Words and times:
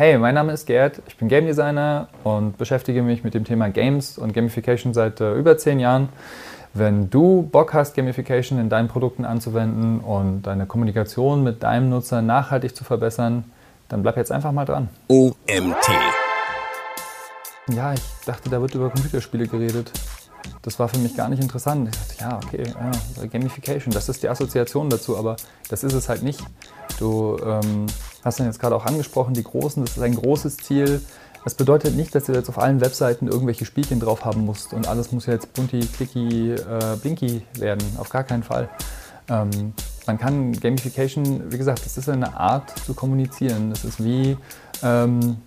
Hey, 0.00 0.16
mein 0.16 0.34
Name 0.34 0.54
ist 0.54 0.64
Gerd, 0.64 1.02
ich 1.08 1.16
bin 1.18 1.28
Game 1.28 1.44
Designer 1.44 2.08
und 2.24 2.56
beschäftige 2.56 3.02
mich 3.02 3.22
mit 3.22 3.34
dem 3.34 3.44
Thema 3.44 3.68
Games 3.68 4.16
und 4.16 4.32
Gamification 4.32 4.94
seit 4.94 5.20
äh, 5.20 5.34
über 5.34 5.58
zehn 5.58 5.78
Jahren. 5.78 6.08
Wenn 6.72 7.10
du 7.10 7.42
Bock 7.42 7.74
hast, 7.74 7.94
Gamification 7.96 8.58
in 8.58 8.70
deinen 8.70 8.88
Produkten 8.88 9.26
anzuwenden 9.26 10.00
und 10.00 10.40
deine 10.40 10.64
Kommunikation 10.64 11.44
mit 11.44 11.62
deinem 11.62 11.90
Nutzer 11.90 12.22
nachhaltig 12.22 12.74
zu 12.74 12.82
verbessern, 12.82 13.44
dann 13.90 14.00
bleib 14.00 14.16
jetzt 14.16 14.32
einfach 14.32 14.52
mal 14.52 14.64
dran. 14.64 14.88
OMT. 15.08 15.90
Ja, 17.68 17.92
ich 17.92 18.00
dachte, 18.24 18.48
da 18.48 18.58
wird 18.62 18.74
über 18.74 18.88
Computerspiele 18.88 19.48
geredet. 19.48 19.92
Das 20.62 20.78
war 20.78 20.88
für 20.88 20.98
mich 20.98 21.16
gar 21.16 21.28
nicht 21.28 21.42
interessant. 21.42 21.88
Ich 21.88 22.18
dachte, 22.18 22.20
ja, 22.20 22.40
okay, 22.44 22.74
ja, 23.18 23.26
Gamification, 23.26 23.92
das 23.92 24.08
ist 24.08 24.22
die 24.22 24.28
Assoziation 24.28 24.90
dazu, 24.90 25.16
aber 25.16 25.36
das 25.68 25.84
ist 25.84 25.94
es 25.94 26.08
halt 26.08 26.22
nicht. 26.22 26.42
Du 26.98 27.38
ähm, 27.44 27.86
hast 28.24 28.40
dann 28.40 28.46
jetzt 28.46 28.60
gerade 28.60 28.76
auch 28.76 28.84
angesprochen, 28.84 29.34
die 29.34 29.42
Großen, 29.42 29.84
das 29.84 29.96
ist 29.96 30.02
ein 30.02 30.14
großes 30.14 30.58
Ziel. 30.58 31.00
Das 31.44 31.54
bedeutet 31.54 31.96
nicht, 31.96 32.14
dass 32.14 32.24
du 32.24 32.32
jetzt 32.32 32.50
auf 32.50 32.58
allen 32.58 32.82
Webseiten 32.82 33.26
irgendwelche 33.26 33.64
Spielchen 33.64 34.00
drauf 34.00 34.26
haben 34.26 34.44
musst 34.44 34.74
und 34.74 34.86
alles 34.86 35.10
muss 35.12 35.24
jetzt 35.24 35.54
bunti, 35.54 35.80
clicky, 35.80 36.52
äh, 36.52 36.96
blinky 37.00 37.42
werden. 37.54 37.82
Auf 37.98 38.10
gar 38.10 38.24
keinen 38.24 38.42
Fall. 38.42 38.68
Ähm, 39.28 39.72
man 40.06 40.18
kann 40.18 40.52
Gamification, 40.52 41.50
wie 41.50 41.56
gesagt, 41.56 41.86
das 41.86 41.96
ist 41.96 42.08
eine 42.08 42.36
Art 42.36 42.78
zu 42.84 42.92
kommunizieren. 42.92 43.70
Das 43.70 43.84
ist 43.84 44.04
wie, 44.04 44.36
ähm, 44.82 45.38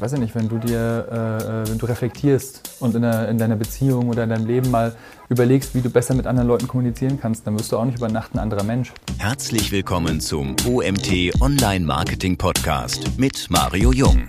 weiß 0.00 0.14
ich 0.14 0.20
nicht, 0.20 0.34
wenn 0.34 0.48
du 0.48 0.58
dir, 0.58 1.64
äh, 1.64 1.70
wenn 1.70 1.78
du 1.78 1.86
reflektierst 1.86 2.76
und 2.80 2.94
in, 2.94 3.02
der, 3.02 3.28
in, 3.28 3.38
deiner 3.38 3.56
Beziehung 3.56 4.08
oder 4.08 4.24
in 4.24 4.30
deinem 4.30 4.46
Leben 4.46 4.70
mal 4.70 4.94
überlegst, 5.28 5.74
wie 5.74 5.80
du 5.80 5.90
besser 5.90 6.14
mit 6.14 6.26
anderen 6.26 6.48
Leuten 6.48 6.68
kommunizieren 6.68 7.18
kannst, 7.20 7.46
dann 7.46 7.58
wirst 7.58 7.72
du 7.72 7.78
auch 7.78 7.84
nicht 7.84 7.98
über 7.98 8.08
Nacht 8.08 8.34
ein 8.34 8.38
anderer 8.38 8.64
Mensch. 8.64 8.92
Herzlich 9.18 9.72
willkommen 9.72 10.20
zum 10.20 10.56
OMT 10.66 11.40
Online 11.40 11.84
Marketing 11.84 12.36
Podcast 12.36 13.18
mit 13.18 13.46
Mario 13.50 13.92
Jung. 13.92 14.26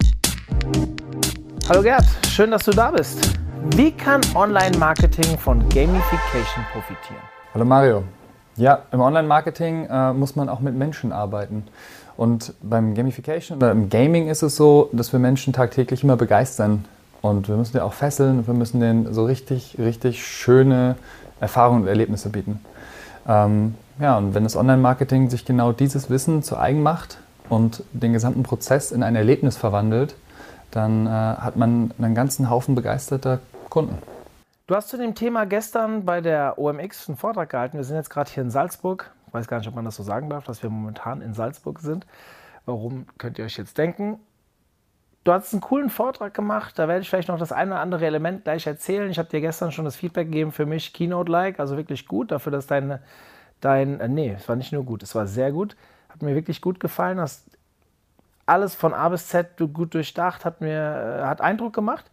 Hallo 1.67 1.81
Gerd, 1.81 2.05
schön, 2.27 2.52
dass 2.52 2.64
du 2.64 2.72
da 2.72 2.91
bist. 2.91 3.36
Wie 3.75 3.92
kann 3.92 4.22
Online-Marketing 4.36 5.39
von 5.39 5.59
Gamification 5.70 6.64
profitieren? 6.72 7.22
Hallo 7.53 7.66
Mario. 7.66 8.03
Ja, 8.58 8.83
im 8.92 9.02
Online-Marketing 9.02 9.88
äh, 9.89 10.14
muss 10.14 10.36
man 10.36 10.48
auch 10.48 10.59
mit 10.59 10.75
Menschen 10.75 11.11
arbeiten. 11.11 11.64
Und 12.17 12.53
beim 12.61 12.94
Gamification 12.95 13.58
oder 13.58 13.71
im 13.71 13.89
Gaming 13.89 14.30
ist 14.30 14.41
es 14.41 14.55
so, 14.55 14.89
dass 14.94 15.11
wir 15.11 15.19
Menschen 15.19 15.53
tagtäglich 15.53 16.03
immer 16.03 16.16
begeistern. 16.16 16.85
Und 17.21 17.47
wir 17.47 17.55
müssen 17.55 17.73
die 17.73 17.81
auch 17.81 17.94
fesseln 17.94 18.39
und 18.39 18.47
wir 18.47 18.53
müssen 18.53 18.80
denen 18.80 19.13
so 19.13 19.25
richtig, 19.25 19.77
richtig 19.80 20.25
schöne 20.25 20.95
Erfahrungen 21.39 21.81
und 21.81 21.88
Erlebnisse 21.88 22.30
bieten. 22.30 22.59
Ähm, 23.27 23.75
ja, 23.99 24.17
und 24.17 24.36
wenn 24.36 24.43
das 24.43 24.55
Online-Marketing 24.55 25.30
sich 25.30 25.45
genau 25.45 25.71
dieses 25.71 26.09
Wissen 26.09 26.43
zu 26.43 26.58
eigen 26.58 26.83
macht 26.83 27.17
und 27.49 27.83
den 27.93 28.13
gesamten 28.13 28.43
Prozess 28.43 28.91
in 28.91 29.03
ein 29.03 29.16
Erlebnis 29.16 29.58
verwandelt, 29.58 30.16
dann 30.71 31.08
äh, 31.08 31.09
hat 31.09 31.55
man 31.55 31.91
einen 31.97 32.16
ganzen 32.16 32.49
Haufen 32.49 32.75
begeisterter 32.75 33.39
Kunden. 33.69 33.97
Du 34.67 34.75
hast 34.75 34.89
zu 34.89 34.97
dem 34.97 35.16
Thema 35.16 35.45
gestern 35.45 36.05
bei 36.05 36.21
der 36.21 36.58
OMX 36.58 37.08
einen 37.08 37.17
Vortrag 37.17 37.49
gehalten. 37.49 37.77
Wir 37.77 37.83
sind 37.83 37.95
jetzt 37.95 38.09
gerade 38.09 38.30
hier 38.31 38.43
in 38.43 38.52
Salzburg. 38.52 39.11
Weiß 39.36 39.47
gar 39.47 39.58
nicht, 39.58 39.67
ob 39.67 39.75
man 39.75 39.83
das 39.83 39.97
so 39.97 40.03
sagen 40.03 40.30
darf, 40.30 40.45
dass 40.45 40.64
wir 40.64 40.69
momentan 40.69 41.22
in 41.22 41.33
Salzburg 41.33 41.80
sind. 41.80 42.08
Warum 42.66 43.05
könnt 43.17 43.38
ihr 43.38 43.45
euch 43.45 43.58
jetzt 43.58 43.77
denken? 43.77 44.19
Du 45.25 45.33
hast 45.33 45.52
einen 45.53 45.61
coolen 45.61 45.89
Vortrag 45.89 46.33
gemacht. 46.33 46.80
Da 46.80 46.88
werde 46.88 47.02
ich 47.02 47.09
vielleicht 47.09 47.27
noch 47.27 47.38
das 47.38 47.52
eine 47.52 47.72
oder 47.72 47.81
andere 47.81 48.05
Element 48.05 48.44
gleich 48.44 48.66
erzählen. 48.66 49.09
Ich 49.09 49.19
habe 49.19 49.27
dir 49.27 49.42
gestern 49.42 49.72
schon 49.72 49.83
das 49.83 49.97
Feedback 49.97 50.27
gegeben 50.27 50.52
für 50.52 50.66
mich 50.66 50.94
Keynote-like, 50.94 51.59
also 51.59 51.75
wirklich 51.77 52.08
gut 52.08 52.31
dafür, 52.31 52.52
dass 52.52 52.67
deine, 52.67 53.02
dein, 53.59 54.00
äh, 54.00 54.08
nee, 54.08 54.36
es 54.38 54.47
war 54.47 54.55
nicht 54.55 54.72
nur 54.72 54.83
gut, 54.83 55.03
es 55.03 55.16
war 55.16 55.27
sehr 55.27 55.52
gut. 55.52 55.75
Hat 56.09 56.22
mir 56.22 56.33
wirklich 56.33 56.61
gut 56.61 56.80
gefallen. 56.80 57.20
Hast 57.20 57.49
alles 58.45 58.75
von 58.75 58.94
A 58.94 59.09
bis 59.09 59.27
Z 59.27 59.58
gut 59.73 59.94
durchdacht, 59.95 60.45
hat 60.45 60.61
mir 60.61 61.22
äh, 61.22 61.25
hat 61.25 61.42
Eindruck 61.42 61.73
gemacht. 61.73 62.05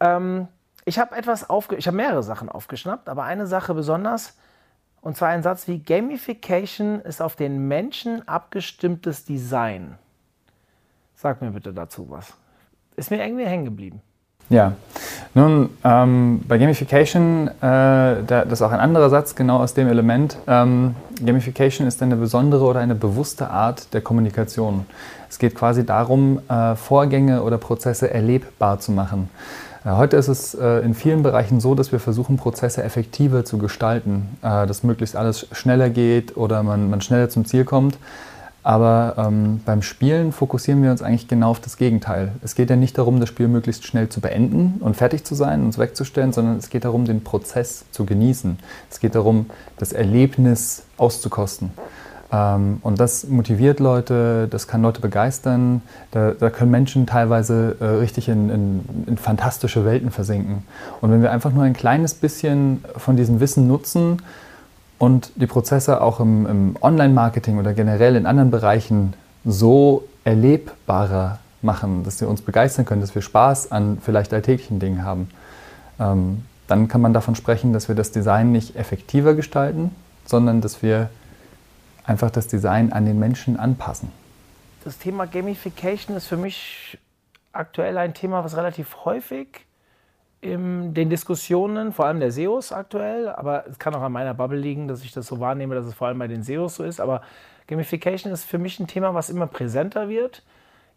Ähm, 0.00 0.48
ich 0.84 0.98
habe 0.98 1.14
etwas 1.14 1.48
aufge 1.48 1.76
ich 1.76 1.86
habe 1.86 1.96
mehrere 1.96 2.22
Sachen 2.22 2.48
aufgeschnappt, 2.48 3.08
aber 3.08 3.24
eine 3.24 3.46
Sache 3.46 3.74
besonders 3.74 4.36
und 5.00 5.16
zwar 5.16 5.28
ein 5.28 5.42
Satz 5.42 5.68
wie 5.68 5.78
Gamification 5.78 7.00
ist 7.00 7.22
auf 7.22 7.36
den 7.36 7.68
Menschen 7.68 8.26
abgestimmtes 8.26 9.24
Design. 9.24 9.96
Sag 11.14 11.42
mir 11.42 11.50
bitte 11.50 11.72
dazu 11.72 12.06
was. 12.10 12.32
Ist 12.96 13.10
mir 13.10 13.24
irgendwie 13.24 13.46
hängen 13.46 13.64
geblieben. 13.64 14.02
Ja, 14.50 14.72
nun, 15.34 15.68
ähm, 15.84 16.40
bei 16.48 16.56
Gamification, 16.56 17.48
äh, 17.48 18.22
das 18.26 18.50
ist 18.50 18.62
auch 18.62 18.72
ein 18.72 18.80
anderer 18.80 19.10
Satz 19.10 19.34
genau 19.34 19.58
aus 19.58 19.74
dem 19.74 19.88
Element. 19.88 20.38
Ähm, 20.46 20.94
Gamification 21.24 21.86
ist 21.86 22.02
eine 22.02 22.16
besondere 22.16 22.64
oder 22.64 22.80
eine 22.80 22.94
bewusste 22.94 23.50
Art 23.50 23.92
der 23.92 24.00
Kommunikation. 24.00 24.86
Es 25.28 25.38
geht 25.38 25.54
quasi 25.54 25.84
darum, 25.84 26.40
äh, 26.48 26.76
Vorgänge 26.76 27.42
oder 27.42 27.58
Prozesse 27.58 28.10
erlebbar 28.12 28.80
zu 28.80 28.92
machen. 28.92 29.28
Heute 29.96 30.16
ist 30.16 30.28
es 30.28 30.54
äh, 30.54 30.80
in 30.80 30.92
vielen 30.92 31.22
Bereichen 31.22 31.60
so, 31.60 31.74
dass 31.74 31.92
wir 31.92 32.00
versuchen, 32.00 32.36
Prozesse 32.36 32.82
effektiver 32.82 33.44
zu 33.44 33.56
gestalten, 33.56 34.36
äh, 34.42 34.66
dass 34.66 34.82
möglichst 34.82 35.16
alles 35.16 35.46
schneller 35.52 35.88
geht 35.88 36.36
oder 36.36 36.62
man, 36.62 36.90
man 36.90 37.00
schneller 37.00 37.30
zum 37.30 37.46
Ziel 37.46 37.64
kommt. 37.64 37.96
Aber 38.62 39.14
ähm, 39.16 39.62
beim 39.64 39.80
Spielen 39.80 40.32
fokussieren 40.32 40.82
wir 40.82 40.90
uns 40.90 41.00
eigentlich 41.00 41.26
genau 41.26 41.50
auf 41.50 41.60
das 41.60 41.78
Gegenteil. 41.78 42.32
Es 42.42 42.54
geht 42.54 42.68
ja 42.68 42.76
nicht 42.76 42.98
darum, 42.98 43.18
das 43.18 43.30
Spiel 43.30 43.48
möglichst 43.48 43.86
schnell 43.86 44.10
zu 44.10 44.20
beenden 44.20 44.74
und 44.80 44.94
fertig 44.94 45.24
zu 45.24 45.34
sein 45.34 45.62
und 45.62 45.70
es 45.70 45.78
wegzustellen, 45.78 46.34
sondern 46.34 46.58
es 46.58 46.68
geht 46.68 46.84
darum, 46.84 47.06
den 47.06 47.24
Prozess 47.24 47.86
zu 47.90 48.04
genießen. 48.04 48.58
Es 48.90 49.00
geht 49.00 49.14
darum, 49.14 49.46
das 49.78 49.92
Erlebnis 49.94 50.82
auszukosten. 50.98 51.70
Ähm, 52.30 52.78
und 52.82 53.00
das 53.00 53.26
motiviert 53.26 53.80
Leute, 53.80 54.48
das 54.50 54.68
kann 54.68 54.82
Leute 54.82 55.00
begeistern. 55.00 55.82
Da, 56.10 56.32
da 56.32 56.50
können 56.50 56.70
Menschen 56.70 57.06
teilweise 57.06 57.76
äh, 57.80 57.84
richtig 57.84 58.28
in, 58.28 58.50
in, 58.50 59.04
in 59.06 59.16
fantastische 59.16 59.84
Welten 59.84 60.10
versinken. 60.10 60.64
Und 61.00 61.10
wenn 61.10 61.22
wir 61.22 61.32
einfach 61.32 61.52
nur 61.52 61.64
ein 61.64 61.74
kleines 61.74 62.14
bisschen 62.14 62.84
von 62.96 63.16
diesem 63.16 63.40
Wissen 63.40 63.66
nutzen, 63.66 64.18
und 64.98 65.30
die 65.36 65.46
Prozesse 65.46 66.02
auch 66.02 66.20
im, 66.20 66.46
im 66.46 66.76
Online-Marketing 66.80 67.58
oder 67.58 67.72
generell 67.72 68.16
in 68.16 68.26
anderen 68.26 68.50
Bereichen 68.50 69.14
so 69.44 70.04
erlebbarer 70.24 71.38
machen, 71.62 72.04
dass 72.04 72.18
sie 72.18 72.26
uns 72.26 72.42
begeistern 72.42 72.84
können, 72.84 73.00
dass 73.00 73.14
wir 73.14 73.22
Spaß 73.22 73.72
an 73.72 73.98
vielleicht 74.02 74.34
alltäglichen 74.34 74.80
Dingen 74.80 75.04
haben, 75.04 75.28
ähm, 75.98 76.44
dann 76.66 76.88
kann 76.88 77.00
man 77.00 77.12
davon 77.12 77.34
sprechen, 77.34 77.72
dass 77.72 77.88
wir 77.88 77.94
das 77.94 78.10
Design 78.10 78.52
nicht 78.52 78.76
effektiver 78.76 79.34
gestalten, 79.34 79.92
sondern 80.26 80.60
dass 80.60 80.82
wir 80.82 81.08
einfach 82.08 82.30
das 82.30 82.48
Design 82.48 82.92
an 82.92 83.04
den 83.04 83.18
Menschen 83.18 83.58
anpassen. 83.58 84.10
Das 84.84 84.98
Thema 84.98 85.26
Gamification 85.26 86.16
ist 86.16 86.26
für 86.26 86.36
mich 86.36 86.98
aktuell 87.52 87.98
ein 87.98 88.14
Thema, 88.14 88.44
was 88.44 88.56
relativ 88.56 89.04
häufig 89.04 89.66
in 90.40 90.94
den 90.94 91.10
Diskussionen, 91.10 91.92
vor 91.92 92.06
allem 92.06 92.20
der 92.20 92.30
SEOs 92.30 92.72
aktuell, 92.72 93.28
aber 93.28 93.66
es 93.66 93.78
kann 93.78 93.94
auch 93.94 94.02
an 94.02 94.12
meiner 94.12 94.34
Bubble 94.34 94.58
liegen, 94.58 94.86
dass 94.86 95.02
ich 95.02 95.12
das 95.12 95.26
so 95.26 95.40
wahrnehme, 95.40 95.74
dass 95.74 95.86
es 95.86 95.94
vor 95.94 96.06
allem 96.06 96.18
bei 96.18 96.28
den 96.28 96.44
SEOs 96.44 96.76
so 96.76 96.84
ist. 96.84 97.00
Aber 97.00 97.22
Gamification 97.66 98.32
ist 98.32 98.44
für 98.44 98.58
mich 98.58 98.78
ein 98.78 98.86
Thema, 98.86 99.14
was 99.14 99.30
immer 99.30 99.48
präsenter 99.48 100.08
wird. 100.08 100.44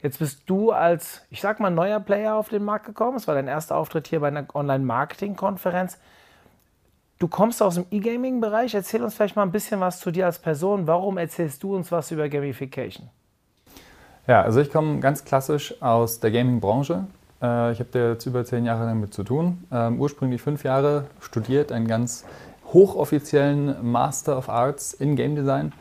Jetzt 0.01 0.19
bist 0.19 0.43
du 0.45 0.71
als, 0.71 1.23
ich 1.29 1.41
sag 1.41 1.59
mal, 1.59 1.71
neuer 1.71 1.99
Player 1.99 2.35
auf 2.35 2.49
den 2.49 2.63
Markt 2.63 2.85
gekommen. 2.85 3.17
Es 3.17 3.27
war 3.27 3.35
dein 3.35 3.47
erster 3.47 3.75
Auftritt 3.75 4.07
hier 4.07 4.19
bei 4.19 4.27
einer 4.27 4.45
Online-Marketing-Konferenz. 4.53 5.97
Du 7.21 7.27
kommst 7.27 7.61
aus 7.61 7.75
dem 7.75 7.85
E-Gaming-Bereich. 7.91 8.73
Erzähl 8.73 9.03
uns 9.03 9.13
vielleicht 9.13 9.35
mal 9.35 9.43
ein 9.43 9.51
bisschen 9.51 9.79
was 9.79 9.99
zu 9.99 10.09
dir 10.09 10.25
als 10.25 10.39
Person. 10.39 10.87
Warum 10.87 11.19
erzählst 11.19 11.61
du 11.61 11.75
uns 11.75 11.91
was 11.91 12.09
über 12.09 12.27
Gamification? 12.27 13.09
Ja, 14.25 14.41
also 14.41 14.59
ich 14.59 14.71
komme 14.71 14.99
ganz 15.01 15.23
klassisch 15.23 15.79
aus 15.83 16.19
der 16.19 16.31
Gaming-Branche. 16.31 17.05
Äh, 17.39 17.73
ich 17.73 17.79
habe 17.79 17.89
da 17.91 18.09
jetzt 18.13 18.25
über 18.25 18.43
zehn 18.43 18.65
Jahre 18.65 18.87
damit 18.87 19.13
zu 19.13 19.23
tun. 19.23 19.65
Ähm, 19.71 20.01
ursprünglich 20.01 20.41
fünf 20.41 20.63
Jahre 20.63 21.05
studiert, 21.19 21.71
einen 21.71 21.87
ganz 21.87 22.25
hochoffiziellen 22.73 23.75
Master 23.91 24.35
of 24.35 24.49
Arts 24.49 24.91
in 24.91 25.15
Game 25.15 25.35
Design 25.35 25.73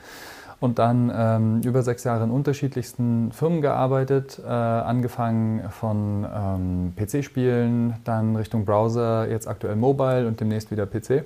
und 0.61 0.79
dann 0.79 1.11
ähm, 1.15 1.62
über 1.65 1.83
sechs 1.83 2.05
Jahre 2.05 2.25
in 2.25 2.31
unterschiedlichsten 2.31 3.33
Firmen 3.33 3.62
gearbeitet, 3.62 4.39
äh, 4.45 4.47
angefangen 4.47 5.71
von 5.71 6.26
ähm, 6.31 6.93
PC-Spielen, 6.97 7.94
dann 8.05 8.37
Richtung 8.37 8.67
Browser, 8.67 9.26
jetzt 9.29 9.49
aktuell 9.49 9.76
Mobile 9.76 10.29
und 10.29 10.38
demnächst 10.38 10.70
wieder 10.70 10.85
PC. 10.85 11.25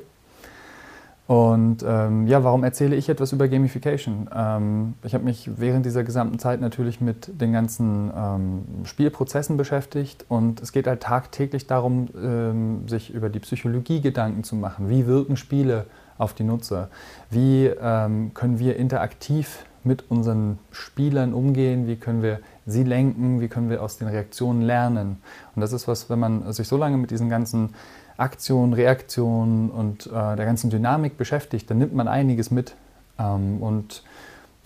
Und 1.26 1.78
ähm, 1.86 2.26
ja, 2.26 2.44
warum 2.44 2.64
erzähle 2.64 2.96
ich 2.96 3.08
etwas 3.08 3.32
über 3.32 3.48
Gamification? 3.48 4.28
Ähm, 4.34 4.94
ich 5.02 5.14
habe 5.14 5.24
mich 5.24 5.50
während 5.56 5.86
dieser 5.86 6.04
gesamten 6.04 6.38
Zeit 6.38 6.60
natürlich 6.60 7.00
mit 7.00 7.40
den 7.40 7.52
ganzen 7.52 8.10
ähm, 8.14 8.62
Spielprozessen 8.84 9.56
beschäftigt 9.56 10.26
und 10.28 10.60
es 10.60 10.72
geht 10.72 10.86
halt 10.86 11.02
tagtäglich 11.02 11.66
darum, 11.66 12.08
ähm, 12.14 12.86
sich 12.88 13.12
über 13.14 13.30
die 13.30 13.38
Psychologie 13.38 14.02
Gedanken 14.02 14.44
zu 14.44 14.54
machen. 14.54 14.90
Wie 14.90 15.06
wirken 15.06 15.38
Spiele 15.38 15.86
auf 16.18 16.34
die 16.34 16.44
Nutzer? 16.44 16.90
Wie 17.30 17.66
ähm, 17.66 18.32
können 18.34 18.58
wir 18.58 18.76
interaktiv 18.76 19.64
mit 19.82 20.10
unseren 20.10 20.58
Spielern 20.72 21.32
umgehen? 21.32 21.86
Wie 21.86 21.96
können 21.96 22.22
wir 22.22 22.40
sie 22.66 22.82
lenken? 22.82 23.40
Wie 23.40 23.48
können 23.48 23.70
wir 23.70 23.82
aus 23.82 23.96
den 23.96 24.08
Reaktionen 24.08 24.60
lernen? 24.60 25.22
Und 25.54 25.60
das 25.62 25.72
ist 25.72 25.88
was, 25.88 26.10
wenn 26.10 26.18
man 26.18 26.52
sich 26.52 26.68
so 26.68 26.76
lange 26.76 26.98
mit 26.98 27.10
diesen 27.10 27.30
ganzen 27.30 27.74
Aktion, 28.16 28.72
Reaktion 28.72 29.70
und 29.70 30.06
äh, 30.06 30.10
der 30.10 30.44
ganzen 30.44 30.70
Dynamik 30.70 31.16
beschäftigt, 31.16 31.68
dann 31.70 31.78
nimmt 31.78 31.94
man 31.94 32.08
einiges 32.08 32.50
mit. 32.50 32.74
Ähm, 33.18 33.62
und 33.62 34.02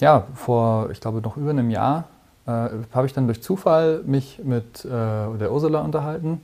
ja, 0.01 0.27
vor, 0.35 0.91
ich 0.91 1.01
glaube, 1.01 1.21
noch 1.21 1.37
über 1.37 1.51
einem 1.51 1.71
Jahr 1.71 2.05
äh, 2.47 2.69
habe 2.93 3.07
ich 3.07 3.13
dann 3.13 3.27
durch 3.27 3.43
Zufall 3.43 4.03
mich 4.05 4.41
mit 4.43 4.85
äh, 4.85 4.89
der 4.89 5.53
Ursula 5.53 5.81
unterhalten. 5.81 6.43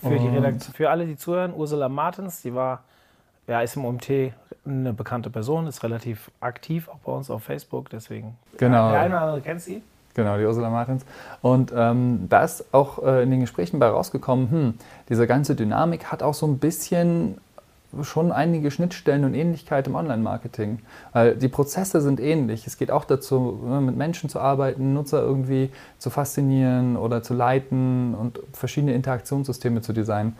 Für, 0.00 0.18
die 0.18 0.28
Redaktion, 0.28 0.74
für 0.74 0.90
alle, 0.90 1.06
die 1.06 1.16
zuhören, 1.16 1.52
Ursula 1.54 1.88
Martens, 1.88 2.42
die 2.42 2.54
war, 2.54 2.82
ja, 3.46 3.60
ist 3.60 3.76
im 3.76 3.84
OMT 3.84 4.32
eine 4.64 4.92
bekannte 4.92 5.28
Person, 5.28 5.66
ist 5.66 5.82
relativ 5.82 6.30
aktiv, 6.40 6.88
auch 6.88 6.98
bei 6.98 7.12
uns 7.12 7.30
auf 7.30 7.42
Facebook, 7.42 7.90
deswegen. 7.90 8.36
Genau. 8.56 8.90
Der 8.90 9.00
eine 9.00 9.14
oder 9.14 9.22
andere 9.22 9.40
kennt 9.42 9.60
sie. 9.60 9.82
Genau, 10.14 10.38
die 10.38 10.44
Ursula 10.44 10.70
Martins. 10.70 11.04
Und 11.40 11.72
ähm, 11.74 12.26
da 12.28 12.44
ist 12.44 12.64
auch 12.72 13.02
äh, 13.02 13.22
in 13.22 13.30
den 13.30 13.40
Gesprächen 13.40 13.78
bei 13.78 13.88
rausgekommen, 13.88 14.50
hm, 14.50 14.74
diese 15.08 15.26
ganze 15.26 15.54
Dynamik 15.54 16.06
hat 16.06 16.22
auch 16.22 16.34
so 16.34 16.46
ein 16.46 16.58
bisschen 16.58 17.38
schon 18.02 18.30
einige 18.30 18.70
Schnittstellen 18.70 19.24
und 19.24 19.34
Ähnlichkeit 19.34 19.86
im 19.86 19.94
Online-Marketing. 19.94 20.78
Weil 21.12 21.34
die 21.34 21.48
Prozesse 21.48 22.00
sind 22.00 22.20
ähnlich. 22.20 22.66
Es 22.66 22.78
geht 22.78 22.90
auch 22.90 23.04
dazu, 23.04 23.60
ne, 23.64 23.80
mit 23.80 23.96
Menschen 23.96 24.30
zu 24.30 24.38
arbeiten, 24.38 24.94
Nutzer 24.94 25.22
irgendwie 25.22 25.70
zu 25.98 26.10
faszinieren 26.10 26.96
oder 26.96 27.22
zu 27.22 27.34
leiten 27.34 28.14
und 28.14 28.40
verschiedene 28.52 28.94
Interaktionssysteme 28.94 29.80
zu 29.80 29.92
designen. 29.92 30.36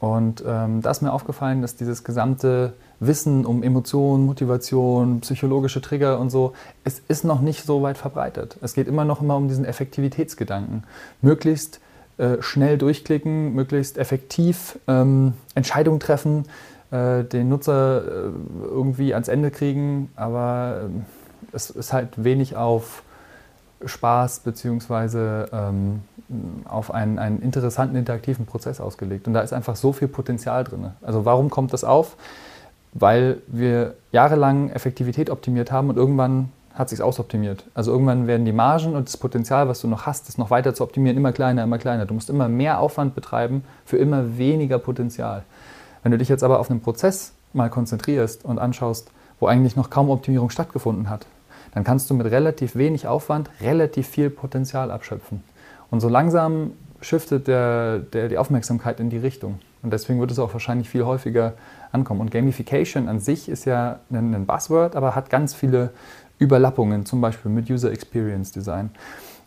Und 0.00 0.44
ähm, 0.46 0.80
da 0.80 0.90
ist 0.90 1.02
mir 1.02 1.12
aufgefallen, 1.12 1.60
dass 1.60 1.74
dieses 1.74 2.04
gesamte 2.04 2.74
Wissen 3.00 3.44
um 3.44 3.62
Emotionen, 3.62 4.26
Motivation, 4.26 5.20
psychologische 5.20 5.80
Trigger 5.80 6.20
und 6.20 6.30
so, 6.30 6.52
es 6.84 7.00
ist 7.08 7.24
noch 7.24 7.40
nicht 7.40 7.64
so 7.64 7.82
weit 7.82 7.98
verbreitet. 7.98 8.58
Es 8.62 8.74
geht 8.74 8.86
immer 8.86 9.04
noch 9.04 9.20
immer 9.20 9.36
um 9.36 9.48
diesen 9.48 9.64
Effektivitätsgedanken. 9.64 10.84
Möglichst 11.20 11.80
äh, 12.18 12.40
schnell 12.40 12.78
durchklicken, 12.78 13.54
möglichst 13.54 13.98
effektiv 13.98 14.78
ähm, 14.86 15.34
Entscheidungen 15.54 16.00
treffen, 16.00 16.44
äh, 16.90 17.24
den 17.24 17.48
Nutzer 17.48 18.02
äh, 18.02 18.30
irgendwie 18.62 19.14
ans 19.14 19.28
Ende 19.28 19.50
kriegen, 19.50 20.10
aber 20.16 20.82
ähm, 20.84 21.04
es 21.52 21.70
ist 21.70 21.92
halt 21.92 22.22
wenig 22.22 22.56
auf 22.56 23.02
Spaß 23.84 24.40
bzw. 24.40 25.44
Ähm, 25.52 26.02
auf 26.64 26.92
einen, 26.92 27.18
einen 27.18 27.40
interessanten 27.40 27.96
interaktiven 27.96 28.46
Prozess 28.46 28.80
ausgelegt. 28.80 29.26
Und 29.26 29.34
da 29.34 29.40
ist 29.40 29.52
einfach 29.52 29.76
so 29.76 29.92
viel 29.92 30.08
Potenzial 30.08 30.64
drin. 30.64 30.92
Also 31.02 31.24
warum 31.24 31.50
kommt 31.50 31.72
das 31.72 31.84
auf? 31.84 32.16
Weil 32.92 33.38
wir 33.46 33.94
jahrelang 34.12 34.70
Effektivität 34.70 35.30
optimiert 35.30 35.72
haben 35.72 35.88
und 35.88 35.96
irgendwann 35.96 36.50
hat 36.74 36.90
sich 36.90 37.02
ausoptimiert. 37.02 37.64
Also 37.74 37.90
irgendwann 37.90 38.26
werden 38.26 38.44
die 38.44 38.52
Margen 38.52 38.94
und 38.94 39.08
das 39.08 39.16
Potenzial, 39.16 39.68
was 39.68 39.80
du 39.80 39.88
noch 39.88 40.06
hast, 40.06 40.28
das 40.28 40.38
noch 40.38 40.50
weiter 40.50 40.74
zu 40.74 40.84
optimieren, 40.84 41.16
immer 41.16 41.32
kleiner, 41.32 41.64
immer 41.64 41.78
kleiner. 41.78 42.06
Du 42.06 42.14
musst 42.14 42.30
immer 42.30 42.48
mehr 42.48 42.78
Aufwand 42.78 43.14
betreiben 43.14 43.64
für 43.84 43.96
immer 43.96 44.38
weniger 44.38 44.78
Potenzial. 44.78 45.42
Wenn 46.02 46.12
du 46.12 46.18
dich 46.18 46.28
jetzt 46.28 46.44
aber 46.44 46.60
auf 46.60 46.70
einen 46.70 46.80
Prozess 46.80 47.32
mal 47.52 47.68
konzentrierst 47.68 48.44
und 48.44 48.58
anschaust, 48.58 49.10
wo 49.40 49.46
eigentlich 49.46 49.76
noch 49.76 49.90
kaum 49.90 50.08
Optimierung 50.10 50.50
stattgefunden 50.50 51.10
hat, 51.10 51.26
dann 51.74 51.84
kannst 51.84 52.10
du 52.10 52.14
mit 52.14 52.30
relativ 52.30 52.76
wenig 52.76 53.06
Aufwand 53.06 53.50
relativ 53.60 54.06
viel 54.08 54.30
Potenzial 54.30 54.90
abschöpfen. 54.90 55.42
Und 55.90 56.00
so 56.00 56.08
langsam 56.08 56.72
shiftet 57.00 57.46
der, 57.46 57.98
der, 57.98 58.28
die 58.28 58.38
Aufmerksamkeit 58.38 59.00
in 59.00 59.10
die 59.10 59.18
Richtung. 59.18 59.58
Und 59.82 59.92
deswegen 59.92 60.20
wird 60.20 60.30
es 60.30 60.38
auch 60.38 60.52
wahrscheinlich 60.52 60.88
viel 60.88 61.04
häufiger 61.04 61.54
ankommen. 61.92 62.20
Und 62.20 62.30
Gamification 62.30 63.08
an 63.08 63.20
sich 63.20 63.48
ist 63.48 63.64
ja 63.64 64.00
ein, 64.10 64.34
ein 64.34 64.46
Buzzword, 64.46 64.96
aber 64.96 65.14
hat 65.14 65.30
ganz 65.30 65.54
viele 65.54 65.90
Überlappungen, 66.38 67.06
zum 67.06 67.20
Beispiel 67.20 67.50
mit 67.50 67.70
User 67.70 67.92
Experience 67.92 68.52
Design. 68.52 68.90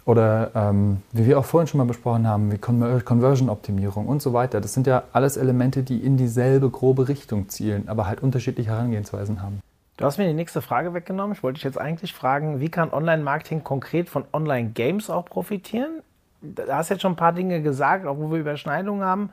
Oder 0.05 0.51
ähm, 0.55 0.97
wie 1.11 1.27
wir 1.27 1.37
auch 1.37 1.45
vorhin 1.45 1.67
schon 1.67 1.77
mal 1.77 1.85
besprochen 1.85 2.27
haben, 2.27 2.51
wie 2.51 2.57
Conversion-Optimierung 2.57 4.07
und 4.07 4.21
so 4.21 4.33
weiter. 4.33 4.59
Das 4.59 4.73
sind 4.73 4.87
ja 4.87 5.03
alles 5.13 5.37
Elemente, 5.37 5.83
die 5.83 5.99
in 5.99 6.17
dieselbe 6.17 6.69
grobe 6.69 7.07
Richtung 7.07 7.49
zielen, 7.49 7.87
aber 7.87 8.07
halt 8.07 8.23
unterschiedliche 8.23 8.71
Herangehensweisen 8.71 9.41
haben. 9.43 9.59
Du 9.97 10.05
hast 10.05 10.17
mir 10.17 10.25
die 10.25 10.33
nächste 10.33 10.63
Frage 10.63 10.95
weggenommen. 10.95 11.33
Ich 11.35 11.43
wollte 11.43 11.55
dich 11.57 11.63
jetzt 11.63 11.77
eigentlich 11.77 12.13
fragen, 12.13 12.59
wie 12.59 12.69
kann 12.69 12.91
Online-Marketing 12.91 13.63
konkret 13.63 14.09
von 14.09 14.23
Online-Games 14.33 15.11
auch 15.11 15.25
profitieren? 15.25 16.01
Du 16.41 16.63
hast 16.67 16.89
jetzt 16.89 17.01
schon 17.01 17.13
ein 17.13 17.17
paar 17.17 17.33
Dinge 17.33 17.61
gesagt, 17.61 18.05
auch 18.05 18.17
wo 18.17 18.31
wir 18.31 18.39
Überschneidungen 18.39 19.03
haben. 19.03 19.29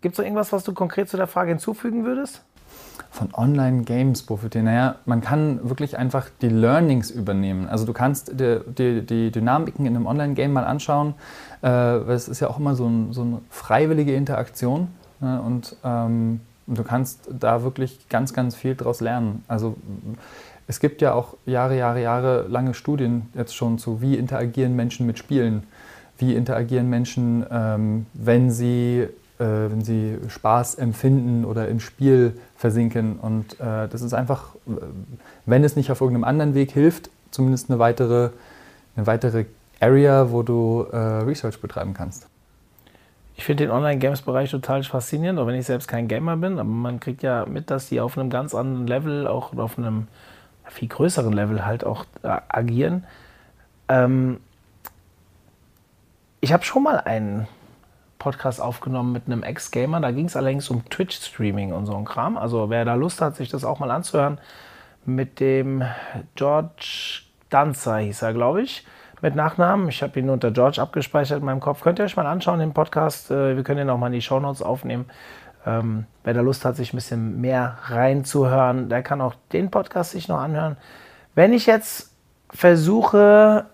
Gibt 0.00 0.14
es 0.14 0.18
noch 0.18 0.24
irgendwas, 0.24 0.52
was 0.52 0.64
du 0.64 0.74
konkret 0.74 1.08
zu 1.08 1.16
der 1.16 1.26
Frage 1.26 1.50
hinzufügen 1.50 2.04
würdest? 2.04 2.42
Von 3.10 3.32
Online-Games 3.34 4.24
profitieren. 4.24 4.66
Naja, 4.66 4.96
man 5.04 5.20
kann 5.20 5.60
wirklich 5.68 5.96
einfach 5.96 6.28
die 6.40 6.48
Learnings 6.48 7.10
übernehmen. 7.10 7.68
Also 7.68 7.86
du 7.86 7.92
kannst 7.92 8.38
die, 8.40 8.60
die, 8.66 9.06
die 9.06 9.30
Dynamiken 9.30 9.86
in 9.86 9.96
einem 9.96 10.06
Online-Game 10.06 10.52
mal 10.52 10.64
anschauen. 10.64 11.14
Äh, 11.62 11.68
es 12.10 12.28
ist 12.28 12.40
ja 12.40 12.48
auch 12.48 12.58
immer 12.58 12.74
so, 12.74 12.86
ein, 12.86 13.12
so 13.12 13.22
eine 13.22 13.40
freiwillige 13.48 14.14
Interaktion. 14.14 14.88
Ne? 15.20 15.40
Und 15.40 15.76
ähm, 15.84 16.40
du 16.66 16.82
kannst 16.82 17.28
da 17.30 17.62
wirklich 17.62 18.08
ganz, 18.08 18.32
ganz 18.32 18.56
viel 18.56 18.74
daraus 18.74 19.00
lernen. 19.00 19.44
Also 19.48 19.76
es 20.66 20.80
gibt 20.80 21.02
ja 21.02 21.12
auch 21.12 21.36
Jahre, 21.46 21.76
Jahre, 21.76 22.02
Jahre 22.02 22.46
lange 22.48 22.74
Studien 22.74 23.28
jetzt 23.34 23.54
schon 23.54 23.78
zu, 23.78 24.00
wie 24.00 24.16
interagieren 24.16 24.74
Menschen 24.74 25.06
mit 25.06 25.18
Spielen, 25.18 25.64
wie 26.22 26.34
interagieren 26.34 26.88
Menschen, 26.88 27.44
ähm, 27.50 28.06
wenn, 28.14 28.50
sie, 28.50 29.08
äh, 29.38 29.44
wenn 29.44 29.82
sie 29.82 30.18
Spaß 30.28 30.76
empfinden 30.76 31.44
oder 31.44 31.68
im 31.68 31.80
Spiel 31.80 32.38
versinken. 32.56 33.18
Und 33.18 33.60
äh, 33.60 33.88
das 33.88 34.00
ist 34.02 34.14
einfach, 34.14 34.54
wenn 35.44 35.64
es 35.64 35.76
nicht 35.76 35.90
auf 35.90 36.00
irgendeinem 36.00 36.24
anderen 36.24 36.54
Weg 36.54 36.70
hilft, 36.70 37.10
zumindest 37.30 37.68
eine 37.68 37.78
weitere, 37.78 38.30
eine 38.96 39.06
weitere 39.06 39.46
Area, 39.80 40.30
wo 40.30 40.42
du 40.42 40.86
äh, 40.92 40.96
Research 40.96 41.60
betreiben 41.60 41.92
kannst. 41.92 42.28
Ich 43.34 43.44
finde 43.44 43.64
den 43.64 43.72
Online-Games-Bereich 43.72 44.50
total 44.50 44.84
faszinierend, 44.84 45.40
auch 45.40 45.46
wenn 45.48 45.56
ich 45.56 45.66
selbst 45.66 45.88
kein 45.88 46.06
Gamer 46.06 46.36
bin. 46.36 46.60
Aber 46.60 46.68
man 46.68 47.00
kriegt 47.00 47.24
ja 47.24 47.44
mit, 47.46 47.70
dass 47.70 47.88
die 47.88 48.00
auf 48.00 48.16
einem 48.16 48.30
ganz 48.30 48.54
anderen 48.54 48.86
Level, 48.86 49.26
auch 49.26 49.56
auf 49.56 49.76
einem 49.76 50.06
viel 50.66 50.88
größeren 50.88 51.32
Level 51.32 51.66
halt 51.66 51.84
auch 51.84 52.04
äh, 52.22 52.36
agieren. 52.48 53.04
Ähm 53.88 54.38
ich 56.42 56.52
habe 56.52 56.64
schon 56.64 56.82
mal 56.82 56.98
einen 56.98 57.48
Podcast 58.18 58.60
aufgenommen 58.60 59.12
mit 59.12 59.26
einem 59.26 59.42
Ex-Gamer. 59.42 60.00
Da 60.00 60.10
ging 60.10 60.26
es 60.26 60.36
allerdings 60.36 60.68
um 60.68 60.84
Twitch-Streaming 60.90 61.72
und 61.72 61.86
so 61.86 61.96
ein 61.96 62.04
Kram. 62.04 62.36
Also 62.36 62.68
wer 62.68 62.84
da 62.84 62.94
Lust 62.94 63.22
hat, 63.22 63.36
sich 63.36 63.48
das 63.48 63.64
auch 63.64 63.78
mal 63.78 63.90
anzuhören, 63.90 64.38
mit 65.06 65.40
dem 65.40 65.82
George 66.34 67.22
Danzer 67.48 67.98
hieß 67.98 68.22
er, 68.22 68.34
glaube 68.34 68.62
ich 68.62 68.84
mit 69.22 69.36
Nachnamen. 69.36 69.88
Ich 69.88 70.02
habe 70.02 70.18
ihn 70.18 70.28
unter 70.28 70.50
George 70.50 70.82
abgespeichert 70.82 71.38
in 71.38 71.44
meinem 71.44 71.60
Kopf. 71.60 71.80
Könnt 71.80 72.00
ihr 72.00 72.04
euch 72.04 72.16
mal 72.16 72.26
anschauen, 72.26 72.58
den 72.58 72.74
Podcast. 72.74 73.30
Äh, 73.30 73.56
wir 73.56 73.62
können 73.62 73.82
ihn 73.82 73.90
auch 73.90 73.98
mal 73.98 74.08
in 74.08 74.14
die 74.14 74.20
Shownotes 74.20 74.62
aufnehmen. 74.62 75.06
Ähm, 75.64 76.06
wer 76.24 76.34
da 76.34 76.40
Lust 76.40 76.64
hat, 76.64 76.74
sich 76.74 76.92
ein 76.92 76.96
bisschen 76.96 77.40
mehr 77.40 77.78
reinzuhören, 77.84 78.88
der 78.88 79.04
kann 79.04 79.20
auch 79.20 79.34
den 79.52 79.70
Podcast 79.70 80.10
sich 80.10 80.26
noch 80.26 80.40
anhören. 80.40 80.76
Wenn 81.36 81.52
ich 81.52 81.66
jetzt 81.66 82.10
versuche, 82.50 83.66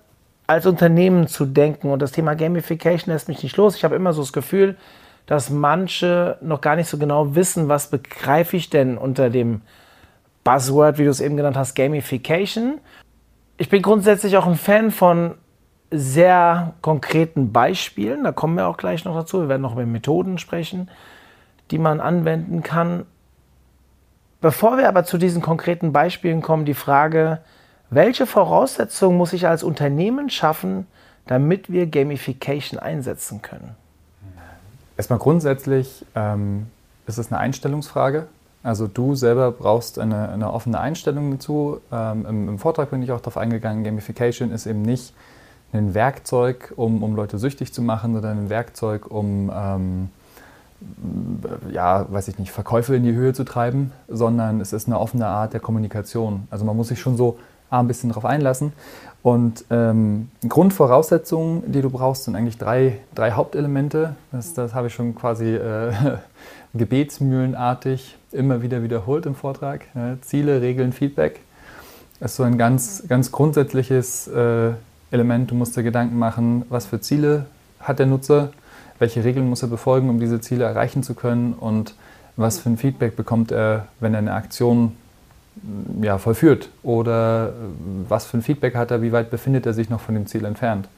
als 0.48 0.66
Unternehmen 0.66 1.28
zu 1.28 1.46
denken 1.46 1.90
und 1.90 2.02
das 2.02 2.10
Thema 2.10 2.34
Gamification 2.34 3.12
lässt 3.12 3.28
mich 3.28 3.44
nicht 3.44 3.56
los, 3.56 3.76
ich 3.76 3.84
habe 3.84 3.94
immer 3.94 4.12
so 4.12 4.22
das 4.22 4.32
Gefühl, 4.32 4.76
dass 5.26 5.50
manche 5.50 6.38
noch 6.40 6.60
gar 6.60 6.74
nicht 6.74 6.88
so 6.88 6.98
genau 6.98 7.36
wissen, 7.36 7.68
was 7.68 7.90
begreife 7.90 8.56
ich 8.56 8.70
denn 8.70 8.98
unter 8.98 9.30
dem 9.30 9.60
Buzzword, 10.42 10.98
wie 10.98 11.04
du 11.04 11.10
es 11.10 11.20
eben 11.20 11.36
genannt 11.36 11.56
hast, 11.56 11.76
Gamification 11.76 12.80
ich 13.58 13.68
bin 13.68 13.82
grundsätzlich 13.82 14.36
auch 14.36 14.46
ein 14.46 14.54
Fan 14.54 14.90
von 14.90 15.34
sehr 15.90 16.74
konkreten 16.80 17.52
Beispielen. 17.52 18.24
Da 18.24 18.32
kommen 18.32 18.56
wir 18.56 18.68
auch 18.68 18.76
gleich 18.76 19.04
noch 19.04 19.14
dazu. 19.14 19.40
Wir 19.40 19.48
werden 19.48 19.62
noch 19.62 19.72
über 19.72 19.84
Methoden 19.84 20.38
sprechen, 20.38 20.88
die 21.72 21.78
man 21.78 22.00
anwenden 22.00 22.62
kann. 22.62 23.04
Bevor 24.40 24.78
wir 24.78 24.88
aber 24.88 25.04
zu 25.04 25.18
diesen 25.18 25.42
konkreten 25.42 25.92
Beispielen 25.92 26.40
kommen, 26.40 26.64
die 26.64 26.74
Frage, 26.74 27.40
welche 27.90 28.26
Voraussetzungen 28.26 29.16
muss 29.16 29.32
ich 29.32 29.46
als 29.46 29.62
Unternehmen 29.62 30.30
schaffen, 30.30 30.86
damit 31.26 31.70
wir 31.70 31.86
Gamification 31.86 32.78
einsetzen 32.78 33.42
können? 33.42 33.74
Erstmal 34.96 35.18
grundsätzlich 35.18 36.04
ähm, 36.14 36.66
ist 37.06 37.18
es 37.18 37.30
eine 37.30 37.40
Einstellungsfrage. 37.40 38.26
Also 38.62 38.88
du 38.88 39.14
selber 39.14 39.52
brauchst 39.52 39.98
eine, 39.98 40.28
eine 40.28 40.52
offene 40.52 40.80
Einstellung 40.80 41.30
dazu. 41.30 41.80
Ähm, 41.92 42.26
im, 42.28 42.48
im, 42.48 42.58
Vortrag 42.58 42.90
bin 42.90 43.02
ich 43.02 43.12
auch 43.12 43.20
darauf 43.20 43.36
eingegangen, 43.36 43.84
Gamification 43.84 44.50
ist 44.50 44.66
eben 44.66 44.82
nicht 44.82 45.14
ein 45.72 45.94
Werkzeug, 45.94 46.72
um, 46.76 47.02
um 47.02 47.14
Leute 47.14 47.38
süchtig 47.38 47.72
zu 47.72 47.82
machen 47.82 48.16
oder 48.16 48.30
ein 48.30 48.50
Werkzeug, 48.50 49.10
um 49.10 49.52
ähm, 49.54 50.10
ja, 51.70 52.06
weiß 52.10 52.28
ich 52.28 52.38
nicht, 52.38 52.52
Verkäufe 52.52 52.96
in 52.96 53.02
die 53.02 53.12
Höhe 53.12 53.32
zu 53.32 53.44
treiben, 53.44 53.92
sondern 54.08 54.60
es 54.60 54.72
ist 54.72 54.86
eine 54.86 54.98
offene 54.98 55.26
Art 55.26 55.52
der 55.52 55.60
Kommunikation. 55.60 56.46
Also 56.50 56.64
man 56.64 56.76
muss 56.76 56.88
sich 56.88 57.00
schon 57.00 57.16
so 57.16 57.38
ein 57.70 57.88
bisschen 57.88 58.10
darauf 58.10 58.24
einlassen. 58.24 58.72
Und 59.22 59.64
ähm, 59.70 60.30
Grundvoraussetzungen, 60.48 61.70
die 61.70 61.82
du 61.82 61.90
brauchst, 61.90 62.24
sind 62.24 62.36
eigentlich 62.36 62.56
drei, 62.56 62.98
drei 63.14 63.32
Hauptelemente. 63.32 64.14
Das, 64.32 64.54
das 64.54 64.74
habe 64.74 64.86
ich 64.86 64.94
schon 64.94 65.14
quasi 65.14 65.54
äh, 65.54 65.92
gebetsmühlenartig 66.74 68.16
immer 68.32 68.62
wieder 68.62 68.82
wiederholt 68.82 69.26
im 69.26 69.34
Vortrag. 69.34 69.86
Ja, 69.94 70.16
Ziele, 70.22 70.60
Regeln, 70.60 70.92
Feedback. 70.92 71.40
Das 72.20 72.32
ist 72.32 72.36
so 72.36 72.42
ein 72.42 72.58
ganz, 72.58 73.04
ganz 73.08 73.32
grundsätzliches 73.32 74.28
äh, 74.28 74.72
Element. 75.10 75.50
Du 75.50 75.54
musst 75.54 75.76
dir 75.76 75.82
Gedanken 75.82 76.18
machen, 76.18 76.64
was 76.68 76.86
für 76.86 77.00
Ziele 77.00 77.46
hat 77.80 77.98
der 77.98 78.06
Nutzer, 78.06 78.50
welche 78.98 79.24
Regeln 79.24 79.48
muss 79.48 79.62
er 79.62 79.68
befolgen, 79.68 80.10
um 80.10 80.20
diese 80.20 80.40
Ziele 80.40 80.64
erreichen 80.64 81.02
zu 81.02 81.14
können 81.14 81.52
und 81.54 81.94
was 82.36 82.58
für 82.58 82.70
ein 82.70 82.76
Feedback 82.76 83.16
bekommt 83.16 83.50
er, 83.50 83.88
wenn 84.00 84.14
er 84.14 84.18
eine 84.18 84.32
Aktion 84.32 84.92
ja, 86.02 86.18
vollführt 86.18 86.68
oder 86.82 87.52
was 88.08 88.26
für 88.26 88.38
ein 88.38 88.42
Feedback 88.42 88.74
hat 88.74 88.90
er, 88.90 89.02
wie 89.02 89.12
weit 89.12 89.30
befindet 89.30 89.66
er 89.66 89.74
sich 89.74 89.90
noch 89.90 90.00
von 90.00 90.14
dem 90.14 90.26
Ziel 90.26 90.44
entfernt. 90.44 90.88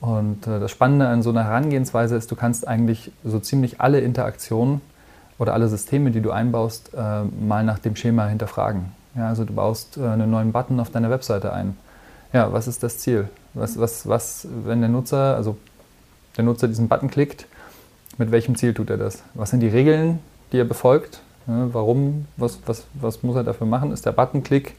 Und 0.00 0.46
äh, 0.46 0.60
das 0.60 0.70
Spannende 0.70 1.08
an 1.08 1.22
so 1.22 1.30
einer 1.30 1.44
Herangehensweise 1.44 2.16
ist, 2.16 2.30
du 2.30 2.36
kannst 2.36 2.68
eigentlich 2.68 3.12
so 3.24 3.38
ziemlich 3.38 3.80
alle 3.80 4.00
Interaktionen 4.00 4.80
oder 5.38 5.54
alle 5.54 5.68
Systeme, 5.68 6.10
die 6.10 6.20
du 6.20 6.30
einbaust, 6.30 6.92
äh, 6.94 7.22
mal 7.44 7.64
nach 7.64 7.78
dem 7.78 7.96
Schema 7.96 8.26
hinterfragen. 8.26 8.92
Ja, 9.14 9.28
also 9.28 9.44
du 9.44 9.54
baust 9.54 9.96
äh, 9.96 10.06
einen 10.06 10.30
neuen 10.30 10.52
Button 10.52 10.78
auf 10.80 10.90
deiner 10.90 11.10
Webseite 11.10 11.52
ein. 11.52 11.76
Ja, 12.32 12.52
was 12.52 12.68
ist 12.68 12.82
das 12.82 12.98
Ziel? 12.98 13.28
Was, 13.54 13.78
was, 13.78 14.06
was, 14.06 14.46
wenn 14.64 14.80
der 14.80 14.90
Nutzer, 14.90 15.36
also 15.36 15.56
der 16.36 16.44
Nutzer 16.44 16.68
diesen 16.68 16.88
Button 16.88 17.10
klickt, 17.10 17.46
mit 18.18 18.30
welchem 18.30 18.56
Ziel 18.56 18.74
tut 18.74 18.90
er 18.90 18.98
das? 18.98 19.22
Was 19.34 19.50
sind 19.50 19.60
die 19.60 19.68
Regeln, 19.68 20.18
die 20.52 20.58
er 20.58 20.64
befolgt? 20.64 21.20
Ja, 21.46 21.68
warum, 21.72 22.26
was, 22.36 22.58
was, 22.66 22.84
was 22.94 23.22
muss 23.22 23.36
er 23.36 23.44
dafür 23.44 23.66
machen? 23.66 23.92
Ist 23.92 24.04
der 24.04 24.12
Buttonklick 24.12 24.74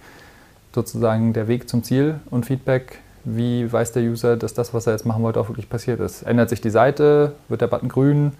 sozusagen 0.76 1.34
der 1.34 1.48
Weg 1.48 1.70
zum 1.70 1.84
Ziel 1.84 2.20
und 2.30 2.46
Feedback? 2.46 3.00
Wie 3.24 3.72
weiß 3.72 3.94
der 3.94 4.04
User, 4.04 4.38
dass 4.38 4.54
das, 4.54 4.74
was 4.74 4.88
er 4.88 4.94
jetzt 4.94 5.06
machen 5.06 5.24
wollte, 5.24 5.40
auch 5.40 5.50
wirklich 5.50 5.70
passiert 5.70 6.00
ist? 6.00 6.24
Ändert 6.24 6.50
sich 6.50 6.62
die 6.62 6.70
Seite? 6.70 7.34
Wird 7.50 7.62
der 7.62 7.68
Button 7.68 7.90
grün? 7.90 8.34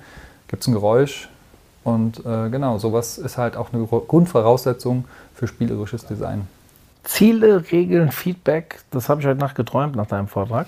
Gibt 0.48 0.62
es 0.62 0.68
ein 0.68 0.74
Geräusch? 0.74 1.30
Und 1.84 2.26
äh, 2.26 2.50
genau, 2.50 2.78
sowas 2.78 3.18
ist 3.18 3.38
halt 3.38 3.56
auch 3.56 3.74
eine 3.74 3.86
Grundvoraussetzung 3.86 5.06
für 5.34 5.48
spielerisches 5.48 6.06
Design. 6.06 6.48
Ziele, 7.04 7.64
Regeln, 7.72 8.12
Feedback, 8.12 8.82
das 8.92 9.08
habe 9.08 9.22
ich 9.22 9.28
heute 9.28 9.40
Nacht 9.40 9.56
geträumt 9.56 9.96
nach 9.96 10.08
deinem 10.08 10.28
Vortrag. 10.28 10.68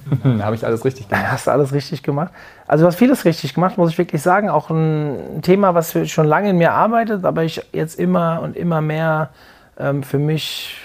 habe 0.40 0.54
ich 0.54 0.64
alles 0.64 0.84
richtig 0.84 1.08
gemacht. 1.08 1.26
Hast 1.30 1.46
du 1.46 1.50
alles 1.50 1.72
richtig 1.72 2.02
gemacht? 2.02 2.32
Also 2.66 2.84
du 2.84 2.88
hast 2.88 2.96
vieles 2.96 3.24
richtig 3.24 3.54
gemacht, 3.54 3.78
muss 3.78 3.90
ich 3.90 3.98
wirklich 3.98 4.22
sagen. 4.22 4.48
Auch 4.48 4.70
ein 4.70 5.40
Thema, 5.42 5.74
was 5.74 5.96
schon 6.08 6.26
lange 6.26 6.50
in 6.50 6.58
mir 6.58 6.72
arbeitet, 6.72 7.24
aber 7.24 7.44
ich 7.44 7.64
jetzt 7.72 7.98
immer 7.98 8.40
und 8.42 8.56
immer 8.56 8.80
mehr 8.80 9.30
ähm, 9.78 10.02
für 10.02 10.18
mich, 10.18 10.76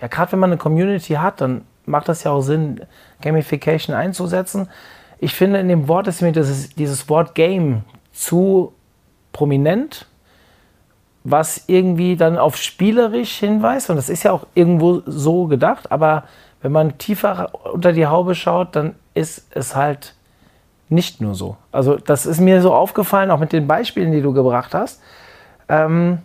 ja 0.00 0.08
gerade 0.08 0.32
wenn 0.32 0.38
man 0.38 0.50
eine 0.50 0.58
Community 0.58 1.14
hat, 1.14 1.40
dann 1.40 1.62
macht 1.86 2.08
das 2.08 2.24
ja 2.24 2.30
auch 2.30 2.42
Sinn, 2.42 2.80
Gamification 3.20 3.94
einzusetzen. 3.94 4.68
Ich 5.18 5.34
finde, 5.34 5.58
in 5.60 5.68
dem 5.68 5.88
Wort 5.88 6.06
ist 6.08 6.22
mir 6.22 6.32
dieses, 6.32 6.70
dieses 6.70 7.08
Wort 7.08 7.34
Game 7.34 7.82
zu 8.12 8.72
prominent, 9.32 10.06
was 11.24 11.64
irgendwie 11.68 12.16
dann 12.16 12.36
auf 12.36 12.56
spielerisch 12.56 13.38
hinweist. 13.38 13.90
Und 13.90 13.96
das 13.96 14.08
ist 14.08 14.24
ja 14.24 14.32
auch 14.32 14.46
irgendwo 14.54 15.02
so 15.06 15.46
gedacht. 15.46 15.90
Aber 15.92 16.24
wenn 16.62 16.72
man 16.72 16.98
tiefer 16.98 17.50
unter 17.72 17.92
die 17.92 18.06
Haube 18.06 18.34
schaut, 18.34 18.76
dann 18.76 18.94
ist 19.14 19.46
es 19.50 19.76
halt 19.76 20.14
nicht 20.88 21.20
nur 21.20 21.34
so. 21.34 21.56
Also 21.72 21.96
das 21.96 22.26
ist 22.26 22.40
mir 22.40 22.62
so 22.62 22.72
aufgefallen, 22.72 23.30
auch 23.30 23.38
mit 23.38 23.52
den 23.52 23.66
Beispielen, 23.66 24.12
die 24.12 24.22
du 24.22 24.32
gebracht 24.32 24.74
hast. 24.74 25.02
Ähm, 25.68 26.18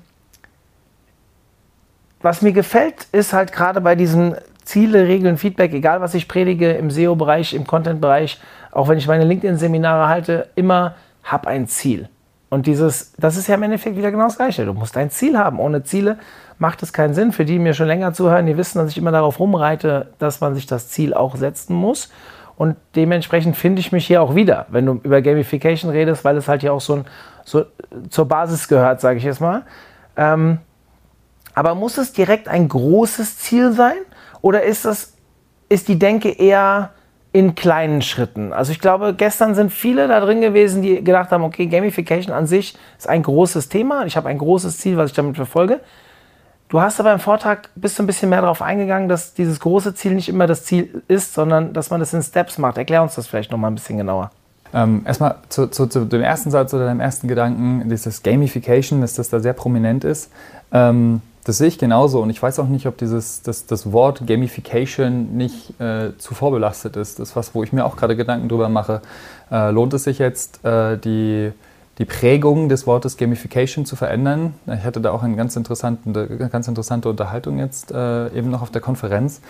was 2.22 2.42
mir 2.42 2.52
gefällt, 2.52 3.08
ist 3.12 3.34
halt 3.34 3.52
gerade 3.52 3.82
bei 3.82 3.96
diesen 3.96 4.36
Ziele, 4.64 5.08
Regeln, 5.08 5.38
Feedback, 5.38 5.74
egal 5.74 6.02
was 6.02 6.14
ich 6.14 6.28
predige 6.28 6.72
im 6.74 6.92
SEO-Bereich, 6.92 7.54
im 7.54 7.66
Content-Bereich, 7.66 8.40
auch 8.72 8.90
wenn 8.90 8.98
ich 8.98 9.08
meine 9.08 9.24
LinkedIn-Seminare 9.24 10.08
halte, 10.08 10.50
immer 10.56 10.96
hab 11.24 11.48
ein 11.48 11.68
Ziel. 11.68 12.10
Und 12.50 12.66
dieses, 12.66 13.14
das 13.18 13.38
ist 13.38 13.48
ja 13.48 13.56
im 13.56 13.64
Endeffekt 13.64 13.98
wieder 13.98 14.12
genau 14.12 14.26
das 14.26 14.38
Gleiche. 14.38 14.66
Du 14.66 14.74
musst 14.74 14.96
ein 14.98 15.10
Ziel 15.10 15.38
haben. 15.38 15.60
Ohne 15.60 15.84
Ziele 15.84 16.18
macht 16.60 16.84
es 16.84 16.94
keinen 16.94 17.14
Sinn. 17.14 17.32
Für 17.32 17.46
die, 17.46 17.54
die 17.54 17.60
mir 17.60 17.74
schon 17.74 17.88
länger 17.88 18.14
zuhören, 18.14 18.46
die 18.46 18.58
wissen, 18.58 18.80
dass 18.80 18.92
ich 18.92 18.98
immer 18.98 19.12
darauf 19.12 19.40
rumreite, 19.40 20.14
dass 20.20 20.42
man 20.42 20.56
sich 20.56 20.66
das 20.66 20.90
Ziel 20.90 21.14
auch 21.14 21.36
setzen 21.36 21.76
muss. 21.76 22.12
Und 22.56 22.76
dementsprechend 22.96 23.56
finde 23.56 23.80
ich 23.80 23.92
mich 23.92 24.08
hier 24.08 24.22
auch 24.22 24.34
wieder, 24.34 24.66
wenn 24.70 24.86
du 24.86 25.00
über 25.04 25.22
Gamification 25.22 25.92
redest, 25.92 26.26
weil 26.26 26.38
es 26.38 26.48
halt 26.48 26.64
ja 26.64 26.72
auch 26.72 26.82
so, 26.82 26.96
ein, 26.96 27.06
so 27.46 27.66
zur 28.10 28.28
Basis 28.28 28.68
gehört, 28.68 29.00
sage 29.00 29.18
ich 29.20 29.24
jetzt 29.24 29.42
mal. 29.42 29.64
Ähm, 30.16 30.58
aber 31.54 31.76
muss 31.76 31.98
es 31.98 32.14
direkt 32.14 32.48
ein 32.48 32.68
großes 32.68 33.38
Ziel 33.38 33.74
sein? 33.74 33.98
Oder 34.42 34.64
ist, 34.64 34.86
das, 34.86 35.14
ist 35.70 35.88
die 35.88 36.00
Denke 36.00 36.30
eher 36.30 36.92
in 37.34 37.56
kleinen 37.56 38.02
Schritten. 38.02 38.54
Also 38.54 38.72
ich 38.72 38.80
glaube, 38.80 39.14
gestern 39.14 39.54
sind 39.54 39.72
viele 39.72 40.08
da 40.08 40.20
drin 40.20 40.42
gewesen, 40.42 40.82
die 40.82 41.04
gedacht 41.04 41.30
haben, 41.32 41.44
okay, 41.44 41.68
Gamification 41.68 42.34
an 42.34 42.48
sich 42.48 42.76
ist 42.98 43.08
ein 43.08 43.22
großes 43.22 43.70
Thema. 43.70 44.06
Ich 44.06 44.18
habe 44.18 44.30
ein 44.30 44.38
großes 44.38 44.78
Ziel, 44.80 44.98
was 44.98 45.12
ich 45.12 45.16
damit 45.16 45.36
verfolge. 45.36 45.82
Du 46.70 46.82
hast 46.82 47.00
aber 47.00 47.14
im 47.14 47.20
Vortrag 47.20 47.70
bist 47.76 47.98
du 47.98 48.04
ein 48.04 48.08
bisschen 48.08 48.30
mehr 48.30 48.42
darauf 48.42 48.62
eingegangen, 48.62 49.08
dass 49.08 49.34
dieses 49.34 49.60
große 49.60 49.96
Ziel 49.96 50.16
nicht 50.16 50.28
immer 50.28 50.48
das 50.48 50.66
Ziel 50.66 51.02
ist, 51.08 51.34
sondern 51.34 51.72
dass 51.74 51.90
man 51.90 52.02
das 52.02 52.14
in 52.14 52.22
Steps 52.22 52.58
macht. 52.58 52.78
Erklär 52.78 53.02
uns 53.02 53.16
das 53.16 53.28
vielleicht 53.28 53.52
noch 53.52 53.58
mal 53.58 53.68
ein 53.68 53.76
bisschen 53.76 53.98
genauer. 53.98 54.32
Ähm, 54.74 55.04
erstmal 55.06 55.36
zu, 55.48 55.68
zu, 55.68 55.88
zu, 55.88 56.04
dem 56.04 56.22
ersten 56.22 56.52
Satz 56.52 56.74
oder 56.74 56.88
dem 56.90 57.00
ersten 57.00 57.30
Gedanken, 57.30 57.90
dieses 57.90 58.22
Gamification, 58.22 59.00
dass 59.00 59.14
das 59.14 59.30
da 59.30 59.40
sehr 59.40 59.54
prominent 59.54 60.04
ist. 60.04 60.30
Ähm, 60.74 61.22
das 61.46 61.60
sehe 61.60 61.70
ich 61.70 61.80
genauso 61.80 62.22
und 62.22 62.30
ich 62.30 62.44
weiß 62.44 62.60
auch 62.60 62.68
nicht, 62.68 62.88
ob 62.88 62.98
dieses, 62.98 63.42
das, 63.42 63.66
das 63.66 63.94
Wort 63.94 64.28
Gamification 64.28 65.38
nicht 65.38 65.80
äh, 65.80 66.10
zu 66.18 66.36
vorbelastet 66.36 66.98
ist. 66.98 67.20
Das 67.20 67.30
ist 67.30 67.36
was, 67.38 67.56
wo 67.56 67.64
ich 67.64 67.72
mir 67.72 67.86
auch 67.86 67.96
gerade 67.96 68.18
Gedanken 68.18 68.50
drüber 68.50 68.68
mache. 68.68 69.02
Äh, 69.50 69.72
lohnt 69.72 69.94
es 69.94 70.04
sich 70.04 70.20
jetzt, 70.20 70.66
äh, 70.66 70.98
die, 70.98 71.54
die 71.98 72.06
Prägung 72.06 72.70
des 72.70 72.86
Wortes 72.86 73.18
Gamification 73.18 73.86
zu 73.86 73.96
verändern? 73.96 74.54
Ich 74.68 74.84
hatte 74.84 75.02
da 75.02 75.12
auch 75.12 75.24
eine 75.24 75.36
ganz, 75.36 75.56
interessante, 75.56 76.28
ganz 76.50 76.68
interessante 76.68 77.10
Unterhaltung 77.10 77.60
jetzt 77.60 77.92
äh, 77.92 78.30
eben 78.30 78.50
noch 78.52 78.62
auf 78.62 78.72
der 78.72 78.82
Konferenz. 78.82 79.42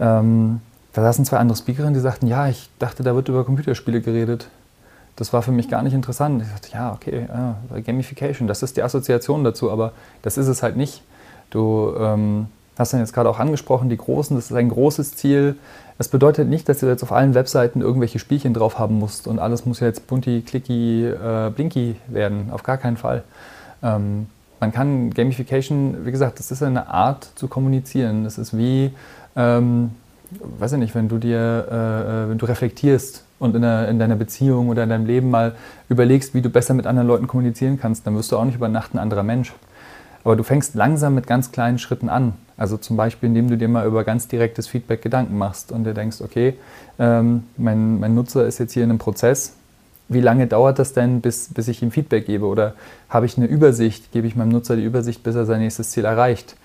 Ähm, 0.00 0.60
da 0.92 1.02
saßen 1.02 1.24
zwei 1.24 1.38
andere 1.38 1.56
Speakerinnen, 1.56 1.94
die 1.94 2.00
sagten, 2.00 2.26
ja, 2.26 2.48
ich 2.48 2.70
dachte, 2.78 3.02
da 3.02 3.14
wird 3.14 3.28
über 3.28 3.44
Computerspiele 3.44 4.00
geredet. 4.00 4.48
Das 5.14 5.32
war 5.32 5.42
für 5.42 5.52
mich 5.52 5.68
gar 5.68 5.82
nicht 5.82 5.94
interessant. 5.94 6.42
Ich 6.42 6.48
dachte, 6.50 6.68
ja, 6.72 6.92
okay, 6.92 7.26
Gamification, 7.84 8.48
das 8.48 8.62
ist 8.62 8.76
die 8.76 8.82
Assoziation 8.82 9.44
dazu, 9.44 9.70
aber 9.70 9.92
das 10.22 10.36
ist 10.36 10.46
es 10.46 10.62
halt 10.62 10.76
nicht. 10.76 11.02
Du 11.50 11.94
ähm, 11.98 12.46
hast 12.78 12.92
dann 12.92 13.00
jetzt 13.00 13.12
gerade 13.12 13.28
auch 13.30 13.38
angesprochen, 13.38 13.88
die 13.88 13.96
Großen, 13.96 14.36
das 14.36 14.50
ist 14.50 14.56
ein 14.56 14.68
großes 14.68 15.16
Ziel. 15.16 15.56
Das 15.98 16.08
bedeutet 16.08 16.48
nicht, 16.48 16.68
dass 16.68 16.80
du 16.80 16.86
jetzt 16.86 17.02
auf 17.02 17.12
allen 17.12 17.34
Webseiten 17.34 17.80
irgendwelche 17.80 18.18
Spielchen 18.18 18.52
drauf 18.52 18.78
haben 18.78 18.98
musst 18.98 19.26
und 19.26 19.38
alles 19.38 19.64
muss 19.64 19.80
jetzt 19.80 20.06
bunti, 20.06 20.42
clicky, 20.42 21.06
äh, 21.06 21.50
blinky 21.50 21.96
werden. 22.08 22.50
Auf 22.50 22.62
gar 22.62 22.76
keinen 22.76 22.98
Fall. 22.98 23.24
Ähm, 23.82 24.26
man 24.60 24.72
kann 24.72 25.10
Gamification, 25.10 26.04
wie 26.04 26.10
gesagt, 26.10 26.38
das 26.38 26.50
ist 26.50 26.62
eine 26.62 26.88
Art 26.88 27.28
zu 27.34 27.48
kommunizieren. 27.48 28.24
Das 28.24 28.36
ist 28.36 28.56
wie, 28.56 28.92
ähm, 29.36 29.90
weiß 30.58 30.72
ich 30.72 30.78
nicht, 30.78 30.94
wenn 30.94 31.08
du 31.08 31.18
dir, 31.18 31.66
äh, 31.70 32.24
äh, 32.24 32.30
wenn 32.30 32.38
du 32.38 32.46
reflektierst 32.46 33.24
und 33.38 33.54
in, 33.54 33.62
der, 33.62 33.88
in, 33.88 33.98
deiner 33.98 34.16
Beziehung 34.16 34.68
oder 34.68 34.82
in 34.82 34.90
deinem 34.90 35.06
Leben 35.06 35.30
mal 35.30 35.54
überlegst, 35.88 36.34
wie 36.34 36.42
du 36.42 36.50
besser 36.50 36.74
mit 36.74 36.86
anderen 36.86 37.08
Leuten 37.08 37.26
kommunizieren 37.26 37.78
kannst, 37.80 38.06
dann 38.06 38.16
wirst 38.16 38.32
du 38.32 38.36
auch 38.36 38.44
nicht 38.44 38.56
über 38.56 38.68
Nacht 38.68 38.94
ein 38.94 38.98
anderer 38.98 39.22
Mensch. 39.22 39.52
Aber 40.24 40.36
du 40.36 40.42
fängst 40.42 40.74
langsam 40.74 41.14
mit 41.14 41.26
ganz 41.26 41.52
kleinen 41.52 41.78
Schritten 41.78 42.08
an. 42.08 42.34
Also 42.56 42.76
zum 42.76 42.96
Beispiel, 42.96 43.28
indem 43.28 43.50
du 43.50 43.56
dir 43.56 43.68
mal 43.68 43.86
über 43.86 44.04
ganz 44.04 44.28
direktes 44.28 44.66
Feedback 44.66 45.02
Gedanken 45.02 45.36
machst 45.36 45.72
und 45.72 45.84
dir 45.84 45.94
denkst, 45.94 46.20
okay, 46.22 46.54
ähm, 46.98 47.44
mein, 47.56 48.00
mein 48.00 48.14
Nutzer 48.14 48.46
ist 48.46 48.58
jetzt 48.58 48.72
hier 48.72 48.84
in 48.84 48.90
einem 48.90 48.98
Prozess. 48.98 49.52
Wie 50.08 50.20
lange 50.20 50.46
dauert 50.46 50.78
das 50.78 50.92
denn, 50.92 51.20
bis, 51.20 51.48
bis 51.52 51.68
ich 51.68 51.82
ihm 51.82 51.90
Feedback 51.90 52.26
gebe? 52.26 52.46
Oder 52.46 52.74
habe 53.08 53.26
ich 53.26 53.36
eine 53.36 53.46
Übersicht? 53.46 54.12
Gebe 54.12 54.26
ich 54.26 54.36
meinem 54.36 54.50
Nutzer 54.50 54.76
die 54.76 54.84
Übersicht, 54.84 55.22
bis 55.22 55.34
er 55.34 55.46
sein 55.46 55.60
nächstes 55.60 55.90
Ziel 55.90 56.04
erreicht? 56.04 56.56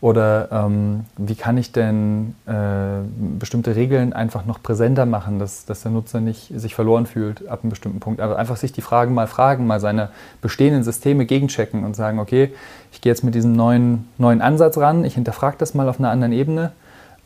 Oder 0.00 0.48
ähm, 0.50 1.04
wie 1.18 1.34
kann 1.34 1.58
ich 1.58 1.72
denn 1.72 2.34
äh, 2.46 3.04
bestimmte 3.38 3.76
Regeln 3.76 4.14
einfach 4.14 4.46
noch 4.46 4.62
präsenter 4.62 5.04
machen, 5.04 5.38
dass, 5.38 5.66
dass 5.66 5.82
der 5.82 5.92
Nutzer 5.92 6.20
nicht 6.20 6.50
sich 6.56 6.74
verloren 6.74 7.04
fühlt 7.04 7.46
ab 7.48 7.60
einem 7.62 7.70
bestimmten 7.70 8.00
Punkt? 8.00 8.18
Also 8.20 8.34
einfach 8.34 8.56
sich 8.56 8.72
die 8.72 8.80
Fragen 8.80 9.12
mal 9.12 9.26
fragen, 9.26 9.66
mal 9.66 9.78
seine 9.78 10.08
bestehenden 10.40 10.84
Systeme 10.84 11.26
gegenchecken 11.26 11.84
und 11.84 11.96
sagen, 11.96 12.18
okay, 12.18 12.54
ich 12.92 13.02
gehe 13.02 13.12
jetzt 13.12 13.24
mit 13.24 13.34
diesem 13.34 13.52
neuen, 13.52 14.08
neuen 14.16 14.40
Ansatz 14.40 14.78
ran, 14.78 15.04
ich 15.04 15.14
hinterfrage 15.14 15.56
das 15.58 15.74
mal 15.74 15.88
auf 15.88 15.98
einer 15.98 16.10
anderen 16.10 16.32
Ebene 16.32 16.72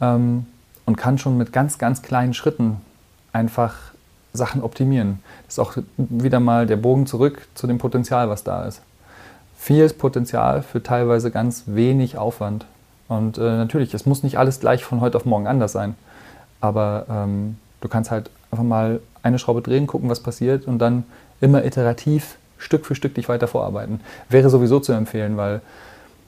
ähm, 0.00 0.47
und 0.85 0.97
kann 0.97 1.16
schon 1.16 1.38
mit 1.38 1.52
ganz, 1.52 1.78
ganz 1.78 2.02
kleinen 2.02 2.35
Schritten 2.35 2.78
einfach 3.33 3.76
Sachen 4.33 4.64
optimieren. 4.64 5.21
Das 5.47 5.54
ist 5.54 5.59
auch 5.61 5.76
wieder 5.97 6.40
mal 6.40 6.66
der 6.66 6.76
Bogen 6.76 7.07
zurück 7.07 7.47
zu 7.54 7.69
dem 7.69 7.78
Potenzial, 7.78 8.28
was 8.28 8.43
da 8.43 8.64
ist 8.64 8.83
vieles 9.64 9.94
Potenzial 9.94 10.61
für 10.61 10.83
teilweise 10.83 11.30
ganz 11.30 11.62
wenig 11.64 12.18
Aufwand. 12.18 12.66
Und 13.09 13.38
äh, 13.38 13.40
natürlich, 13.40 13.94
es 13.94 14.04
muss 14.04 14.23
nicht 14.23 14.37
alles 14.37 14.61
gleich 14.61 14.85
von 14.85 15.00
heute 15.00 15.16
auf 15.16 15.25
morgen 15.25 15.47
anders 15.47 15.73
sein. 15.73 15.94
Aber 16.61 17.06
ähm, 17.09 17.56
du 17.80 17.88
kannst 17.88 18.11
halt 18.11 18.28
einfach 18.50 18.62
mal 18.62 19.00
eine 19.23 19.38
Schraube 19.38 19.62
drehen, 19.62 19.87
gucken, 19.87 20.11
was 20.11 20.21
passiert 20.21 20.66
und 20.66 20.80
dann 20.80 21.04
immer 21.40 21.64
iterativ 21.64 22.37
Stück 22.59 22.85
für 22.85 22.94
Stück 22.94 23.14
dich 23.14 23.30
weiter 23.30 23.49
vorarbeiten. 23.49 24.00
Wäre 24.28 24.50
sowieso 24.50 24.80
zu 24.80 24.92
empfehlen, 24.92 25.38
weil 25.38 25.62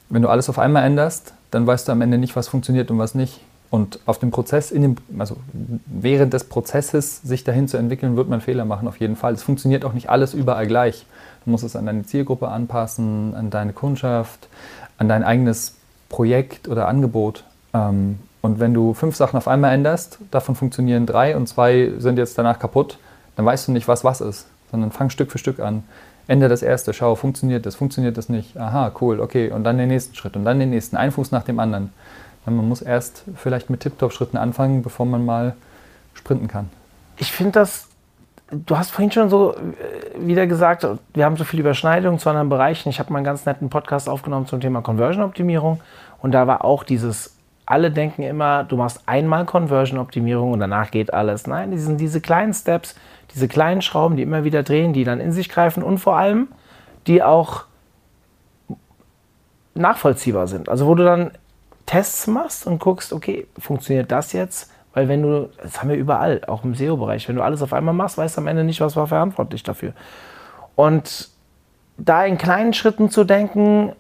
wenn 0.09 0.23
du 0.23 0.31
alles 0.31 0.49
auf 0.49 0.59
einmal 0.59 0.85
änderst, 0.85 1.35
dann 1.51 1.67
weißt 1.67 1.89
du 1.89 1.93
am 1.93 2.01
Ende 2.01 2.17
nicht, 2.17 2.37
was 2.37 2.49
funktioniert 2.49 2.91
und 2.91 2.99
was 2.99 3.15
nicht. 3.15 3.41
Und 3.69 3.99
auf 4.07 4.19
dem 4.19 4.31
Prozess, 4.31 4.71
in 4.71 4.81
dem, 4.81 4.97
also 5.19 5.37
während 5.85 6.33
des 6.33 6.45
Prozesses 6.45 7.21
sich 7.21 7.45
dahin 7.45 7.69
zu 7.69 7.77
entwickeln, 7.77 8.17
wird 8.17 8.31
man 8.31 8.41
Fehler 8.41 8.65
machen, 8.65 8.89
auf 8.89 8.99
jeden 8.99 9.17
Fall. 9.17 9.35
Es 9.35 9.43
funktioniert 9.43 9.85
auch 9.85 9.93
nicht 9.93 10.09
alles 10.09 10.33
überall 10.33 10.67
gleich. 10.67 11.05
Du 11.47 11.53
musst 11.53 11.65
es 11.65 11.77
an 11.77 11.87
deine 11.87 12.05
Zielgruppe 12.05 12.49
anpassen, 12.49 13.35
an 13.35 13.51
deine 13.51 13.73
Kundschaft, 13.73 14.49
an 14.99 15.09
dein 15.09 15.23
eigenes 15.23 15.77
Projekt 16.09 16.69
oder 16.69 16.89
Angebot. 16.89 17.45
Ähm, 17.73 18.19
und 18.43 18.59
wenn 18.59 18.75
du 18.75 18.95
fünf 18.95 19.17
Sachen 19.17 19.37
auf 19.37 19.49
einmal 19.49 19.73
änderst, 19.73 20.19
davon 20.33 20.57
funktionieren 20.57 21.07
drei 21.07 21.37
und 21.37 21.49
zwei 21.49 21.93
sind 21.99 22.19
jetzt 22.19 22.37
danach 22.37 22.59
kaputt, 22.59 22.99
dann 23.37 23.47
weißt 23.47 23.69
du 23.69 23.73
nicht, 23.73 23.87
was 23.87 24.03
was 24.03 24.21
ist, 24.21 24.49
sondern 24.73 24.91
fang 24.91 25.09
Stück 25.09 25.31
für 25.31 25.39
Stück 25.39 25.61
an. 25.61 25.85
Ende 26.27 26.49
das 26.49 26.63
erste, 26.63 26.93
schau, 26.93 27.15
funktioniert 27.15 27.65
das, 27.65 27.77
funktioniert 27.77 28.17
das 28.17 28.29
nicht. 28.29 28.57
Aha, 28.57 28.91
cool, 29.01 29.21
okay. 29.21 29.53
Und 29.53 29.63
dann 29.63 29.79
den 29.79 29.89
nächsten 29.89 30.17
Schritt 30.17 30.35
und 30.35 30.45
dann 30.45 30.59
den 30.59 30.71
nächsten, 30.71 30.97
ein 30.97 31.13
Fuß 31.13 31.31
nach 31.31 31.45
dem 31.45 31.61
anderen. 31.61 31.93
Man 32.45 32.69
muss 32.69 32.83
erst 32.83 33.23
vielleicht 33.37 33.71
mit 33.71 33.81
Tip-Top-Schritten 33.81 34.37
anfangen, 34.37 34.83
bevor 34.83 35.07
man 35.07 35.25
mal 35.25 35.55
sprinten 36.15 36.49
kann. 36.49 36.71
Ich 37.17 37.33
finde 37.33 37.53
das, 37.53 37.86
du 38.51 38.79
hast 38.79 38.91
vorhin 38.91 39.11
schon 39.11 39.29
so 39.29 39.55
äh, 39.55 40.27
wieder 40.27 40.47
gesagt, 40.47 40.87
wir 41.15 41.25
haben 41.25 41.37
so 41.37 41.45
viele 41.45 41.61
Überschneidungen 41.61 42.19
zu 42.19 42.29
anderen 42.29 42.49
Bereichen. 42.49 42.89
Ich 42.89 42.99
habe 42.99 43.13
mal 43.13 43.19
einen 43.19 43.25
ganz 43.25 43.47
netten 43.47 43.71
Podcast 43.71 44.09
aufgenommen 44.09 44.47
zum 44.47 44.61
Thema 44.61 44.83
Conversion-Optimierung 44.83 45.81
und 46.23 46.33
da 46.33 46.47
war 46.47 46.65
auch 46.65 46.85
dieses, 46.85 47.37
alle 47.67 47.91
denken 47.91 48.23
immer, 48.23 48.65
du 48.65 48.77
machst 48.77 49.03
einmal 49.07 49.45
Conversion-Optimierung 49.45 50.53
und 50.53 50.61
danach 50.61 50.91
geht 50.91 51.13
alles. 51.13 51.47
Nein, 51.47 51.73
die 51.73 51.79
sind 51.79 52.01
diese 52.01 52.21
kleinen 52.21 52.55
Steps, 52.55 52.95
diese 53.35 53.49
kleinen 53.49 53.83
Schrauben, 53.83 54.17
die 54.17 54.23
immer 54.23 54.45
wieder 54.45 54.63
drehen, 54.63 54.93
die 54.93 55.05
dann 55.05 55.21
in 55.21 55.33
sich 55.33 55.49
greifen 55.49 55.83
und 55.83 55.99
vor 55.99 56.17
allem, 56.17 56.49
die 57.07 57.23
auch 57.23 57.65
nachvollziehbar 59.75 60.47
sind. 60.47 60.69
Also 60.69 60.87
wo 60.87 60.95
du 60.95 61.05
dann 61.05 61.33
Tests 61.85 62.27
machst 62.27 62.67
und 62.67 62.79
guckst, 62.79 63.13
okay, 63.13 63.47
funktioniert 63.59 64.11
das 64.11 64.33
jetzt? 64.33 64.71
Weil 64.97 65.09
wenn 65.09 65.21
du, 65.21 65.51
das 65.63 65.79
haben 65.79 65.91
wir 65.91 65.97
überall, 65.97 66.41
auch 66.47 66.65
im 66.65 66.75
SEO-Bereich, 66.75 67.29
wenn 67.29 67.37
du 67.37 67.43
alles 67.43 67.61
auf 67.61 67.75
einmal 67.75 67.93
machst, 67.93 68.17
weißt 68.17 68.39
du 68.39 68.41
am 68.41 68.47
Ende 68.47 68.65
nicht, 68.65 68.81
was 68.81 68.97
war 68.97 69.07
verantwortlich 69.07 69.63
dafür. 69.63 69.93
Und 70.75 71.29
da 71.99 72.25
in 72.25 72.39
kleinen 72.39 72.73
Schritten 72.73 73.11
zu 73.11 73.25
denken, 73.25 73.93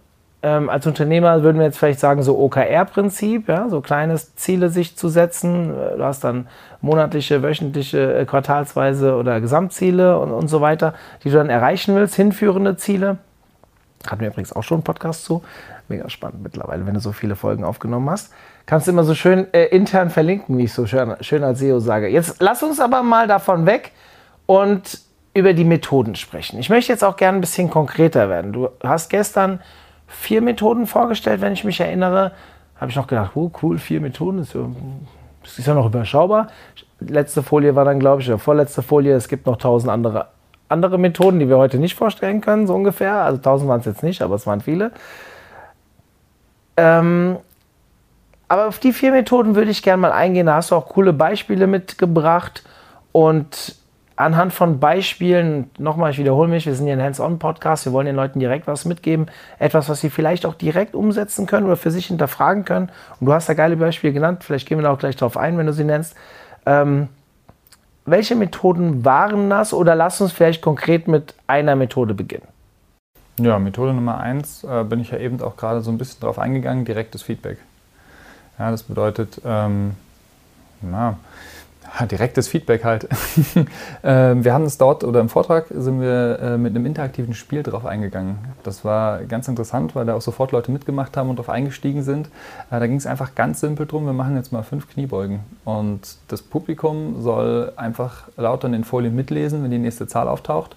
ähm, 0.42 0.70
als 0.70 0.86
Unternehmer 0.86 1.42
würden 1.42 1.58
wir 1.58 1.66
jetzt 1.66 1.76
vielleicht 1.76 2.00
sagen, 2.00 2.22
so 2.22 2.38
OKR-Prinzip, 2.38 3.46
ja, 3.46 3.68
so 3.68 3.82
kleine 3.82 4.16
Ziele 4.16 4.70
sich 4.70 4.96
zu 4.96 5.10
setzen. 5.10 5.68
Du 5.68 6.02
hast 6.02 6.24
dann 6.24 6.48
monatliche, 6.80 7.42
wöchentliche, 7.42 8.20
äh, 8.20 8.24
quartalsweise 8.24 9.16
oder 9.16 9.42
Gesamtziele 9.42 10.18
und, 10.18 10.32
und 10.32 10.48
so 10.48 10.62
weiter, 10.62 10.94
die 11.22 11.28
du 11.28 11.36
dann 11.36 11.50
erreichen 11.50 11.94
willst, 11.94 12.14
hinführende 12.14 12.78
Ziele. 12.78 13.18
Hatten 14.06 14.22
wir 14.22 14.28
übrigens 14.28 14.54
auch 14.54 14.62
schon 14.62 14.76
einen 14.76 14.84
Podcast 14.84 15.26
zu. 15.26 15.42
Mega 15.88 16.08
spannend 16.10 16.42
mittlerweile, 16.42 16.86
wenn 16.86 16.94
du 16.94 17.00
so 17.00 17.12
viele 17.12 17.36
Folgen 17.36 17.64
aufgenommen 17.64 18.10
hast. 18.10 18.32
Kannst 18.66 18.86
du 18.86 18.90
immer 18.90 19.04
so 19.04 19.14
schön 19.14 19.52
äh, 19.52 19.66
intern 19.66 20.10
verlinken, 20.10 20.58
wie 20.58 20.64
ich 20.64 20.72
so 20.72 20.86
schön, 20.86 21.14
schön 21.20 21.44
als 21.44 21.60
SEO 21.60 21.78
sage. 21.78 22.08
Jetzt 22.08 22.36
lass 22.40 22.62
uns 22.62 22.80
aber 22.80 23.02
mal 23.02 23.28
davon 23.28 23.66
weg 23.66 23.92
und 24.46 25.00
über 25.34 25.52
die 25.52 25.64
Methoden 25.64 26.16
sprechen. 26.16 26.58
Ich 26.58 26.70
möchte 26.70 26.92
jetzt 26.92 27.04
auch 27.04 27.16
gerne 27.16 27.38
ein 27.38 27.40
bisschen 27.40 27.70
konkreter 27.70 28.28
werden. 28.28 28.52
Du 28.52 28.68
hast 28.82 29.10
gestern 29.10 29.60
vier 30.06 30.40
Methoden 30.40 30.86
vorgestellt, 30.86 31.40
wenn 31.40 31.52
ich 31.52 31.62
mich 31.62 31.78
erinnere. 31.78 32.32
Habe 32.76 32.90
ich 32.90 32.96
noch 32.96 33.06
gedacht, 33.06 33.32
oh 33.34 33.50
cool, 33.62 33.78
vier 33.78 34.00
Methoden, 34.00 34.38
ist, 34.38 34.54
ja, 34.54 34.68
ist 35.44 35.66
ja 35.66 35.74
noch 35.74 35.86
überschaubar. 35.86 36.48
Letzte 37.00 37.42
Folie 37.42 37.74
war 37.76 37.84
dann, 37.84 38.00
glaube 38.00 38.22
ich, 38.22 38.28
oder 38.28 38.38
vorletzte 38.38 38.82
Folie, 38.82 39.14
es 39.14 39.28
gibt 39.28 39.46
noch 39.46 39.56
tausend 39.56 39.92
andere 39.92 40.28
andere 40.68 40.98
Methoden, 40.98 41.38
die 41.38 41.48
wir 41.48 41.58
heute 41.58 41.78
nicht 41.78 41.94
vorstellen 41.94 42.40
können, 42.40 42.66
so 42.66 42.74
ungefähr. 42.74 43.22
Also 43.22 43.36
1000 43.36 43.68
waren 43.68 43.80
es 43.80 43.86
jetzt 43.86 44.02
nicht, 44.02 44.22
aber 44.22 44.34
es 44.34 44.46
waren 44.46 44.60
viele. 44.60 44.92
Ähm, 46.76 47.38
aber 48.48 48.68
auf 48.68 48.78
die 48.78 48.92
vier 48.92 49.12
Methoden 49.12 49.56
würde 49.56 49.70
ich 49.70 49.82
gerne 49.82 50.00
mal 50.00 50.12
eingehen. 50.12 50.46
Da 50.46 50.54
hast 50.54 50.70
du 50.70 50.76
auch 50.76 50.88
coole 50.88 51.12
Beispiele 51.12 51.66
mitgebracht. 51.66 52.62
Und 53.12 53.76
anhand 54.16 54.52
von 54.52 54.80
Beispielen, 54.80 55.70
nochmal, 55.78 56.10
ich 56.10 56.18
wiederhole 56.18 56.48
mich, 56.48 56.66
wir 56.66 56.74
sind 56.74 56.86
hier 56.86 56.94
ein 56.94 57.02
Hands-on-Podcast, 57.02 57.86
wir 57.86 57.92
wollen 57.92 58.06
den 58.06 58.16
Leuten 58.16 58.40
direkt 58.40 58.66
was 58.66 58.84
mitgeben. 58.84 59.26
Etwas, 59.58 59.88
was 59.88 60.00
sie 60.00 60.10
vielleicht 60.10 60.46
auch 60.46 60.54
direkt 60.54 60.94
umsetzen 60.94 61.46
können 61.46 61.66
oder 61.66 61.76
für 61.76 61.90
sich 61.90 62.06
hinterfragen 62.06 62.64
können. 62.64 62.90
Und 63.20 63.26
du 63.26 63.32
hast 63.32 63.48
da 63.48 63.54
geile 63.54 63.76
Beispiele 63.76 64.12
genannt, 64.12 64.44
vielleicht 64.44 64.68
gehen 64.68 64.78
wir 64.78 64.82
da 64.82 64.92
auch 64.92 64.98
gleich 64.98 65.16
drauf 65.16 65.36
ein, 65.36 65.58
wenn 65.58 65.66
du 65.66 65.72
sie 65.72 65.84
nennst. 65.84 66.14
Ähm, 66.64 67.08
welche 68.06 68.36
Methoden 68.36 69.04
waren 69.04 69.50
das 69.50 69.74
oder 69.74 69.94
lass 69.94 70.20
uns 70.20 70.32
vielleicht 70.32 70.62
konkret 70.62 71.08
mit 71.08 71.34
einer 71.46 71.76
Methode 71.76 72.14
beginnen? 72.14 72.46
Ja, 73.38 73.58
Methode 73.58 73.92
Nummer 73.92 74.18
eins 74.18 74.64
äh, 74.64 74.84
bin 74.84 75.00
ich 75.00 75.10
ja 75.10 75.18
eben 75.18 75.40
auch 75.42 75.56
gerade 75.56 75.82
so 75.82 75.90
ein 75.90 75.98
bisschen 75.98 76.20
drauf 76.20 76.38
eingegangen, 76.38 76.84
direktes 76.84 77.22
Feedback. 77.22 77.58
Ja, 78.58 78.70
das 78.70 78.82
bedeutet, 78.84 79.40
ähm, 79.44 79.94
na, 80.80 81.18
direktes 82.10 82.48
Feedback 82.48 82.84
halt. 82.84 83.08
Ähm, 84.04 84.44
wir 84.44 84.52
haben 84.52 84.64
es 84.64 84.78
dort 84.78 85.02
oder 85.02 85.18
im 85.20 85.28
Vortrag 85.28 85.66
sind 85.70 86.00
wir 86.00 86.38
äh, 86.40 86.58
mit 86.58 86.76
einem 86.76 86.86
interaktiven 86.86 87.34
Spiel 87.34 87.64
drauf 87.64 87.84
eingegangen. 87.84 88.38
Das 88.62 88.84
war 88.84 89.24
ganz 89.24 89.48
interessant, 89.48 89.96
weil 89.96 90.06
da 90.06 90.14
auch 90.14 90.20
sofort 90.20 90.52
Leute 90.52 90.70
mitgemacht 90.70 91.16
haben 91.16 91.28
und 91.28 91.36
drauf 91.36 91.48
eingestiegen 91.48 92.04
sind. 92.04 92.28
Äh, 92.70 92.78
da 92.78 92.86
ging 92.86 92.96
es 92.96 93.06
einfach 93.06 93.34
ganz 93.34 93.60
simpel 93.60 93.86
drum, 93.86 94.06
wir 94.06 94.12
machen 94.12 94.36
jetzt 94.36 94.52
mal 94.52 94.62
fünf 94.62 94.88
Kniebeugen. 94.88 95.40
Und 95.64 96.18
das 96.28 96.42
Publikum 96.42 97.20
soll 97.20 97.72
einfach 97.76 98.28
lauter 98.36 98.66
in 98.66 98.72
den 98.72 98.84
Folien 98.84 99.16
mitlesen, 99.16 99.64
wenn 99.64 99.72
die 99.72 99.78
nächste 99.78 100.06
Zahl 100.06 100.28
auftaucht. 100.28 100.76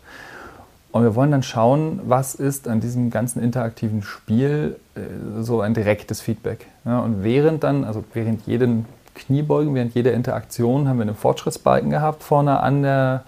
Und 0.92 1.04
wir 1.04 1.16
wollen 1.16 1.32
dann 1.32 1.44
schauen, 1.44 2.02
was 2.06 2.34
ist 2.34 2.68
an 2.68 2.80
diesem 2.80 3.12
ganzen 3.12 3.44
interaktiven 3.44 4.02
Spiel 4.02 4.78
äh, 4.96 5.02
so 5.42 5.62
ein 5.62 5.74
direktes 5.74 6.20
Feedback. 6.22 6.66
Ja, 6.86 7.00
und 7.00 7.24
während 7.24 7.64
dann, 7.64 7.84
also 7.84 8.04
während 8.14 8.48
jeden 8.48 8.86
Kniebeugen, 9.14 9.76
während 9.76 9.94
jeder 9.94 10.14
Interaktion 10.14 10.88
haben 10.88 10.98
wir 10.98 11.04
einen 11.04 11.16
Fortschrittsbalken 11.16 11.90
gehabt 11.90 12.24
vorne 12.24 12.62
an 12.62 12.82
der 12.82 13.24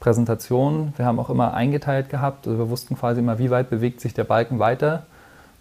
Präsentation. 0.00 0.94
Wir 0.96 1.04
haben 1.04 1.18
auch 1.18 1.30
immer 1.30 1.54
eingeteilt 1.54 2.08
gehabt, 2.08 2.46
also 2.46 2.58
wir 2.58 2.70
wussten 2.70 2.96
quasi 2.96 3.20
immer, 3.20 3.38
wie 3.38 3.50
weit 3.50 3.70
bewegt 3.70 4.00
sich 4.00 4.14
der 4.14 4.24
Balken 4.24 4.58
weiter 4.58 5.04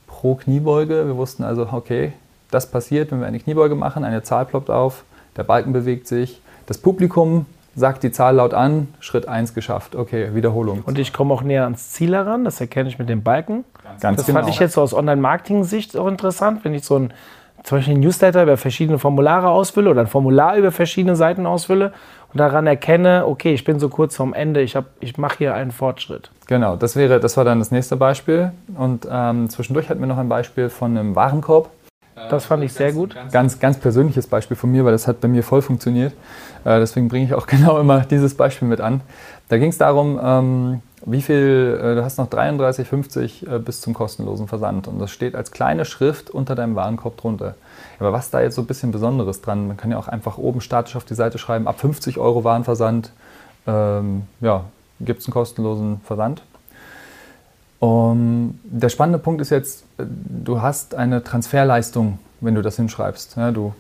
pro 0.08 0.36
Kniebeuge. 0.36 1.06
Wir 1.06 1.18
wussten 1.18 1.44
also, 1.44 1.68
okay, 1.72 2.14
das 2.52 2.68
passiert, 2.72 3.12
wenn 3.12 3.20
wir 3.20 3.28
eine 3.28 3.40
Kniebeuge 3.40 3.76
machen, 3.76 4.04
eine 4.04 4.24
Zahl 4.24 4.46
ploppt 4.46 4.70
auf, 4.70 5.04
der 5.36 5.44
Balken 5.44 5.74
bewegt 5.74 6.08
sich, 6.08 6.42
das 6.66 6.78
Publikum 6.78 7.46
sagt 7.76 8.04
die 8.04 8.12
Zahl 8.12 8.36
laut 8.36 8.54
an, 8.54 8.88
Schritt 9.00 9.28
1 9.28 9.54
geschafft. 9.54 9.96
Okay, 9.96 10.34
Wiederholung. 10.34 10.84
Und 10.86 10.98
ich 10.98 11.14
komme 11.14 11.34
auch 11.34 11.42
näher 11.42 11.64
ans 11.64 11.92
Ziel 11.92 12.14
heran, 12.14 12.46
das 12.46 12.62
erkenne 12.62 12.90
ich 12.90 12.98
mit 12.98 13.10
dem 13.10 13.22
Balken. 13.22 13.66
Ganz 14.00 14.18
das 14.18 14.26
genau. 14.26 14.40
fand 14.40 14.50
ich 14.50 14.60
jetzt 14.60 14.74
so 14.74 14.82
aus 14.82 14.94
Online-Marketing-Sicht 14.94 15.98
auch 15.98 16.08
interessant, 16.08 16.64
wenn 16.64 16.74
ich 16.74 16.84
so 16.84 16.98
ein 16.98 17.14
zum 17.64 17.80
Beispiel 17.80 17.96
ein 17.96 18.00
Newsletter 18.00 18.44
über 18.44 18.58
verschiedene 18.58 19.00
Formulare 19.00 19.50
ausfülle 19.50 19.90
oder 19.90 20.02
ein 20.02 20.08
Formular 20.08 20.56
über 20.56 20.72
verschiedene 20.72 21.16
Seiten 21.16 21.48
ausfülle 21.48 21.94
und 22.32 22.38
daran 22.38 22.68
erkenne, 22.68 23.26
okay, 23.26 23.54
ich 23.54 23.64
bin 23.64 23.80
so 23.80 23.90
kurz 23.90 24.16
vorm 24.16 24.34
Ende, 24.34 24.62
ich, 24.62 24.78
ich 25.00 25.18
mache 25.18 25.40
hier 25.40 25.56
einen 25.56 25.72
Fortschritt. 25.72 26.30
Genau, 26.46 26.76
das, 26.76 26.96
wäre, 26.96 27.20
das 27.20 27.38
war 27.38 27.44
dann 27.44 27.58
das 27.58 27.72
nächste 27.72 27.96
Beispiel. 27.96 28.52
Und 28.78 29.08
ähm, 29.10 29.50
zwischendurch 29.50 29.90
hatten 29.90 30.00
wir 30.00 30.08
noch 30.08 30.20
ein 30.20 30.30
Beispiel 30.30 30.70
von 30.70 30.96
einem 30.96 31.16
Warenkorb. 31.16 31.70
Das 32.30 32.46
fand 32.46 32.64
ich 32.64 32.72
sehr 32.72 32.94
gut. 32.94 33.16
Ganz, 33.32 33.60
ganz 33.60 33.78
persönliches 33.78 34.28
Beispiel 34.28 34.56
von 34.56 34.72
mir, 34.72 34.86
weil 34.86 34.94
das 34.94 35.08
hat 35.08 35.20
bei 35.20 35.28
mir 35.28 35.44
voll 35.44 35.62
funktioniert. 35.62 36.14
Äh, 36.66 36.80
deswegen 36.80 37.08
bringe 37.08 37.26
ich 37.26 37.34
auch 37.34 37.48
genau 37.48 37.80
immer 37.80 38.02
dieses 38.02 38.36
Beispiel 38.36 38.68
mit 38.68 38.82
an. 38.82 39.02
Da 39.48 39.58
ging 39.58 39.70
es 39.70 39.78
darum, 39.78 40.20
ähm, 40.22 40.82
wie 41.06 41.22
viel, 41.22 41.80
äh, 41.82 41.96
du 41.96 42.04
hast 42.04 42.18
noch 42.18 42.28
33,50 42.30 43.56
äh, 43.56 43.60
bis 43.60 43.80
zum 43.80 43.94
kostenlosen 43.94 44.48
Versand 44.48 44.88
und 44.88 45.00
das 45.00 45.12
steht 45.12 45.36
als 45.36 45.52
kleine 45.52 45.86
Schrift 45.86 46.32
unter 46.32 46.56
deinem 46.56 46.76
Warenkorb 46.76 47.18
drunter. 47.18 47.56
Aber 48.00 48.12
was 48.12 48.32
da 48.32 48.42
jetzt 48.42 48.56
so 48.56 48.62
ein 48.62 48.68
bisschen 48.68 48.92
Besonderes 48.92 49.42
dran? 49.42 49.68
Man 49.68 49.78
kann 49.78 49.92
ja 49.92 49.98
auch 49.98 50.08
einfach 50.08 50.38
oben 50.38 50.62
statisch 50.62 50.96
auf 50.96 51.06
die 51.06 51.14
Seite 51.14 51.38
schreiben, 51.38 51.68
ab 51.68 51.80
50 51.80 52.18
Euro 52.18 52.44
Warenversand, 52.44 53.12
ähm, 53.68 54.24
ja, 54.42 54.66
gibt 55.00 55.22
es 55.22 55.28
einen 55.28 55.34
kostenlosen 55.34 56.02
Versand. 56.04 56.42
Um, 57.80 58.60
der 58.64 58.90
spannende 58.90 59.20
Punkt 59.20 59.42
ist 59.42 59.52
jetzt, 59.52 59.84
du 59.98 60.62
hast 60.62 60.96
eine 60.96 61.24
Transferleistung, 61.24 62.20
wenn 62.40 62.56
du 62.56 62.62
das 62.62 62.78
hinschreibst. 62.78 63.36
Ja, 63.36 63.52
du 63.52 63.76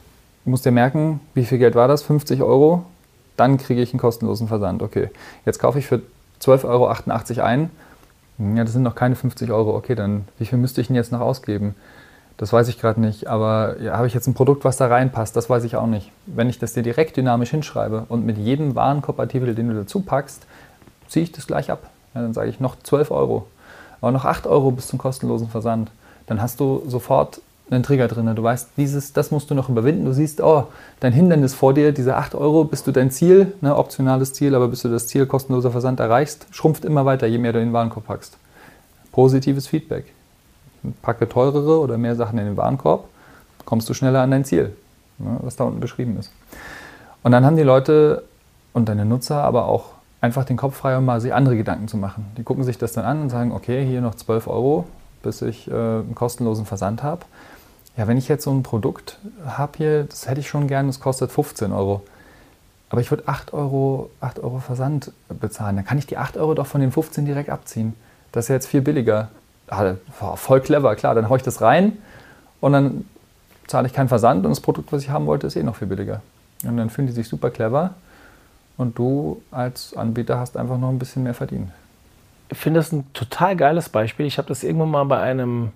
musst 0.45 0.65
dir 0.65 0.71
merken, 0.71 1.19
wie 1.34 1.45
viel 1.45 1.58
Geld 1.58 1.75
war 1.75 1.88
das? 1.88 2.03
50 2.03 2.41
Euro, 2.41 2.86
dann 3.38 3.58
kriege 3.58 3.81
ich 3.81 3.93
einen 3.93 3.99
kostenlosen 3.99 4.47
Versand. 4.47 4.81
Okay, 4.81 5.10
jetzt 5.45 5.60
kaufe 5.60 5.79
ich 5.79 5.88
für 5.88 6.01
12,88 6.41 6.65
Euro 7.38 7.41
ein. 7.41 7.69
Ja, 8.38 8.63
das 8.63 8.73
sind 8.73 8.84
noch 8.84 8.95
keine 8.95 9.15
50 9.15 9.51
Euro. 9.51 9.75
Okay, 9.75 9.95
dann 9.95 10.27
wie 10.38 10.45
viel 10.45 10.58
müsste 10.58 10.81
ich 10.81 10.88
denn 10.88 10.95
jetzt 10.95 11.12
noch 11.12 11.21
ausgeben? 11.21 11.75
Das 12.38 12.51
weiß 12.51 12.67
ich 12.67 12.79
gerade 12.79 12.99
nicht. 12.99 13.27
Aber 13.27 13.79
ja, 13.81 13.97
habe 13.97 14.08
ich 14.08 14.13
jetzt 14.13 14.27
ein 14.27 14.34
Produkt, 14.34 14.65
was 14.65 14.77
da 14.77 14.88
reinpasst? 14.88 15.36
Das 15.36 15.49
weiß 15.49 15.63
ich 15.63 15.77
auch 15.77 15.88
nicht. 15.88 16.12
Wenn 16.25 16.49
ich 16.49 16.60
das 16.60 16.73
dir 16.73 16.84
direkt 16.84 17.15
dynamisch 17.15 17.51
hinschreibe 17.51 18.05
und 18.10 18.25
mit 18.25 18.38
jedem 18.38 18.75
Warenkompatibel, 18.75 19.55
den 19.55 19.69
du 19.69 19.75
dazu 19.75 20.01
packst, 20.01 20.45
ziehe 21.08 21.23
ich 21.23 21.31
das 21.31 21.47
gleich 21.47 21.71
ab. 21.71 21.89
Ja, 22.13 22.21
dann 22.21 22.34
sage 22.34 22.49
ich 22.49 22.60
noch 22.60 22.75
12 22.77 23.12
Euro. 23.12 23.47
Aber 24.01 24.12
noch 24.12 24.25
8 24.25 24.47
Euro 24.47 24.71
bis 24.71 24.88
zum 24.88 24.99
kostenlosen 24.99 25.47
Versand. 25.47 25.91
Dann 26.27 26.41
hast 26.41 26.60
du 26.60 26.84
sofort 26.88 27.39
einen 27.69 27.84
Trigger 27.84 28.08
drin. 28.08 28.34
Du 28.36 28.43
weißt, 28.43 28.69
dieses, 28.78 29.13
das 29.13 29.32
musst 29.32 29.49
du 29.49 29.56
noch 29.56 29.69
überwinden. 29.69 30.06
Du 30.06 30.13
siehst, 30.13 30.41
oh, 30.41 30.67
dein 30.99 31.13
Hindernis 31.13 31.54
vor 31.54 31.73
dir, 31.73 31.91
diese 31.91 32.15
8 32.15 32.36
Euro, 32.36 32.63
bis 32.63 32.84
du 32.84 32.91
dein 32.91 33.10
Ziel, 33.10 33.54
ne, 33.62 33.75
optionales 33.75 34.34
Ziel, 34.34 34.54
aber 34.54 34.67
bis 34.67 34.82
du 34.82 34.89
das 34.89 35.08
Ziel 35.08 35.25
kostenloser 35.25 35.71
Versand 35.71 35.99
erreichst, 35.99 36.45
schrumpft 36.51 36.86
immer 36.86 37.06
weiter, 37.06 37.25
je 37.28 37.38
mehr 37.38 37.54
du 37.54 37.60
in 37.60 37.69
den 37.69 37.73
Warenkorb 37.73 38.06
packst. 38.06 38.38
Positives 39.12 39.67
Feedback. 39.67 40.06
Packe 41.01 41.28
teurere 41.28 41.80
oder 41.80 41.97
mehr 41.97 42.15
Sachen 42.15 42.38
in 42.38 42.45
den 42.45 42.58
Warenkorb, 42.58 43.06
kommst 43.65 43.89
du 43.89 43.95
schneller 43.95 44.21
an 44.21 44.30
dein 44.30 44.45
Ziel, 44.45 44.75
ne, 45.17 45.38
was 45.41 45.56
da 45.56 45.63
unten 45.63 45.80
beschrieben 45.80 46.17
ist. 46.19 46.32
Und 47.23 47.32
dann 47.32 47.43
haben 47.43 47.58
die 47.58 47.63
Leute 47.63 48.23
und 48.73 48.88
deine 48.88 49.06
Nutzer 49.06 49.43
aber 49.43 49.65
auch 49.65 49.86
einfach 50.21 50.45
den 50.45 50.58
Kopf 50.58 50.75
frei, 50.75 50.95
um 50.97 51.06
mal 51.06 51.19
sich 51.19 51.34
andere 51.34 51.58
Gedanken 51.58 51.88
zu 51.88 51.97
machen. 51.97 52.28
Die 52.38 52.43
gucken 52.43 52.63
sich 52.63 52.78
das 52.78 52.93
dann 52.93 53.06
an 53.06 53.21
und 53.21 53.30
sagen, 53.32 53.51
okay, 53.51 53.84
hier 53.84 54.01
noch 54.01 54.13
12 54.13 54.47
Euro, 54.47 54.86
bis 55.23 55.41
ich 55.41 55.67
äh, 55.67 55.73
einen 55.73 56.13
kostenlosen 56.13 56.65
Versand 56.65 57.01
habe 57.01 57.25
ja, 57.97 58.08
wenn 58.08 58.17
ich 58.17 58.27
jetzt 58.27 58.43
so 58.43 58.51
ein 58.51 58.63
Produkt 58.63 59.19
habe 59.45 59.77
hier, 59.77 60.03
das 60.03 60.27
hätte 60.27 60.41
ich 60.41 60.49
schon 60.49 60.67
gern, 60.67 60.88
das 60.88 60.99
kostet 60.99 61.31
15 61.31 61.71
Euro. 61.71 62.03
Aber 62.89 63.01
ich 63.01 63.10
würde 63.10 63.23
8 63.27 63.53
Euro, 63.53 64.10
8 64.21 64.39
Euro 64.39 64.60
Versand 64.60 65.12
bezahlen. 65.29 65.75
Dann 65.75 65.86
kann 65.86 65.97
ich 65.97 66.05
die 66.05 66.17
8 66.17 66.38
Euro 66.38 66.53
doch 66.53 66.67
von 66.67 66.81
den 66.81 66.91
15 66.91 67.25
direkt 67.25 67.49
abziehen. 67.49 67.93
Das 68.31 68.45
ist 68.45 68.49
ja 68.49 68.55
jetzt 68.55 68.67
viel 68.67 68.81
billiger. 68.81 69.29
Ah, 69.67 69.95
voll 70.36 70.62
clever, 70.62 70.95
klar. 70.95 71.15
Dann 71.15 71.29
haue 71.29 71.38
ich 71.38 71.43
das 71.43 71.62
rein 71.62 71.97
und 72.62 72.73
dann 72.73 73.05
zahle 73.67 73.88
ich 73.88 73.93
keinen 73.93 74.10
Versand 74.10 74.45
und 74.45 74.51
das 74.51 74.60
Produkt, 74.60 74.91
was 74.91 75.01
ich 75.01 75.10
haben 75.10 75.25
wollte, 75.25 75.47
ist 75.47 75.55
eh 75.55 75.63
noch 75.63 75.75
viel 75.75 75.88
billiger. 75.88 76.21
Und 76.63 76.77
dann 76.77 76.89
fühlen 76.89 77.08
die 77.08 77.13
sich 77.13 77.27
super 77.27 77.49
clever 77.49 77.95
und 78.77 78.97
du 78.97 79.41
als 79.51 79.95
Anbieter 79.95 80.38
hast 80.38 80.58
einfach 80.58 80.77
noch 80.77 80.89
ein 80.89 80.99
bisschen 80.99 81.23
mehr 81.23 81.34
verdient. 81.34 81.71
Ich 82.49 82.58
finde 82.58 82.79
das 82.79 82.91
ein 82.91 83.12
total 83.13 83.55
geiles 83.55 83.89
Beispiel. 83.89 84.25
Ich 84.25 84.38
habe 84.38 84.47
das 84.47 84.63
irgendwann 84.63 84.91
mal 84.91 85.03
bei 85.05 85.19
einem 85.19 85.71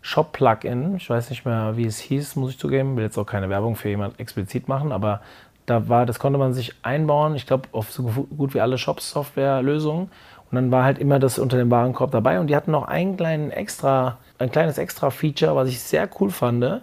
Shop-Plugin, 0.00 0.96
ich 0.96 1.10
weiß 1.10 1.30
nicht 1.30 1.44
mehr, 1.44 1.76
wie 1.76 1.86
es 1.86 1.98
hieß, 1.98 2.36
muss 2.36 2.52
ich 2.52 2.58
zugeben, 2.58 2.96
will 2.96 3.04
jetzt 3.04 3.18
auch 3.18 3.26
keine 3.26 3.50
Werbung 3.50 3.76
für 3.76 3.88
jemand 3.88 4.18
explizit 4.20 4.68
machen, 4.68 4.92
aber 4.92 5.20
da 5.66 5.88
war, 5.88 6.06
das 6.06 6.18
konnte 6.18 6.38
man 6.38 6.54
sich 6.54 6.74
einbauen, 6.82 7.34
ich 7.34 7.46
glaube, 7.46 7.68
auf 7.72 7.92
so 7.92 8.02
gut 8.02 8.54
wie 8.54 8.60
alle 8.60 8.78
Shops-Software-Lösungen. 8.78 10.10
Und 10.50 10.54
dann 10.54 10.70
war 10.70 10.84
halt 10.84 10.98
immer 10.98 11.18
das 11.18 11.38
unter 11.38 11.58
dem 11.58 11.70
Warenkorb 11.70 12.10
dabei. 12.10 12.40
Und 12.40 12.46
die 12.46 12.56
hatten 12.56 12.70
noch 12.70 12.88
einen 12.88 13.18
kleinen 13.18 13.50
extra, 13.50 14.16
ein 14.38 14.50
kleines 14.50 14.78
Extra-Feature, 14.78 15.54
was 15.54 15.68
ich 15.68 15.80
sehr 15.80 16.08
cool 16.18 16.30
fand. 16.30 16.82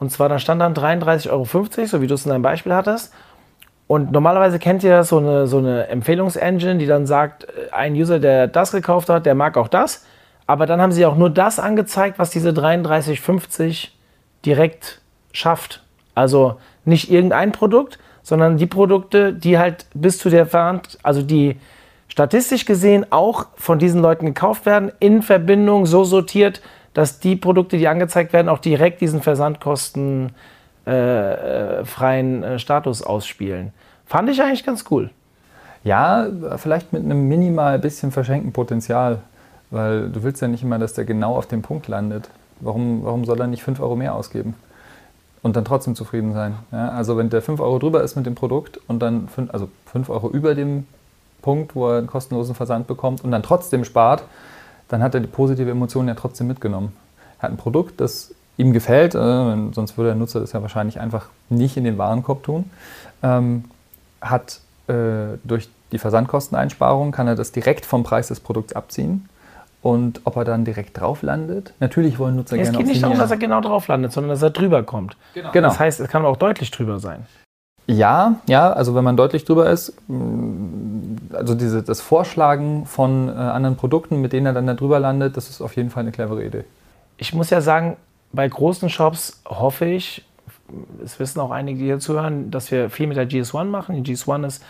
Und 0.00 0.10
zwar, 0.10 0.28
da 0.28 0.40
stand 0.40 0.60
dann 0.60 0.74
33,50 0.74 1.30
Euro, 1.30 1.86
so 1.86 2.02
wie 2.02 2.08
du 2.08 2.14
es 2.14 2.26
in 2.26 2.30
deinem 2.30 2.42
Beispiel 2.42 2.74
hattest. 2.74 3.14
Und 3.86 4.10
normalerweise 4.10 4.58
kennt 4.58 4.82
ihr 4.82 5.04
so 5.04 5.18
eine, 5.18 5.46
so 5.46 5.58
eine 5.58 5.86
Empfehlungsengine, 5.86 6.78
die 6.78 6.86
dann 6.86 7.06
sagt, 7.06 7.44
äh, 7.44 7.72
ein 7.72 7.94
User, 7.94 8.18
der 8.18 8.48
das 8.48 8.72
gekauft 8.72 9.08
hat, 9.08 9.26
der 9.26 9.36
mag 9.36 9.56
auch 9.56 9.68
das. 9.68 10.04
Aber 10.46 10.66
dann 10.66 10.80
haben 10.80 10.92
sie 10.92 11.06
auch 11.06 11.16
nur 11.16 11.30
das 11.30 11.58
angezeigt, 11.58 12.18
was 12.18 12.30
diese 12.30 12.50
33,50 12.50 13.88
direkt 14.44 15.00
schafft. 15.32 15.82
Also 16.14 16.58
nicht 16.84 17.10
irgendein 17.10 17.52
Produkt, 17.52 17.98
sondern 18.22 18.56
die 18.56 18.66
Produkte, 18.66 19.32
die 19.32 19.58
halt 19.58 19.86
bis 19.94 20.18
zu 20.18 20.30
der 20.30 20.46
Verhand, 20.46 20.98
also 21.02 21.22
die 21.22 21.56
statistisch 22.08 22.64
gesehen 22.64 23.06
auch 23.10 23.46
von 23.56 23.78
diesen 23.78 24.00
Leuten 24.00 24.26
gekauft 24.26 24.66
werden, 24.66 24.92
in 25.00 25.22
Verbindung 25.22 25.86
so 25.86 26.04
sortiert, 26.04 26.62
dass 26.94 27.20
die 27.20 27.36
Produkte, 27.36 27.76
die 27.76 27.88
angezeigt 27.88 28.32
werden, 28.32 28.48
auch 28.48 28.58
direkt 28.58 29.00
diesen 29.02 29.20
versandkostenfreien 29.20 30.32
äh, 30.86 32.54
äh, 32.54 32.58
Status 32.58 33.02
ausspielen. 33.02 33.72
Fand 34.06 34.30
ich 34.30 34.40
eigentlich 34.40 34.64
ganz 34.64 34.84
cool. 34.90 35.10
Ja, 35.84 36.26
vielleicht 36.56 36.92
mit 36.92 37.04
einem 37.04 37.28
minimal 37.28 37.78
bisschen 37.78 38.12
verschenkten 38.12 38.52
Potenzial, 38.52 39.18
weil 39.70 40.08
du 40.10 40.22
willst 40.22 40.42
ja 40.42 40.48
nicht 40.48 40.62
immer, 40.62 40.78
dass 40.78 40.94
der 40.94 41.04
genau 41.04 41.36
auf 41.36 41.46
dem 41.46 41.62
Punkt 41.62 41.88
landet. 41.88 42.30
Warum, 42.60 43.04
warum 43.04 43.24
soll 43.24 43.40
er 43.40 43.46
nicht 43.46 43.62
5 43.62 43.80
Euro 43.80 43.96
mehr 43.96 44.14
ausgeben? 44.14 44.54
und 45.46 45.54
dann 45.54 45.64
trotzdem 45.64 45.94
zufrieden 45.94 46.32
sein. 46.32 46.56
Ja, 46.72 46.88
also 46.88 47.16
wenn 47.16 47.30
der 47.30 47.40
5 47.40 47.60
Euro 47.60 47.78
drüber 47.78 48.02
ist 48.02 48.16
mit 48.16 48.26
dem 48.26 48.34
Produkt 48.34 48.80
und 48.88 48.98
dann 48.98 49.28
5, 49.28 49.54
also 49.54 49.68
5 49.92 50.10
Euro 50.10 50.28
über 50.28 50.56
dem 50.56 50.88
Punkt, 51.40 51.76
wo 51.76 51.88
er 51.88 51.98
einen 51.98 52.08
kostenlosen 52.08 52.56
Versand 52.56 52.88
bekommt 52.88 53.22
und 53.22 53.30
dann 53.30 53.44
trotzdem 53.44 53.84
spart, 53.84 54.24
dann 54.88 55.04
hat 55.04 55.14
er 55.14 55.20
die 55.20 55.28
positive 55.28 55.70
Emotion 55.70 56.08
ja 56.08 56.14
trotzdem 56.14 56.48
mitgenommen. 56.48 56.96
Er 57.38 57.44
hat 57.44 57.50
ein 57.52 57.58
Produkt, 57.58 58.00
das 58.00 58.34
ihm 58.56 58.72
gefällt, 58.72 59.14
äh, 59.14 59.56
sonst 59.72 59.96
würde 59.96 60.10
der 60.10 60.16
Nutzer 60.16 60.40
das 60.40 60.50
ja 60.50 60.62
wahrscheinlich 60.62 60.98
einfach 60.98 61.28
nicht 61.48 61.76
in 61.76 61.84
den 61.84 61.96
Warenkorb 61.96 62.42
tun. 62.42 62.68
Ähm, 63.22 63.66
hat 64.20 64.58
äh, 64.88 65.38
durch 65.44 65.68
die 65.92 65.98
Versandkosteneinsparung 65.98 67.12
kann 67.12 67.28
er 67.28 67.36
das 67.36 67.52
direkt 67.52 67.86
vom 67.86 68.02
Preis 68.02 68.26
des 68.26 68.40
Produkts 68.40 68.72
abziehen 68.74 69.28
und 69.82 70.20
ob 70.24 70.36
er 70.36 70.44
dann 70.44 70.64
direkt 70.64 70.98
drauf 70.98 71.22
landet. 71.22 71.72
Natürlich 71.80 72.18
wollen 72.18 72.36
Nutzer 72.36 72.56
es 72.56 72.62
gerne. 72.62 72.78
Es 72.78 72.78
geht 72.78 72.86
nicht 72.86 73.02
darum, 73.02 73.18
dass 73.18 73.30
er 73.30 73.36
genau 73.36 73.60
drauf 73.60 73.88
landet, 73.88 74.12
sondern 74.12 74.30
dass 74.30 74.42
er 74.42 74.50
drüber 74.50 74.82
kommt. 74.82 75.16
Genau. 75.34 75.52
genau. 75.52 75.68
Das 75.68 75.78
heißt, 75.78 76.00
es 76.00 76.08
kann 76.08 76.24
auch 76.24 76.36
deutlich 76.36 76.70
drüber 76.70 76.98
sein. 76.98 77.26
Ja, 77.88 78.40
ja, 78.48 78.72
also 78.72 78.96
wenn 78.96 79.04
man 79.04 79.16
deutlich 79.16 79.44
drüber 79.44 79.70
ist, 79.70 79.94
mm, 80.08 81.34
also 81.34 81.54
diese, 81.54 81.84
das 81.84 82.00
Vorschlagen 82.00 82.84
von 82.84 83.28
äh, 83.28 83.32
anderen 83.32 83.76
Produkten, 83.76 84.20
mit 84.20 84.32
denen 84.32 84.46
er 84.46 84.52
dann 84.52 84.66
da 84.66 84.74
drüber 84.74 84.98
landet, 84.98 85.36
das 85.36 85.48
ist 85.50 85.60
auf 85.60 85.76
jeden 85.76 85.90
Fall 85.90 86.02
eine 86.02 86.10
clevere 86.10 86.44
Idee. 86.44 86.64
Ich 87.16 87.32
muss 87.32 87.50
ja 87.50 87.60
sagen, 87.60 87.96
bei 88.32 88.48
großen 88.48 88.90
Shops 88.90 89.40
hoffe 89.46 89.84
ich, 89.84 90.24
es 91.04 91.20
wissen 91.20 91.38
auch 91.38 91.52
einige, 91.52 91.78
die 91.78 91.84
hier 91.84 92.00
zuhören, 92.00 92.50
dass 92.50 92.72
wir 92.72 92.90
viel 92.90 93.06
mit 93.06 93.16
der 93.16 93.28
GS1 93.28 93.64
machen. 93.64 94.02
Die 94.02 94.14
GS1 94.14 94.46
ist 94.46 94.64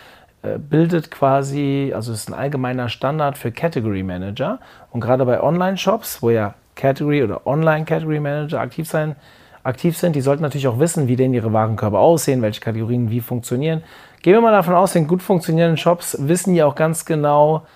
bildet 0.58 1.10
quasi, 1.10 1.92
also 1.94 2.12
ist 2.12 2.28
ein 2.28 2.34
allgemeiner 2.34 2.88
Standard 2.88 3.38
für 3.38 3.52
Category 3.52 4.02
Manager. 4.02 4.58
Und 4.90 5.00
gerade 5.00 5.24
bei 5.24 5.42
Online-Shops, 5.42 6.22
wo 6.22 6.30
ja 6.30 6.54
Category 6.74 7.22
oder 7.22 7.46
Online-Category 7.46 8.20
Manager 8.20 8.60
aktiv, 8.60 8.88
sein, 8.88 9.16
aktiv 9.62 9.96
sind, 9.96 10.16
die 10.16 10.20
sollten 10.20 10.42
natürlich 10.42 10.68
auch 10.68 10.78
wissen, 10.78 11.08
wie 11.08 11.16
denn 11.16 11.34
ihre 11.34 11.52
Warenkörper 11.52 11.98
aussehen, 11.98 12.42
welche 12.42 12.60
Kategorien 12.60 13.10
wie 13.10 13.20
funktionieren. 13.20 13.82
Gehen 14.22 14.34
wir 14.34 14.40
mal 14.40 14.52
davon 14.52 14.74
aus, 14.74 14.94
in 14.94 15.06
gut 15.06 15.22
funktionierenden 15.22 15.76
Shops 15.76 16.16
wissen 16.20 16.54
die 16.54 16.62
auch 16.62 16.74
ganz 16.74 17.04
genau, 17.04 17.66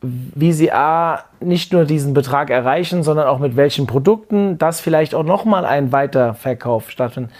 wie 0.00 0.52
sie 0.52 0.72
A, 0.72 1.24
nicht 1.40 1.72
nur 1.72 1.84
diesen 1.84 2.12
Betrag 2.12 2.50
erreichen, 2.50 3.02
sondern 3.02 3.28
auch 3.28 3.38
mit 3.38 3.56
welchen 3.56 3.86
Produkten, 3.86 4.58
dass 4.58 4.80
vielleicht 4.80 5.14
auch 5.14 5.22
nochmal 5.22 5.64
ein 5.64 5.92
Weiterverkauf 5.92 6.90
stattfindet. 6.90 7.32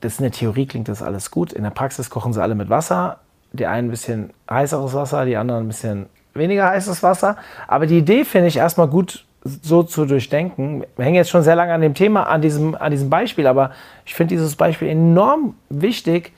Das 0.00 0.18
in 0.18 0.24
der 0.24 0.32
Theorie 0.32 0.66
klingt 0.66 0.88
das 0.88 1.02
alles 1.02 1.30
gut. 1.30 1.52
In 1.52 1.64
der 1.64 1.70
Praxis 1.70 2.10
kochen 2.10 2.32
sie 2.32 2.42
alle 2.42 2.54
mit 2.54 2.70
Wasser 2.70 3.18
die 3.52 3.66
einen 3.66 3.88
ein 3.88 3.90
bisschen 3.90 4.30
heißeres 4.50 4.94
Wasser, 4.94 5.24
die 5.24 5.36
anderen 5.36 5.64
ein 5.64 5.68
bisschen 5.68 6.06
weniger 6.34 6.68
heißes 6.70 7.02
Wasser. 7.02 7.36
Aber 7.68 7.86
die 7.86 7.98
Idee 7.98 8.24
finde 8.24 8.48
ich 8.48 8.56
erstmal 8.56 8.88
gut 8.88 9.24
so 9.44 9.82
zu 9.82 10.06
durchdenken. 10.06 10.84
Wir 10.96 11.04
hängen 11.04 11.16
jetzt 11.16 11.30
schon 11.30 11.42
sehr 11.42 11.56
lange 11.56 11.72
an 11.72 11.80
dem 11.80 11.94
Thema, 11.94 12.24
an 12.24 12.42
diesem, 12.42 12.74
an 12.74 12.90
diesem 12.90 13.10
Beispiel, 13.10 13.46
aber 13.46 13.72
ich 14.04 14.14
finde 14.14 14.34
dieses 14.34 14.56
Beispiel 14.56 14.88
enorm 14.88 15.54
wichtig, 15.68 16.32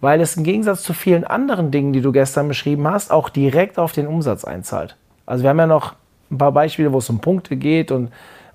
weil 0.00 0.20
es 0.20 0.36
im 0.36 0.44
Gegensatz 0.44 0.82
zu 0.82 0.92
vielen 0.92 1.24
anderen 1.24 1.70
Dingen, 1.70 1.92
die 1.92 2.02
du 2.02 2.12
gestern 2.12 2.48
beschrieben 2.48 2.86
hast, 2.88 3.10
auch 3.10 3.28
direkt 3.28 3.78
auf 3.78 3.92
den 3.92 4.06
Umsatz 4.06 4.44
einzahlt. 4.44 4.96
Also 5.24 5.44
wir 5.44 5.50
haben 5.50 5.58
ja 5.58 5.66
noch 5.66 5.94
ein 6.30 6.38
paar 6.38 6.52
Beispiele, 6.52 6.92
wo 6.92 6.98
es 6.98 7.08
um 7.08 7.20
Punkte 7.20 7.56
geht 7.56 7.90
und, 7.90 8.10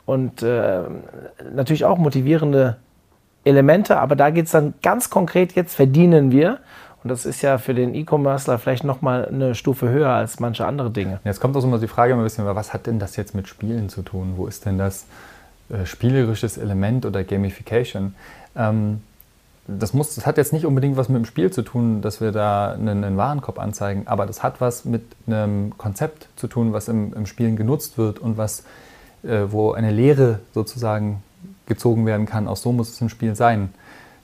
und 0.06 0.44
äh, 0.44 0.82
natürlich 1.54 1.86
auch 1.86 1.98
motivierende 1.98 2.78
Elemente, 3.46 3.98
aber 3.98 4.16
da 4.16 4.30
geht 4.30 4.46
es 4.46 4.52
dann 4.52 4.74
ganz 4.84 5.10
konkret, 5.10 5.54
jetzt 5.54 5.76
verdienen 5.76 6.32
wir. 6.32 6.60
Und 7.08 7.12
das 7.12 7.26
ist 7.26 7.42
ja 7.42 7.58
für 7.58 7.74
den 7.74 7.96
E-Commercer 7.96 8.60
vielleicht 8.60 8.84
nochmal 8.84 9.30
eine 9.30 9.56
Stufe 9.56 9.88
höher 9.88 10.10
als 10.10 10.42
manche 10.42 10.66
andere 10.66 10.92
Dinge. 10.92 11.22
Jetzt 11.24 11.40
kommt 11.40 11.56
auch 11.56 11.64
immer 11.64 11.80
die 11.80 11.88
Frage 11.88 12.14
ein 12.14 12.22
bisschen, 12.22 12.46
was 12.46 12.74
hat 12.74 12.86
denn 12.86 13.00
das 13.00 13.16
jetzt 13.16 13.34
mit 13.34 13.48
Spielen 13.48 13.88
zu 13.88 14.02
tun? 14.02 14.34
Wo 14.36 14.46
ist 14.46 14.66
denn 14.66 14.78
das 14.78 15.06
äh, 15.70 15.86
spielerisches 15.86 16.58
Element 16.58 17.06
oder 17.06 17.24
Gamification? 17.24 18.14
Ähm, 18.58 19.04
das, 19.68 19.94
muss, 19.94 20.16
das 20.16 20.26
hat 20.26 20.36
jetzt 20.36 20.52
nicht 20.52 20.66
unbedingt 20.66 20.98
was 20.98 21.08
mit 21.08 21.16
dem 21.16 21.24
Spiel 21.24 21.50
zu 21.50 21.62
tun, 21.62 22.02
dass 22.02 22.20
wir 22.20 22.34
da 22.34 22.74
einen, 22.74 23.06
einen 23.06 23.16
Warenkorb 23.16 23.58
anzeigen, 23.58 24.06
aber 24.06 24.26
das 24.26 24.44
hat 24.44 24.60
was 24.60 24.84
mit 24.84 25.04
einem 25.28 25.78
Konzept 25.78 26.28
zu 26.36 26.48
tun, 26.48 26.74
was 26.74 26.90
im, 26.90 27.14
im 27.14 27.26
Spielen 27.26 27.56
genutzt 27.56 27.98
wird 27.98 28.20
und 28.20 28.36
was, 28.36 28.66
äh, 29.24 29.44
wo 29.48 29.72
eine 29.72 29.92
Lehre 29.92 30.40
sozusagen 30.54 31.24
gezogen 31.68 32.06
werden 32.06 32.26
kann. 32.26 32.50
Auch 32.50 32.58
so 32.58 32.74
muss 32.74 32.90
es 32.90 33.00
im 33.00 33.08
Spiel 33.08 33.34
sein. 33.34 33.70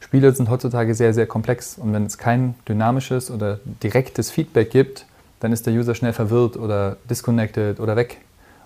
Spiele 0.04 0.34
sind 0.34 0.50
heutzutage 0.50 0.96
sehr, 0.96 1.13
sehr 1.13 1.26
komplex 1.28 1.78
und 1.78 1.94
wenn 1.94 2.06
es 2.06 2.18
kein 2.18 2.56
dynamisches 2.68 3.32
oder 3.32 3.62
direktes 3.82 4.32
Feedback 4.32 4.70
gibt, 4.70 5.06
dann 5.39 5.54
ist 5.54 5.66
der 5.66 5.74
User 5.74 5.96
schnell 5.96 6.12
verwirrt 6.12 6.58
oder 6.58 6.98
disconnected 7.10 7.80
oder 7.80 7.96
weg. 7.96 8.18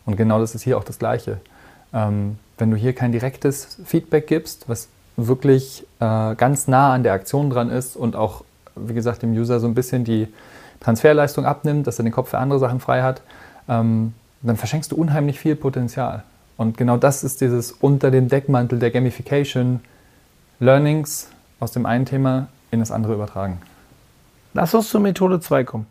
Und 0.07 0.17
genau 0.17 0.39
das 0.39 0.55
ist 0.55 0.63
hier 0.63 0.79
auch 0.79 0.83
das 0.83 0.97
Gleiche. 0.97 1.37
Ähm, 1.93 2.39
wenn 2.57 2.71
du 2.71 2.75
hier 2.75 2.93
kein 2.93 3.11
direktes 3.11 3.77
Feedback 3.85 4.25
gibst, 4.25 4.67
was 4.67 4.87
wirklich 5.15 5.85
äh, 5.99 6.33
ganz 6.33 6.67
nah 6.67 6.91
an 6.91 7.03
der 7.03 7.13
Aktion 7.13 7.51
dran 7.51 7.69
ist 7.69 7.95
und 7.95 8.15
auch, 8.15 8.43
wie 8.75 8.95
gesagt, 8.95 9.21
dem 9.21 9.33
User 9.33 9.59
so 9.59 9.67
ein 9.67 9.75
bisschen 9.75 10.05
die 10.05 10.27
Transferleistung 10.79 11.45
abnimmt, 11.45 11.85
dass 11.85 11.99
er 11.99 12.03
den 12.03 12.13
Kopf 12.13 12.29
für 12.29 12.39
andere 12.39 12.57
Sachen 12.57 12.79
frei 12.79 13.03
hat, 13.03 13.21
ähm, 13.69 14.15
dann 14.41 14.57
verschenkst 14.57 14.91
du 14.91 14.95
unheimlich 14.95 15.39
viel 15.39 15.55
Potenzial. 15.55 16.23
Und 16.57 16.77
genau 16.77 16.97
das 16.97 17.23
ist 17.23 17.41
dieses 17.41 17.73
unter 17.73 18.09
dem 18.09 18.27
Deckmantel 18.27 18.79
der 18.79 18.89
Gamification 18.89 19.81
Learnings 20.59 21.29
aus 21.59 21.71
dem 21.71 21.85
einen 21.85 22.05
Thema 22.05 22.47
in 22.71 22.79
das 22.79 22.91
andere 22.91 23.13
übertragen. 23.13 23.61
Lass 24.53 24.73
uns 24.73 24.89
zur 24.89 25.01
Methode 25.01 25.39
2 25.39 25.63
kommen. 25.63 25.85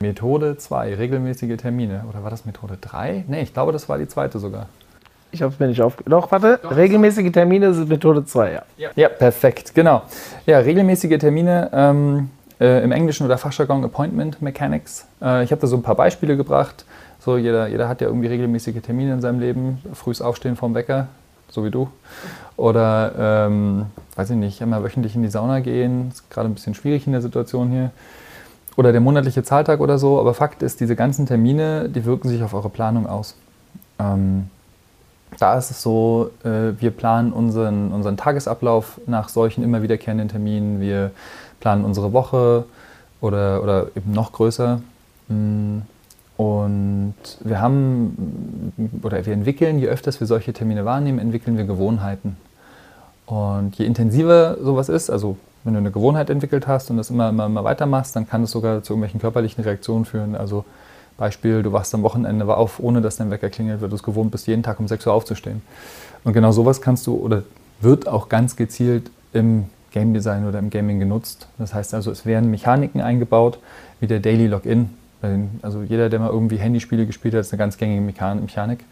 Methode 0.00 0.56
2, 0.56 0.94
regelmäßige 0.94 1.56
Termine. 1.56 2.04
Oder 2.08 2.22
war 2.22 2.30
das 2.30 2.44
Methode 2.44 2.78
3? 2.80 3.24
Ne, 3.26 3.42
ich 3.42 3.52
glaube, 3.52 3.72
das 3.72 3.88
war 3.88 3.98
die 3.98 4.08
zweite 4.08 4.38
sogar. 4.38 4.66
Ich 5.32 5.42
habe 5.42 5.52
es 5.52 5.58
mir 5.58 5.66
nicht 5.66 5.80
auf. 5.80 5.96
Doch, 6.06 6.30
warte. 6.30 6.60
Doch. 6.62 6.76
Regelmäßige 6.76 7.32
Termine 7.32 7.74
sind 7.74 7.88
Methode 7.88 8.24
2, 8.24 8.52
ja. 8.52 8.62
ja. 8.76 8.90
ja. 8.94 9.08
perfekt, 9.08 9.74
genau. 9.74 10.02
Ja, 10.46 10.58
regelmäßige 10.58 11.18
Termine 11.18 11.70
ähm, 11.72 12.30
äh, 12.60 12.84
im 12.84 12.92
Englischen 12.92 13.24
oder 13.26 13.38
Fachjargon 13.38 13.84
Appointment 13.84 14.40
Mechanics. 14.42 15.06
Äh, 15.20 15.44
ich 15.44 15.50
habe 15.50 15.60
da 15.60 15.66
so 15.66 15.76
ein 15.76 15.82
paar 15.82 15.96
Beispiele 15.96 16.36
gebracht. 16.36 16.84
So, 17.18 17.36
jeder, 17.36 17.66
jeder 17.68 17.88
hat 17.88 18.00
ja 18.00 18.08
irgendwie 18.08 18.28
regelmäßige 18.28 18.82
Termine 18.82 19.14
in 19.14 19.20
seinem 19.20 19.40
Leben. 19.40 19.82
Frühes 19.94 20.20
Aufstehen 20.20 20.56
vom 20.56 20.74
Wecker, 20.74 21.08
so 21.48 21.64
wie 21.64 21.70
du. 21.70 21.88
Oder, 22.56 23.46
ähm, 23.46 23.86
weiß 24.16 24.30
ich 24.30 24.36
nicht, 24.36 24.62
einmal 24.62 24.84
wöchentlich 24.84 25.14
in 25.14 25.22
die 25.22 25.30
Sauna 25.30 25.60
gehen. 25.60 26.08
Ist 26.08 26.30
gerade 26.30 26.48
ein 26.48 26.54
bisschen 26.54 26.74
schwierig 26.74 27.06
in 27.06 27.12
der 27.12 27.22
Situation 27.22 27.70
hier. 27.70 27.90
Oder 28.76 28.92
der 28.92 29.00
monatliche 29.00 29.42
Zahltag 29.42 29.80
oder 29.80 29.98
so. 29.98 30.20
Aber 30.20 30.34
Fakt 30.34 30.62
ist, 30.62 30.80
diese 30.80 30.96
ganzen 30.96 31.26
Termine, 31.26 31.88
die 31.88 32.04
wirken 32.04 32.28
sich 32.28 32.42
auf 32.42 32.54
eure 32.54 32.68
Planung 32.68 33.06
aus. 33.06 33.36
Ähm, 33.98 34.48
da 35.38 35.56
ist 35.56 35.70
es 35.70 35.82
so, 35.82 36.30
äh, 36.44 36.72
wir 36.78 36.90
planen 36.90 37.32
unseren, 37.32 37.92
unseren 37.92 38.16
Tagesablauf 38.16 39.00
nach 39.06 39.28
solchen 39.28 39.64
immer 39.64 39.82
wiederkehrenden 39.82 40.28
Terminen. 40.28 40.80
Wir 40.80 41.10
planen 41.60 41.84
unsere 41.84 42.12
Woche 42.12 42.64
oder, 43.20 43.62
oder 43.62 43.86
eben 43.96 44.12
noch 44.12 44.32
größer. 44.32 44.80
Mh, 45.28 45.82
und 46.36 47.14
wir 47.40 47.60
haben 47.60 48.72
oder 49.02 49.24
wir 49.24 49.32
entwickeln, 49.32 49.78
je 49.78 49.88
öfter 49.88 50.12
wir 50.18 50.26
solche 50.26 50.52
Termine 50.52 50.84
wahrnehmen, 50.84 51.18
entwickeln 51.18 51.56
wir 51.56 51.64
Gewohnheiten. 51.64 52.36
Und 53.26 53.76
je 53.76 53.86
intensiver 53.86 54.56
sowas 54.60 54.88
ist, 54.88 55.10
also 55.10 55.36
Wenn 55.64 55.74
du 55.74 55.78
eine 55.78 55.92
Gewohnheit 55.92 56.28
entwickelt 56.28 56.66
hast 56.66 56.90
und 56.90 56.96
das 56.96 57.10
immer, 57.10 57.28
immer, 57.28 57.46
immer 57.46 57.62
weitermachst, 57.62 58.16
dann 58.16 58.28
kann 58.28 58.42
es 58.42 58.50
sogar 58.50 58.82
zu 58.82 58.94
irgendwelchen 58.94 59.20
körperlichen 59.20 59.62
Reaktionen 59.62 60.04
führen. 60.04 60.34
Also 60.34 60.64
Beispiel, 61.16 61.62
du 61.62 61.72
wachst 61.72 61.94
am 61.94 62.02
Wochenende 62.02 62.46
auf, 62.56 62.80
ohne 62.80 63.00
dass 63.00 63.16
dein 63.16 63.30
Wecker 63.30 63.48
klingelt, 63.48 63.80
weil 63.80 63.88
du 63.88 63.94
es 63.94 64.02
gewohnt 64.02 64.32
bist, 64.32 64.48
jeden 64.48 64.64
Tag 64.64 64.80
um 64.80 64.88
6 64.88 65.06
Uhr 65.06 65.12
aufzustehen. 65.12 65.62
Und 66.24 66.32
genau 66.32 66.50
sowas 66.50 66.80
kannst 66.80 67.06
du 67.06 67.14
oder 67.14 67.44
wird 67.80 68.08
auch 68.08 68.28
ganz 68.28 68.56
gezielt 68.56 69.10
im 69.32 69.66
Game 69.92 70.14
Design 70.14 70.48
oder 70.48 70.58
im 70.58 70.70
Gaming 70.70 70.98
genutzt. 70.98 71.46
Das 71.58 71.74
heißt 71.74 71.94
also, 71.94 72.10
es 72.10 72.26
werden 72.26 72.50
Mechaniken 72.50 73.00
eingebaut, 73.00 73.60
wie 74.00 74.08
der 74.08 74.18
Daily 74.18 74.48
Login. 74.48 74.90
Also 75.62 75.82
jeder, 75.82 76.08
der 76.08 76.18
mal 76.18 76.30
irgendwie 76.30 76.56
Handyspiele 76.56 77.06
gespielt 77.06 77.34
hat, 77.34 77.40
ist 77.40 77.52
eine 77.52 77.58
ganz 77.58 77.76
gängige 77.76 78.00
Mechanik. 78.00 78.84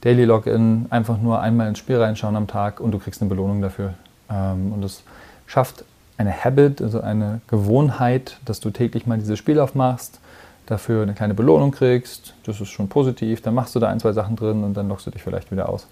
Daily 0.00 0.24
Login, 0.24 0.86
einfach 0.90 1.20
nur 1.20 1.40
einmal 1.40 1.68
ins 1.68 1.78
Spiel 1.78 1.96
reinschauen 1.96 2.36
am 2.36 2.46
Tag 2.46 2.80
und 2.80 2.92
du 2.92 2.98
kriegst 2.98 3.20
eine 3.22 3.28
Belohnung 3.28 3.62
dafür. 3.62 3.94
Ähm, 4.30 4.72
und 4.72 4.84
es 4.84 5.02
schafft 5.46 5.84
eine 6.18 6.32
Habit, 6.32 6.82
also 6.82 7.00
eine 7.00 7.40
Gewohnheit, 7.48 8.38
dass 8.44 8.60
du 8.60 8.70
täglich 8.70 9.06
mal 9.06 9.18
dieses 9.18 9.38
Spiel 9.38 9.58
aufmachst, 9.58 10.20
dafür 10.66 11.02
eine 11.02 11.14
kleine 11.14 11.34
Belohnung 11.34 11.70
kriegst. 11.70 12.34
Das 12.44 12.60
ist 12.60 12.68
schon 12.68 12.88
positiv. 12.88 13.42
Dann 13.42 13.54
machst 13.54 13.74
du 13.74 13.80
da 13.80 13.88
ein, 13.88 14.00
zwei 14.00 14.12
Sachen 14.12 14.36
drin 14.36 14.64
und 14.64 14.74
dann 14.74 14.88
lockst 14.88 15.06
du 15.06 15.10
dich 15.10 15.22
vielleicht 15.22 15.50
wieder 15.50 15.68
aus. 15.68 15.86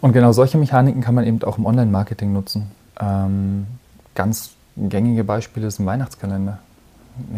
Und 0.00 0.12
genau 0.12 0.32
solche 0.32 0.58
Mechaniken 0.58 1.02
kann 1.02 1.14
man 1.14 1.24
eben 1.24 1.42
auch 1.42 1.58
im 1.58 1.66
Online-Marketing 1.66 2.32
nutzen. 2.32 2.70
Ähm, 3.00 3.66
ganz 4.14 4.50
gängige 4.76 5.24
Beispiele 5.24 5.66
ein 5.66 5.86
Weihnachtskalender. 5.86 6.58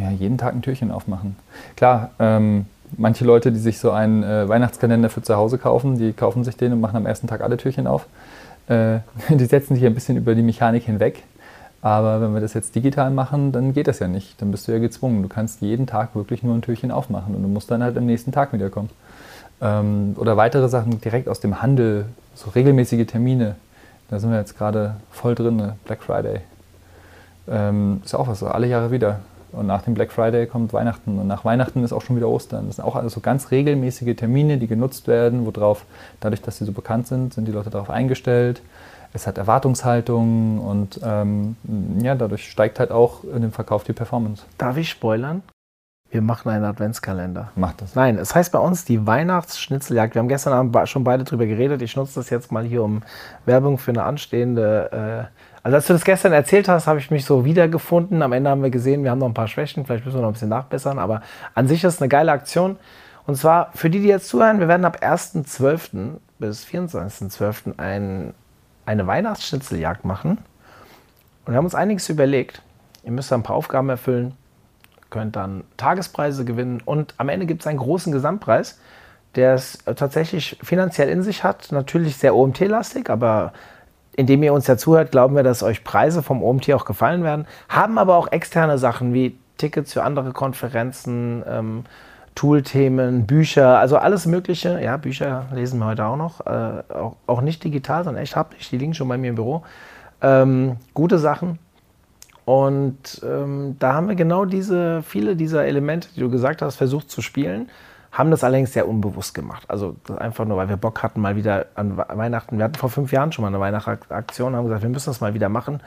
Ja, 0.00 0.10
jeden 0.10 0.38
Tag 0.38 0.54
ein 0.54 0.62
Türchen 0.62 0.90
aufmachen. 0.90 1.36
Klar, 1.76 2.10
ähm, 2.18 2.66
manche 2.96 3.24
Leute, 3.24 3.52
die 3.52 3.58
sich 3.58 3.78
so 3.78 3.90
einen 3.90 4.22
äh, 4.22 4.48
Weihnachtskalender 4.48 5.10
für 5.10 5.22
zu 5.22 5.36
Hause 5.36 5.58
kaufen, 5.58 5.98
die 5.98 6.12
kaufen 6.12 6.44
sich 6.44 6.56
den 6.56 6.72
und 6.72 6.80
machen 6.80 6.96
am 6.96 7.06
ersten 7.06 7.26
Tag 7.26 7.40
alle 7.40 7.56
Türchen 7.56 7.86
auf. 7.86 8.06
Äh, 8.68 8.98
die 9.28 9.44
setzen 9.44 9.74
sich 9.74 9.84
ein 9.84 9.94
bisschen 9.94 10.16
über 10.16 10.34
die 10.34 10.42
Mechanik 10.42 10.84
hinweg. 10.84 11.22
Aber 11.80 12.20
wenn 12.20 12.34
wir 12.34 12.40
das 12.40 12.54
jetzt 12.54 12.74
digital 12.74 13.10
machen, 13.10 13.52
dann 13.52 13.72
geht 13.72 13.86
das 13.86 14.00
ja 14.00 14.08
nicht. 14.08 14.40
Dann 14.42 14.50
bist 14.50 14.66
du 14.66 14.72
ja 14.72 14.78
gezwungen. 14.78 15.22
Du 15.22 15.28
kannst 15.28 15.60
jeden 15.60 15.86
Tag 15.86 16.14
wirklich 16.16 16.42
nur 16.42 16.54
ein 16.54 16.62
Türchen 16.62 16.90
aufmachen 16.90 17.34
und 17.34 17.42
du 17.42 17.48
musst 17.48 17.70
dann 17.70 17.82
halt 17.82 17.96
am 17.96 18.06
nächsten 18.06 18.32
Tag 18.32 18.52
wiederkommen. 18.52 18.90
Ähm, 19.60 20.14
oder 20.18 20.36
weitere 20.36 20.68
Sachen 20.68 21.00
direkt 21.00 21.28
aus 21.28 21.40
dem 21.40 21.62
Handel, 21.62 22.06
so 22.34 22.50
regelmäßige 22.50 23.06
Termine. 23.06 23.54
Da 24.08 24.18
sind 24.18 24.30
wir 24.30 24.38
jetzt 24.38 24.56
gerade 24.56 24.96
voll 25.10 25.34
drin, 25.34 25.56
ne? 25.56 25.76
Black 25.84 26.02
Friday. 26.02 26.40
Ähm, 27.48 28.02
ist 28.04 28.14
auch 28.14 28.26
was, 28.26 28.42
alle 28.42 28.66
Jahre 28.66 28.90
wieder. 28.90 29.20
Und 29.52 29.66
nach 29.66 29.82
dem 29.82 29.94
Black 29.94 30.12
Friday 30.12 30.46
kommt 30.46 30.72
Weihnachten 30.72 31.18
und 31.18 31.26
nach 31.26 31.44
Weihnachten 31.44 31.82
ist 31.84 31.92
auch 31.92 32.02
schon 32.02 32.16
wieder 32.16 32.28
Ostern. 32.28 32.66
Das 32.66 32.76
sind 32.76 32.84
auch 32.84 32.96
alles 32.96 33.14
so 33.14 33.20
ganz 33.20 33.50
regelmäßige 33.50 34.14
Termine, 34.16 34.58
die 34.58 34.66
genutzt 34.66 35.08
werden, 35.08 35.46
worauf, 35.46 35.84
dadurch, 36.20 36.42
dass 36.42 36.58
sie 36.58 36.64
so 36.64 36.72
bekannt 36.72 37.06
sind, 37.06 37.34
sind 37.34 37.46
die 37.46 37.52
Leute 37.52 37.70
darauf 37.70 37.90
eingestellt. 37.90 38.62
Es 39.14 39.26
hat 39.26 39.38
Erwartungshaltung 39.38 40.58
und 40.58 41.00
ähm, 41.02 41.56
ja, 42.02 42.14
dadurch 42.14 42.50
steigt 42.50 42.78
halt 42.78 42.90
auch 42.90 43.24
in 43.24 43.40
dem 43.40 43.52
Verkauf 43.52 43.84
die 43.84 43.94
Performance. 43.94 44.42
Darf 44.58 44.76
ich 44.76 44.90
spoilern? 44.90 45.42
Wir 46.10 46.22
machen 46.22 46.50
einen 46.50 46.64
Adventskalender. 46.64 47.50
Macht 47.54 47.82
das. 47.82 47.94
Nein, 47.94 48.18
es 48.18 48.34
heißt 48.34 48.52
bei 48.52 48.58
uns 48.58 48.84
die 48.84 49.06
Weihnachtsschnitzeljagd. 49.06 50.14
Wir 50.14 50.20
haben 50.20 50.28
gestern 50.28 50.54
Abend 50.54 50.88
schon 50.88 51.04
beide 51.04 51.24
drüber 51.24 51.46
geredet. 51.46 51.82
Ich 51.82 51.96
nutze 51.96 52.14
das 52.20 52.30
jetzt 52.30 52.50
mal 52.50 52.64
hier, 52.64 52.82
um 52.82 53.02
Werbung 53.44 53.76
für 53.76 53.90
eine 53.90 54.04
anstehende. 54.04 55.28
Äh 55.30 55.47
also, 55.68 55.76
als 55.76 55.86
du 55.86 55.92
das 55.92 56.04
gestern 56.04 56.32
erzählt 56.32 56.66
hast, 56.66 56.86
habe 56.86 56.98
ich 56.98 57.10
mich 57.10 57.26
so 57.26 57.44
wiedergefunden. 57.44 58.22
Am 58.22 58.32
Ende 58.32 58.48
haben 58.48 58.62
wir 58.62 58.70
gesehen, 58.70 59.04
wir 59.04 59.10
haben 59.10 59.18
noch 59.18 59.26
ein 59.26 59.34
paar 59.34 59.48
Schwächen. 59.48 59.84
Vielleicht 59.84 60.06
müssen 60.06 60.16
wir 60.16 60.22
noch 60.22 60.30
ein 60.30 60.32
bisschen 60.32 60.48
nachbessern. 60.48 60.98
Aber 60.98 61.20
an 61.54 61.68
sich 61.68 61.84
ist 61.84 61.96
es 61.96 62.00
eine 62.00 62.08
geile 62.08 62.32
Aktion. 62.32 62.76
Und 63.26 63.36
zwar 63.36 63.70
für 63.74 63.90
die, 63.90 64.00
die 64.00 64.08
jetzt 64.08 64.28
zuhören, 64.28 64.60
wir 64.60 64.68
werden 64.68 64.86
ab 64.86 65.02
1.12. 65.02 66.16
bis 66.38 66.64
24.12. 66.64 67.78
Ein, 67.78 68.32
eine 68.86 69.06
Weihnachtsschnitzeljagd 69.06 70.06
machen. 70.06 70.38
Und 71.44 71.52
wir 71.52 71.56
haben 71.58 71.66
uns 71.66 71.74
einiges 71.74 72.08
überlegt. 72.08 72.62
Ihr 73.02 73.12
müsst 73.12 73.30
ein 73.30 73.42
paar 73.42 73.56
Aufgaben 73.56 73.90
erfüllen 73.90 74.34
könnt 75.10 75.36
dann 75.36 75.64
Tagespreise 75.76 76.44
gewinnen 76.44 76.82
und 76.84 77.14
am 77.16 77.28
Ende 77.28 77.46
gibt 77.46 77.62
es 77.62 77.66
einen 77.66 77.78
großen 77.78 78.12
Gesamtpreis, 78.12 78.78
der 79.34 79.54
es 79.54 79.78
tatsächlich 79.96 80.58
finanziell 80.62 81.08
in 81.08 81.22
sich 81.22 81.44
hat. 81.44 81.72
Natürlich 81.72 82.16
sehr 82.16 82.34
OMT-lastig, 82.34 83.08
aber 83.10 83.52
indem 84.18 84.42
ihr 84.42 84.52
uns 84.52 84.66
ja 84.66 84.76
zuhört, 84.76 85.12
glauben 85.12 85.36
wir, 85.36 85.44
dass 85.44 85.62
euch 85.62 85.84
Preise 85.84 86.24
vom 86.24 86.42
OMT 86.42 86.72
auch 86.72 86.84
gefallen 86.84 87.22
werden. 87.22 87.46
Haben 87.68 87.98
aber 87.98 88.16
auch 88.16 88.32
externe 88.32 88.76
Sachen 88.76 89.14
wie 89.14 89.38
Tickets 89.58 89.92
für 89.92 90.02
andere 90.02 90.32
Konferenzen, 90.32 91.44
ähm, 91.48 91.84
Toolthemen, 92.34 93.28
Bücher, 93.28 93.78
also 93.78 93.96
alles 93.96 94.26
Mögliche. 94.26 94.80
Ja, 94.82 94.96
Bücher 94.96 95.46
lesen 95.54 95.78
wir 95.78 95.86
heute 95.86 96.04
auch 96.04 96.16
noch. 96.16 96.44
Äh, 96.44 96.82
auch, 96.92 97.14
auch, 97.28 97.40
nicht 97.42 97.62
digital, 97.62 98.02
sondern 98.02 98.20
echt 98.20 98.34
haptisch. 98.34 98.68
Die 98.70 98.78
liegen 98.78 98.92
schon 98.92 99.06
bei 99.06 99.16
mir 99.18 99.28
im 99.28 99.36
Büro. 99.36 99.62
Ähm, 100.20 100.78
gute 100.94 101.20
Sachen. 101.20 101.60
Und 102.44 103.22
ähm, 103.24 103.76
da 103.78 103.92
haben 103.92 104.08
wir 104.08 104.16
genau 104.16 104.46
diese, 104.46 105.04
viele 105.04 105.36
dieser 105.36 105.64
Elemente, 105.64 106.08
die 106.16 106.20
du 106.20 106.28
gesagt 106.28 106.60
hast, 106.60 106.74
versucht 106.74 107.08
zu 107.08 107.22
spielen, 107.22 107.68
haben 108.12 108.30
das 108.30 108.42
allerdings 108.42 108.72
sehr 108.72 108.88
unbewusst 108.88 109.34
gemacht. 109.34 109.64
Also 109.68 109.96
einfach 110.18 110.44
nur, 110.44 110.56
weil 110.56 110.68
wir 110.68 110.76
Bock 110.76 111.02
hatten, 111.02 111.20
mal 111.20 111.36
wieder 111.36 111.66
an 111.74 111.96
Weihnachten. 111.96 112.58
Wir 112.58 112.64
hatten 112.64 112.76
vor 112.76 112.90
fünf 112.90 113.12
Jahren 113.12 113.32
schon 113.32 113.42
mal 113.42 113.48
eine 113.48 113.60
Weihnachtsaktion, 113.60 114.56
haben 114.56 114.64
gesagt, 114.64 114.82
wir 114.82 114.88
müssen 114.88 115.10
das 115.10 115.20
mal 115.20 115.34
wieder 115.34 115.48
machen. 115.48 115.80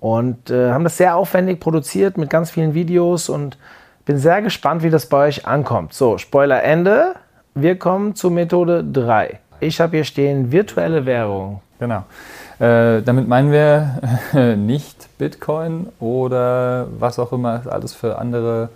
Und 0.00 0.50
äh, 0.50 0.72
haben 0.72 0.84
das 0.84 0.96
sehr 0.96 1.14
aufwendig 1.14 1.60
produziert 1.60 2.16
mit 2.16 2.30
ganz 2.30 2.50
vielen 2.50 2.74
Videos 2.74 3.28
und 3.28 3.58
bin 4.04 4.18
sehr 4.18 4.42
gespannt, 4.42 4.82
wie 4.82 4.90
das 4.90 5.06
bei 5.06 5.28
euch 5.28 5.46
ankommt. 5.46 5.92
So, 5.92 6.18
Spoiler 6.18 6.62
Ende. 6.62 7.14
Wir 7.54 7.78
kommen 7.78 8.14
zu 8.14 8.30
Methode 8.30 8.82
3. 8.84 9.40
Ich 9.60 9.80
habe 9.80 9.96
hier 9.96 10.04
stehen 10.04 10.50
virtuelle 10.50 11.04
Währung. 11.04 11.60
Genau. 11.78 12.04
Äh, 12.58 13.02
damit 13.02 13.28
meinen 13.28 13.52
wir 13.52 14.00
äh, 14.34 14.56
nicht 14.56 15.08
Bitcoin 15.18 15.88
oder 15.98 16.88
was 16.98 17.18
auch 17.18 17.32
immer 17.32 17.60
es 17.60 17.66
alles 17.66 17.94
für 17.94 18.18
andere 18.18 18.70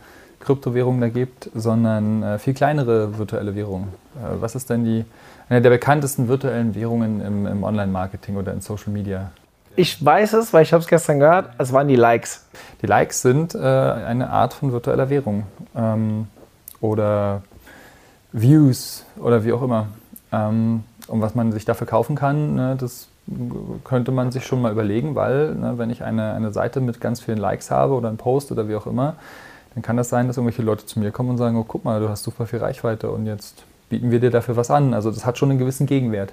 Kryptowährungen 0.44 1.00
da 1.00 1.08
gibt, 1.08 1.50
sondern 1.54 2.22
äh, 2.22 2.38
viel 2.38 2.54
kleinere 2.54 3.18
virtuelle 3.18 3.54
Währungen. 3.54 3.88
Äh, 4.16 4.40
was 4.40 4.54
ist 4.54 4.70
denn 4.70 4.84
die, 4.84 5.04
eine 5.48 5.62
der 5.62 5.70
bekanntesten 5.70 6.28
virtuellen 6.28 6.74
Währungen 6.74 7.20
im, 7.20 7.46
im 7.46 7.64
Online-Marketing 7.64 8.36
oder 8.36 8.52
in 8.52 8.60
Social 8.60 8.92
Media? 8.92 9.30
Ich 9.76 10.04
weiß 10.04 10.34
es, 10.34 10.52
weil 10.52 10.62
ich 10.62 10.72
habe 10.72 10.82
es 10.82 10.88
gestern 10.88 11.18
gehört, 11.18 11.50
es 11.58 11.72
waren 11.72 11.88
die 11.88 11.96
Likes. 11.96 12.46
Die 12.80 12.86
Likes 12.86 13.22
sind 13.22 13.54
äh, 13.54 13.58
eine 13.58 14.30
Art 14.30 14.54
von 14.54 14.70
virtueller 14.72 15.10
Währung 15.10 15.44
ähm, 15.74 16.28
oder 16.80 17.42
Views 18.32 19.04
oder 19.16 19.44
wie 19.44 19.52
auch 19.52 19.62
immer. 19.62 19.88
Ähm, 20.30 20.84
und 21.08 21.20
was 21.20 21.34
man 21.34 21.50
sich 21.50 21.64
dafür 21.64 21.86
kaufen 21.86 22.14
kann, 22.14 22.54
ne, 22.54 22.76
das 22.78 23.08
könnte 23.84 24.12
man 24.12 24.30
sich 24.30 24.46
schon 24.46 24.62
mal 24.62 24.70
überlegen, 24.70 25.14
weil 25.14 25.54
ne, 25.54 25.74
wenn 25.76 25.90
ich 25.90 26.04
eine, 26.04 26.34
eine 26.34 26.52
Seite 26.52 26.80
mit 26.80 27.00
ganz 27.00 27.20
vielen 27.20 27.38
Likes 27.38 27.70
habe 27.70 27.94
oder 27.94 28.08
einen 28.08 28.16
Post 28.18 28.52
oder 28.52 28.68
wie 28.68 28.76
auch 28.76 28.86
immer, 28.86 29.16
dann 29.74 29.82
kann 29.82 29.96
das 29.96 30.08
sein, 30.08 30.28
dass 30.28 30.36
irgendwelche 30.36 30.62
Leute 30.62 30.86
zu 30.86 31.00
mir 31.00 31.10
kommen 31.10 31.30
und 31.30 31.38
sagen, 31.38 31.56
oh 31.56 31.64
guck 31.66 31.84
mal, 31.84 32.00
du 32.00 32.08
hast 32.08 32.22
super 32.22 32.46
viel 32.46 32.60
Reichweite 32.60 33.10
und 33.10 33.26
jetzt 33.26 33.64
bieten 33.88 34.10
wir 34.10 34.20
dir 34.20 34.30
dafür 34.30 34.56
was 34.56 34.70
an. 34.70 34.94
Also 34.94 35.10
das 35.10 35.26
hat 35.26 35.36
schon 35.36 35.50
einen 35.50 35.58
gewissen 35.58 35.86
Gegenwert. 35.86 36.32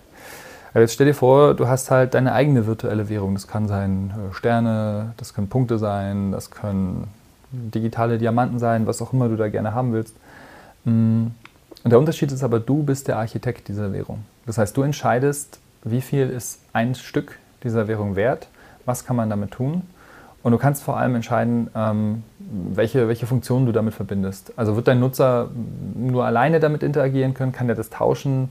Aber 0.71 0.81
jetzt 0.81 0.93
stell 0.93 1.07
dir 1.07 1.13
vor, 1.13 1.53
du 1.53 1.67
hast 1.67 1.91
halt 1.91 2.13
deine 2.13 2.33
eigene 2.33 2.65
virtuelle 2.65 3.09
Währung. 3.09 3.33
Das 3.33 3.47
kann 3.47 3.67
sein 3.67 4.11
äh, 4.11 4.33
Sterne, 4.33 5.13
das 5.17 5.33
können 5.33 5.49
Punkte 5.49 5.77
sein, 5.77 6.31
das 6.31 6.51
können 6.51 7.07
digitale 7.51 8.17
Diamanten 8.17 8.59
sein, 8.59 8.87
was 8.87 9.01
auch 9.01 9.11
immer 9.11 9.27
du 9.27 9.35
da 9.35 9.49
gerne 9.49 9.73
haben 9.73 9.91
willst. 9.91 10.15
Mm. 10.85 11.27
Und 11.83 11.89
der 11.89 11.97
Unterschied 11.97 12.31
ist 12.31 12.43
aber, 12.43 12.59
du 12.59 12.83
bist 12.83 13.07
der 13.07 13.17
Architekt 13.17 13.67
dieser 13.67 13.91
Währung. 13.91 14.23
Das 14.45 14.59
heißt, 14.59 14.77
du 14.77 14.83
entscheidest, 14.83 15.59
wie 15.83 16.01
viel 16.01 16.29
ist 16.29 16.59
ein 16.73 16.93
Stück 16.93 17.39
dieser 17.63 17.87
Währung 17.87 18.15
wert, 18.15 18.49
was 18.85 19.03
kann 19.03 19.15
man 19.15 19.31
damit 19.31 19.49
tun 19.49 19.81
und 20.43 20.51
du 20.51 20.57
kannst 20.57 20.83
vor 20.83 20.97
allem 20.97 21.15
entscheiden, 21.15 21.69
ähm, 21.75 22.23
welche, 22.39 23.07
welche 23.07 23.27
Funktionen 23.27 23.65
du 23.65 23.71
damit 23.71 23.93
verbindest. 23.93 24.53
Also 24.55 24.75
wird 24.75 24.87
dein 24.87 24.99
Nutzer 24.99 25.49
nur 25.95 26.25
alleine 26.25 26.59
damit 26.59 26.83
interagieren 26.83 27.33
können, 27.33 27.51
kann 27.51 27.69
er 27.69 27.75
das 27.75 27.89
tauschen, 27.89 28.49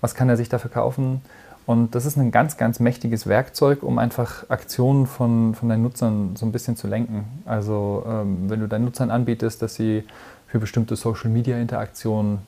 was 0.00 0.14
kann 0.14 0.28
er 0.28 0.36
sich 0.36 0.48
dafür 0.48 0.70
kaufen 0.70 1.20
und 1.66 1.96
das 1.96 2.06
ist 2.06 2.16
ein 2.16 2.30
ganz, 2.30 2.56
ganz 2.56 2.78
mächtiges 2.78 3.26
Werkzeug, 3.26 3.82
um 3.82 3.98
einfach 3.98 4.48
Aktionen 4.48 5.06
von, 5.06 5.54
von 5.54 5.68
deinen 5.68 5.82
Nutzern 5.82 6.36
so 6.36 6.46
ein 6.46 6.52
bisschen 6.52 6.76
zu 6.76 6.86
lenken. 6.86 7.24
Also 7.44 8.04
ähm, 8.08 8.48
wenn 8.48 8.60
du 8.60 8.68
deinen 8.68 8.84
Nutzern 8.84 9.10
anbietest, 9.10 9.60
dass 9.62 9.74
sie 9.74 10.04
für 10.46 10.60
bestimmte 10.60 10.94
Social-Media-Interaktionen 10.94 12.38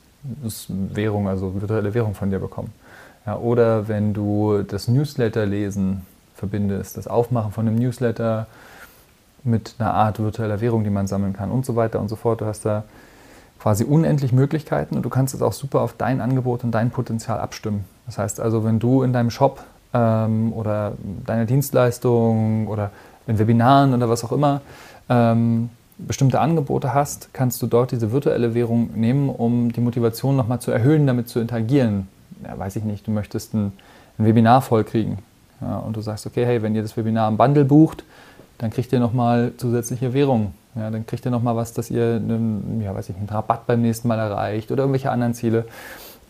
Währung, 0.68 1.28
also 1.28 1.60
virtuelle 1.60 1.94
Währung 1.94 2.14
von 2.14 2.30
dir 2.30 2.38
bekommen 2.38 2.72
ja, 3.26 3.36
oder 3.36 3.88
wenn 3.88 4.14
du 4.14 4.62
das 4.62 4.88
Newsletter-Lesen 4.88 6.02
verbindest, 6.34 6.96
das 6.96 7.06
Aufmachen 7.06 7.52
von 7.52 7.66
einem 7.66 7.76
Newsletter 7.76 8.46
mit 9.44 9.74
einer 9.78 9.94
Art 9.94 10.18
virtueller 10.18 10.60
Währung, 10.60 10.84
die 10.84 10.90
man 10.90 11.06
sammeln 11.06 11.32
kann 11.32 11.50
und 11.50 11.64
so 11.64 11.76
weiter 11.76 12.00
und 12.00 12.08
so 12.08 12.16
fort. 12.16 12.40
Du 12.40 12.46
hast 12.46 12.64
da 12.64 12.84
quasi 13.58 13.84
unendlich 13.84 14.32
Möglichkeiten 14.32 14.96
und 14.96 15.02
du 15.02 15.08
kannst 15.08 15.34
es 15.34 15.42
auch 15.42 15.52
super 15.52 15.80
auf 15.80 15.94
dein 15.96 16.20
Angebot 16.20 16.64
und 16.64 16.70
dein 16.70 16.90
Potenzial 16.90 17.40
abstimmen. 17.40 17.84
Das 18.06 18.18
heißt 18.18 18.40
also, 18.40 18.64
wenn 18.64 18.78
du 18.78 19.02
in 19.02 19.12
deinem 19.12 19.30
Shop 19.30 19.62
ähm, 19.92 20.52
oder 20.52 20.92
deiner 21.26 21.44
Dienstleistung 21.44 22.68
oder 22.68 22.90
in 23.26 23.38
Webinaren 23.38 23.94
oder 23.94 24.08
was 24.08 24.24
auch 24.24 24.32
immer 24.32 24.60
ähm, 25.08 25.70
bestimmte 25.98 26.40
Angebote 26.40 26.94
hast, 26.94 27.30
kannst 27.32 27.60
du 27.62 27.66
dort 27.66 27.90
diese 27.90 28.12
virtuelle 28.12 28.54
Währung 28.54 28.90
nehmen, 28.94 29.28
um 29.28 29.72
die 29.72 29.80
Motivation 29.80 30.36
nochmal 30.36 30.60
zu 30.60 30.70
erhöhen, 30.70 31.06
damit 31.06 31.28
zu 31.28 31.40
interagieren 31.40 32.06
ja, 32.44 32.58
weiß 32.58 32.76
ich 32.76 32.84
nicht, 32.84 33.06
du 33.06 33.10
möchtest 33.10 33.54
ein, 33.54 33.72
ein 34.18 34.26
Webinar 34.26 34.62
vollkriegen. 34.62 35.18
Ja, 35.60 35.78
und 35.78 35.96
du 35.96 36.00
sagst, 36.00 36.26
okay, 36.26 36.44
hey, 36.46 36.62
wenn 36.62 36.74
ihr 36.74 36.82
das 36.82 36.96
Webinar 36.96 37.28
im 37.28 37.36
Bundle 37.36 37.64
bucht, 37.64 38.04
dann 38.58 38.70
kriegt 38.70 38.92
ihr 38.92 39.00
nochmal 39.00 39.52
zusätzliche 39.56 40.12
Währung. 40.12 40.52
Ja, 40.74 40.90
dann 40.90 41.06
kriegt 41.06 41.24
ihr 41.24 41.30
nochmal 41.30 41.56
was, 41.56 41.72
dass 41.72 41.90
ihr 41.90 42.16
einen, 42.16 42.80
ja, 42.82 42.94
weiß 42.94 43.08
ich, 43.08 43.16
einen 43.16 43.28
Rabatt 43.28 43.66
beim 43.66 43.82
nächsten 43.82 44.06
Mal 44.08 44.18
erreicht 44.18 44.70
oder 44.70 44.82
irgendwelche 44.82 45.10
anderen 45.10 45.34
Ziele. 45.34 45.64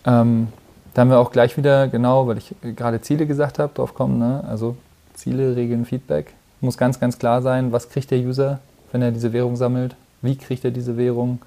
Ähm, 0.07 0.49
da 0.95 1.03
haben 1.03 1.11
wir 1.11 1.19
auch 1.19 1.33
gleich 1.33 1.57
wieder, 1.57 1.89
genau, 1.89 2.27
weil 2.27 2.39
ich 2.39 2.55
gerade 2.77 3.01
Ziele 3.01 3.27
gesagt 3.27 3.59
habe, 3.59 3.73
drauf 3.75 3.95
kommen. 3.95 4.19
Ne? 4.19 4.45
Also 4.49 4.77
Ziele, 5.15 5.57
Regeln, 5.57 5.85
Feedback. 5.85 6.33
Muss 6.61 6.77
ganz, 6.77 6.99
ganz 6.99 7.19
klar 7.19 7.43
sein, 7.43 7.73
was 7.73 7.89
kriegt 7.89 8.11
der 8.11 8.19
User, 8.19 8.59
wenn 8.93 9.03
er 9.03 9.11
diese 9.11 9.33
Währung 9.33 9.57
sammelt? 9.57 9.97
Wie 10.23 10.37
kriegt 10.37 10.65
er 10.65 10.71
diese 10.71 10.97
Währung? 10.97 11.41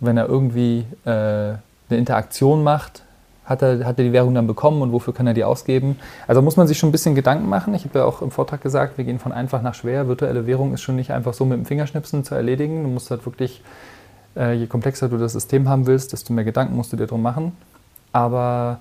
Wenn 0.00 0.16
er 0.16 0.28
irgendwie 0.28 0.84
äh, 1.04 1.10
eine 1.10 1.60
Interaktion 1.90 2.62
macht, 2.62 3.03
hat 3.44 3.62
er, 3.62 3.84
hat 3.84 3.98
er 3.98 4.04
die 4.04 4.12
Währung 4.12 4.34
dann 4.34 4.46
bekommen 4.46 4.82
und 4.82 4.92
wofür 4.92 5.12
kann 5.12 5.26
er 5.26 5.34
die 5.34 5.44
ausgeben? 5.44 5.98
Also 6.26 6.40
muss 6.42 6.56
man 6.56 6.66
sich 6.66 6.78
schon 6.78 6.88
ein 6.88 6.92
bisschen 6.92 7.14
Gedanken 7.14 7.48
machen. 7.48 7.74
Ich 7.74 7.84
habe 7.84 7.98
ja 7.98 8.04
auch 8.04 8.22
im 8.22 8.30
Vortrag 8.30 8.62
gesagt, 8.62 8.96
wir 8.96 9.04
gehen 9.04 9.18
von 9.18 9.32
einfach 9.32 9.62
nach 9.62 9.74
schwer. 9.74 10.08
Virtuelle 10.08 10.46
Währung 10.46 10.72
ist 10.72 10.82
schon 10.82 10.96
nicht 10.96 11.10
einfach 11.10 11.34
so 11.34 11.44
mit 11.44 11.58
dem 11.58 11.66
Fingerschnipsen 11.66 12.24
zu 12.24 12.34
erledigen. 12.34 12.82
Du 12.84 12.88
musst 12.88 13.10
halt 13.10 13.24
wirklich, 13.26 13.62
äh, 14.36 14.54
je 14.54 14.66
komplexer 14.66 15.08
du 15.08 15.18
das 15.18 15.32
System 15.32 15.68
haben 15.68 15.86
willst, 15.86 16.12
desto 16.12 16.32
mehr 16.32 16.44
Gedanken 16.44 16.76
musst 16.76 16.92
du 16.92 16.96
dir 16.96 17.06
drum 17.06 17.22
machen. 17.22 17.52
Aber 18.12 18.78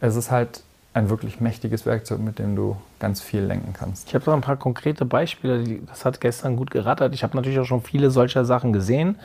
es 0.00 0.16
ist 0.16 0.30
halt 0.30 0.62
ein 0.92 1.08
wirklich 1.10 1.40
mächtiges 1.40 1.86
Werkzeug, 1.86 2.20
mit 2.20 2.38
dem 2.38 2.56
du 2.56 2.76
ganz 2.98 3.20
viel 3.20 3.42
lenken 3.42 3.72
kannst. 3.72 4.08
Ich 4.08 4.14
habe 4.14 4.24
da 4.24 4.34
ein 4.34 4.40
paar 4.40 4.56
konkrete 4.56 5.04
Beispiele, 5.04 5.80
das 5.86 6.04
hat 6.04 6.20
gestern 6.20 6.56
gut 6.56 6.70
gerattert. 6.70 7.14
Ich 7.14 7.22
habe 7.22 7.36
natürlich 7.36 7.58
auch 7.60 7.64
schon 7.64 7.82
viele 7.82 8.10
solcher 8.10 8.44
Sachen 8.44 8.72
gesehen 8.72 9.16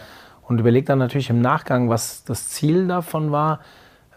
und 0.47 0.59
überlege 0.59 0.85
dann 0.85 0.99
natürlich 0.99 1.29
im 1.29 1.41
Nachgang, 1.41 1.89
was 1.89 2.23
das 2.23 2.49
Ziel 2.49 2.87
davon 2.87 3.31
war. 3.31 3.61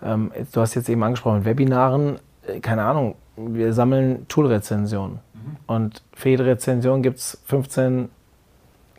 Ähm, 0.03 0.31
du 0.53 0.61
hast 0.61 0.75
jetzt 0.75 0.89
eben 0.89 1.03
angesprochen, 1.03 1.45
Webinaren, 1.45 2.19
äh, 2.47 2.61
keine 2.61 2.83
Ahnung, 2.85 3.15
wir 3.37 3.73
sammeln 3.73 4.27
Tool-Rezensionen. 4.29 5.21
Mhm. 5.35 5.57
Und 5.67 6.03
für 6.15 6.31
jede 6.31 6.45
Rezension 6.45 7.03
gibt 7.03 7.19
es 7.19 7.41
15 7.47 8.09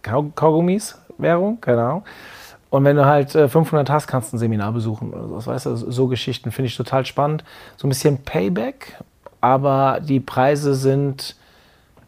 Kaugummis, 0.02 0.98
Währung, 1.18 1.60
keine 1.62 1.84
Ahnung. 1.84 2.04
Und 2.70 2.84
wenn 2.84 2.96
du 2.96 3.06
halt 3.06 3.32
500 3.32 3.90
äh, 3.90 3.92
hast, 3.92 4.08
kannst 4.08 4.32
du 4.32 4.38
ein 4.38 4.40
Seminar 4.40 4.72
besuchen 4.72 5.12
oder 5.14 5.42
so. 5.42 5.52
Weißt 5.52 5.66
du, 5.66 5.76
so 5.76 6.08
Geschichten 6.08 6.52
finde 6.52 6.68
ich 6.68 6.78
total 6.78 7.06
spannend. 7.06 7.44
So 7.78 7.88
ein 7.88 7.90
bisschen 7.90 8.20
Payback, 8.20 9.00
aber 9.42 10.00
die 10.02 10.20
Preise 10.20 10.76
sind, 10.76 11.36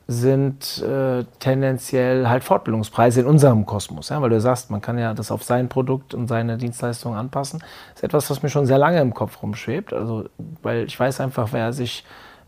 sind 0.07 0.83
äh, 0.83 1.23
tendenziell 1.39 2.27
halt 2.27 2.43
Fortbildungspreise 2.43 3.21
in 3.21 3.27
unserem 3.27 3.65
Kosmos. 3.65 4.09
Ja? 4.09 4.21
Weil 4.21 4.29
du 4.29 4.41
sagst, 4.41 4.69
man 4.69 4.81
kann 4.81 4.97
ja 4.97 5.13
das 5.13 5.31
auf 5.31 5.43
sein 5.43 5.69
Produkt 5.69 6.13
und 6.13 6.27
seine 6.27 6.57
Dienstleistung 6.57 7.15
anpassen. 7.15 7.59
Das 7.59 7.97
ist 7.97 8.03
etwas, 8.03 8.29
was 8.29 8.43
mir 8.43 8.49
schon 8.49 8.65
sehr 8.65 8.77
lange 8.77 8.99
im 8.99 9.13
Kopf 9.13 9.41
rumschwebt. 9.41 9.93
Also, 9.93 10.25
weil 10.61 10.85
ich 10.85 10.99
weiß 10.99 11.21
einfach, 11.21 11.49
wer 11.53 11.71
sich 11.71 12.03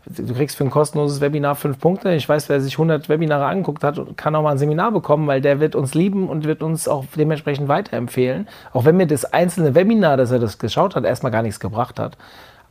du 0.06 0.34
kriegst 0.34 0.56
für 0.56 0.64
ein 0.64 0.70
kostenloses 0.70 1.20
Webinar 1.20 1.54
fünf 1.54 1.78
Punkte. 1.78 2.14
Ich 2.14 2.28
weiß, 2.28 2.48
wer 2.48 2.60
sich 2.60 2.74
100 2.74 3.08
Webinare 3.08 3.46
angeguckt 3.46 3.82
hat, 3.82 3.98
kann 4.16 4.34
auch 4.34 4.42
mal 4.42 4.52
ein 4.52 4.58
Seminar 4.58 4.92
bekommen, 4.92 5.26
weil 5.26 5.40
der 5.40 5.60
wird 5.60 5.74
uns 5.74 5.94
lieben 5.94 6.28
und 6.28 6.44
wird 6.44 6.62
uns 6.62 6.88
auch 6.88 7.04
dementsprechend 7.16 7.68
weiterempfehlen. 7.68 8.48
Auch 8.72 8.84
wenn 8.84 8.96
mir 8.96 9.06
das 9.06 9.24
einzelne 9.24 9.74
Webinar, 9.74 10.16
das 10.16 10.30
er 10.30 10.38
das 10.38 10.58
geschaut 10.58 10.94
hat, 10.94 11.04
erstmal 11.04 11.32
gar 11.32 11.42
nichts 11.42 11.60
gebracht 11.60 11.98
hat. 11.98 12.16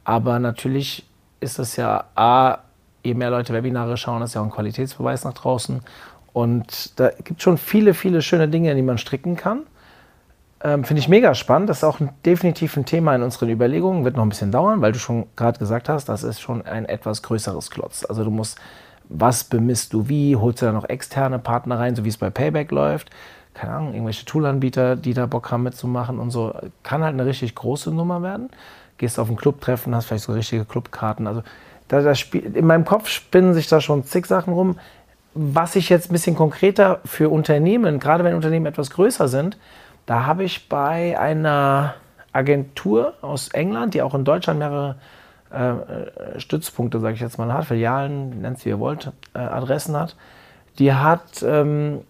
Aber 0.04 0.40
natürlich 0.40 1.06
ist 1.40 1.60
das 1.60 1.76
ja 1.76 2.06
A, 2.16 2.60
je 3.04 3.14
mehr 3.14 3.30
Leute 3.30 3.54
Webinare 3.54 3.98
schauen, 3.98 4.22
ist 4.22 4.34
ja 4.34 4.42
auch 4.42 4.46
ein 4.46 4.52
Qualitätsbeweis 4.52 5.24
nach 5.26 5.34
draußen. 5.34 5.82
Und 6.32 7.00
da 7.00 7.10
gibt 7.10 7.40
es 7.40 7.44
schon 7.44 7.58
viele, 7.58 7.94
viele 7.94 8.22
schöne 8.22 8.48
Dinge, 8.48 8.74
die 8.74 8.82
man 8.82 8.98
stricken 8.98 9.36
kann. 9.36 9.62
Ähm, 10.64 10.84
Finde 10.86 11.02
ich 11.02 11.10
mega 11.10 11.36
spannend. 11.36 11.70
Das 11.70 11.78
ist 11.78 11.84
auch 11.84 12.00
ein, 12.00 12.10
definitiv 12.26 12.78
ein 12.78 12.86
Thema 12.86 13.14
in 13.16 13.22
unseren 13.22 13.50
Überlegungen. 13.50 14.06
Wird 14.06 14.16
noch 14.16 14.24
ein 14.24 14.30
bisschen 14.30 14.52
dauern, 14.52 14.82
weil 14.82 14.94
du 14.94 15.00
schon 15.00 15.28
gerade 15.36 15.60
gesagt 15.60 15.90
hast, 15.90 16.06
das 16.06 16.24
ist 16.24 16.42
schon 16.42 16.66
ein 16.66 16.86
etwas 16.86 17.22
größeres 17.22 17.70
Klotz. 17.70 18.06
Also 18.08 18.24
du 18.24 18.32
musst, 18.32 18.58
was 19.10 19.44
bemisst 19.44 19.94
du 19.94 20.08
wie? 20.08 20.36
Holst 20.36 20.62
du 20.62 20.66
da 20.66 20.72
noch 20.72 20.88
externe 20.88 21.38
Partner 21.38 21.80
rein, 21.80 21.96
so 21.96 22.06
wie 22.06 22.10
es 22.10 22.18
bei 22.18 22.30
Payback 22.30 22.72
läuft? 22.72 23.10
Keine 23.54 23.74
Ahnung, 23.74 23.94
irgendwelche 23.94 24.26
Toolanbieter, 24.26 24.96
die 24.96 25.14
da 25.14 25.28
Bock 25.28 25.52
haben 25.52 25.64
mitzumachen 25.64 26.18
und 26.18 26.32
so. 26.32 26.56
Kann 26.82 27.04
halt 27.04 27.14
eine 27.14 27.26
richtig 27.26 27.54
große 27.54 27.92
Nummer 27.92 28.24
werden. 28.24 28.50
Gehst 28.98 29.20
auf 29.20 29.30
ein 29.30 29.36
Clubtreffen, 29.36 29.94
hast 29.94 30.06
vielleicht 30.06 30.24
so 30.24 30.34
richtige 30.34 30.66
Clubkarten. 30.66 31.28
Also 31.28 31.44
da, 31.88 32.02
da 32.02 32.14
in 32.34 32.66
meinem 32.66 32.86
Kopf 32.86 33.10
spinnen 33.10 33.54
sich 33.54 33.68
da 33.68 33.82
schon 33.82 34.04
zig 34.04 34.26
Sachen 34.26 34.54
rum. 34.54 34.80
Was 35.34 35.76
ich 35.76 35.90
jetzt 35.90 36.10
ein 36.10 36.14
bisschen 36.14 36.36
konkreter 36.36 37.00
für 37.06 37.30
Unternehmen, 37.30 38.00
gerade 38.00 38.24
wenn 38.24 38.36
Unternehmen 38.36 38.68
etwas 38.68 38.92
größer 38.92 39.28
sind, 39.28 39.58
da 40.06 40.26
habe 40.26 40.44
ich 40.44 40.70
bei 40.70 41.20
einer 41.20 41.96
Agentur 42.34 43.14
aus 43.22 43.50
England, 43.50 43.94
die 43.94 44.02
auch 44.02 44.14
in 44.14 44.26
Deutschland 44.26 44.60
mehrere 44.60 44.96
äh, 45.50 46.40
Stützpunkte, 46.40 47.00
sage 47.00 47.16
ich 47.16 47.22
jetzt 47.22 47.38
mal, 47.38 47.52
hat, 47.54 47.66
Filialen, 47.66 48.42
nennt 48.42 48.58
es 48.58 48.66
wie 48.66 48.70
ihr 48.70 48.80
wollt, 48.80 49.12
äh, 49.34 49.40
Adressen 49.40 49.96
hat, 49.96 50.16
die 50.80 50.94
hat 50.94 51.44
ähm, 51.44 52.02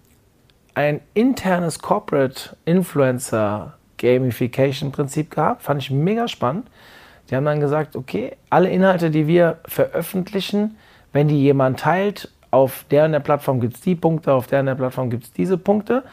ein 0.75 1.01
internes 1.13 1.79
Corporate 1.79 2.55
Influencer 2.65 3.73
Gamification 3.97 4.91
Prinzip 4.91 5.31
gehabt. 5.31 5.63
Fand 5.63 5.81
ich 5.81 5.91
mega 5.91 6.27
spannend. 6.27 6.67
Die 7.34 7.38
haben 7.38 7.46
dann 7.46 7.60
gesagt, 7.60 7.96
okay, 7.96 8.38
alle 8.52 8.69
Inhalte, 8.69 9.10
die 9.10 9.26
wir 9.26 9.58
veröffentlichen, 9.65 10.78
wenn 11.13 11.28
die 11.28 11.41
jemand 11.41 11.80
teilt, 11.80 12.30
auf 12.52 12.86
der 12.91 13.06
und 13.06 13.12
der 13.12 13.22
Plattform 13.22 13.60
gibt 13.60 13.74
es 13.74 13.82
die 13.82 13.96
Punkte, 13.96 14.34
auf 14.34 14.46
der 14.46 14.60
und 14.60 14.67
der 14.67 14.76
Plattform 14.76 15.10
gibt 15.10 15.24
es 15.24 15.34
diese 15.34 15.58
Punkte 15.58 16.04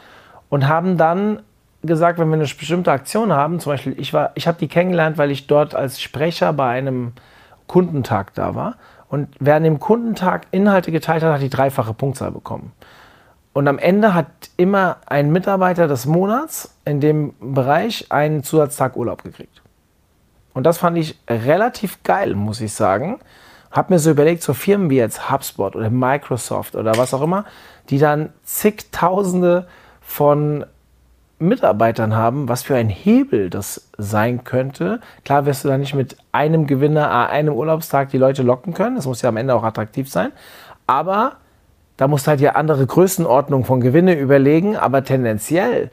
und 0.49 0.67
haben 0.67 0.97
dann 0.97 1.43
gesagt, 1.83 2.17
wenn 2.17 2.27
wir 2.29 2.37
eine 2.37 2.45
bestimmte 2.45 2.91
Aktion 2.91 3.31
haben, 3.31 3.59
zum 3.59 3.73
Beispiel, 3.73 3.93
ich, 3.99 4.15
ich 4.33 4.47
habe 4.47 4.57
die 4.57 4.67
kennengelernt, 4.67 5.19
weil 5.19 5.29
ich 5.29 5.45
dort 5.45 5.75
als 5.75 6.01
Sprecher 6.01 6.53
bei 6.53 6.69
einem 6.69 7.13
Kundentag 7.67 8.33
da 8.33 8.55
war. 8.55 8.77
Und 9.07 9.27
wer 9.39 9.57
an 9.57 9.63
dem 9.63 9.79
Kundentag 9.79 10.47
Inhalte 10.49 10.91
geteilt 10.91 11.21
hat, 11.21 11.33
hat 11.35 11.41
die 11.43 11.51
dreifache 11.51 11.93
Punktzahl 11.93 12.31
bekommen. 12.31 12.71
Und 13.53 13.67
am 13.67 13.77
Ende 13.77 14.15
hat 14.15 14.25
immer 14.57 14.97
ein 15.05 15.31
Mitarbeiter 15.31 15.87
des 15.87 16.07
Monats 16.07 16.75
in 16.83 16.99
dem 16.99 17.35
Bereich 17.39 18.07
einen 18.11 18.41
Zusatztag 18.41 18.95
Urlaub 18.95 19.21
gekriegt. 19.21 19.60
Und 20.53 20.63
das 20.63 20.77
fand 20.77 20.97
ich 20.97 21.17
relativ 21.29 22.03
geil, 22.03 22.35
muss 22.35 22.61
ich 22.61 22.73
sagen. 22.73 23.19
Hab 23.71 23.89
mir 23.89 23.99
so 23.99 24.11
überlegt, 24.11 24.43
so 24.43 24.53
Firmen 24.53 24.89
wie 24.89 24.97
jetzt 24.97 25.31
HubSpot 25.31 25.75
oder 25.75 25.89
Microsoft 25.89 26.75
oder 26.75 26.97
was 26.97 27.13
auch 27.13 27.21
immer, 27.21 27.45
die 27.89 27.99
dann 27.99 28.29
zigtausende 28.43 29.67
von 30.01 30.65
Mitarbeitern 31.41 32.15
haben, 32.15 32.47
was 32.47 32.63
für 32.63 32.75
ein 32.75 32.89
Hebel 32.89 33.49
das 33.49 33.89
sein 33.97 34.43
könnte. 34.43 34.99
Klar 35.25 35.45
wirst 35.45 35.63
du 35.63 35.69
da 35.69 35.77
nicht 35.77 35.95
mit 35.95 36.17
einem 36.31 36.67
Gewinner 36.67 37.09
an 37.09 37.27
einem 37.27 37.53
Urlaubstag 37.53 38.09
die 38.09 38.17
Leute 38.17 38.43
locken 38.43 38.73
können. 38.73 38.95
Das 38.95 39.07
muss 39.07 39.21
ja 39.21 39.29
am 39.29 39.37
Ende 39.37 39.55
auch 39.55 39.63
attraktiv 39.63 40.09
sein. 40.09 40.31
Aber 40.85 41.37
da 41.97 42.07
musst 42.07 42.27
du 42.27 42.29
halt 42.29 42.41
ja 42.41 42.51
andere 42.51 42.85
Größenordnungen 42.85 43.65
von 43.65 43.81
Gewinne 43.81 44.17
überlegen. 44.17 44.77
Aber 44.77 45.03
tendenziell 45.03 45.89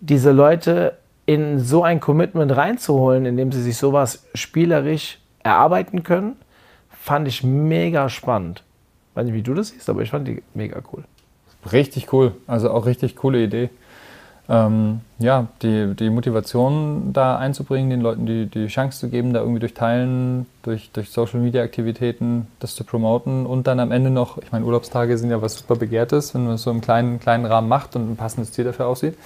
diese 0.00 0.32
Leute 0.32 0.96
in 1.30 1.60
so 1.60 1.84
ein 1.84 2.00
Commitment 2.00 2.56
reinzuholen, 2.56 3.24
indem 3.24 3.52
sie 3.52 3.62
sich 3.62 3.76
sowas 3.76 4.26
spielerisch 4.34 5.18
erarbeiten 5.44 6.02
können, 6.02 6.36
fand 6.90 7.28
ich 7.28 7.44
mega 7.44 8.08
spannend. 8.08 8.64
Ich 9.10 9.16
weiß 9.16 9.26
nicht, 9.26 9.34
wie 9.34 9.42
du 9.42 9.54
das 9.54 9.68
siehst, 9.68 9.88
aber 9.88 10.02
ich 10.02 10.10
fand 10.10 10.26
die 10.26 10.42
mega 10.54 10.82
cool. 10.92 11.04
Richtig 11.70 12.12
cool. 12.12 12.32
Also 12.46 12.70
auch 12.70 12.86
richtig 12.86 13.14
coole 13.14 13.44
Idee 13.44 13.70
ähm, 14.50 15.02
ja, 15.20 15.46
die, 15.62 15.94
die 15.94 16.10
Motivation 16.10 17.12
da 17.12 17.38
einzubringen, 17.38 17.88
den 17.88 18.00
Leuten 18.00 18.26
die, 18.26 18.46
die 18.46 18.66
Chance 18.66 18.98
zu 18.98 19.08
geben, 19.08 19.32
da 19.32 19.40
irgendwie 19.40 19.60
durch 19.60 19.74
Teilen, 19.74 20.46
durch, 20.64 20.90
durch 20.92 21.10
Social 21.10 21.38
Media 21.38 21.62
Aktivitäten 21.62 22.48
das 22.58 22.74
zu 22.74 22.82
promoten 22.82 23.46
und 23.46 23.68
dann 23.68 23.78
am 23.78 23.92
Ende 23.92 24.10
noch, 24.10 24.38
ich 24.38 24.50
meine, 24.50 24.64
Urlaubstage 24.64 25.16
sind 25.18 25.30
ja 25.30 25.40
was 25.40 25.54
super 25.54 25.76
Begehrtes, 25.76 26.34
wenn 26.34 26.46
man 26.46 26.54
es 26.54 26.62
so 26.62 26.72
im 26.72 26.80
kleinen, 26.80 27.20
kleinen 27.20 27.46
Rahmen 27.46 27.68
macht 27.68 27.94
und 27.94 28.10
ein 28.10 28.16
passendes 28.16 28.50
Ziel 28.50 28.64
dafür 28.64 28.88
aussieht. 28.88 29.16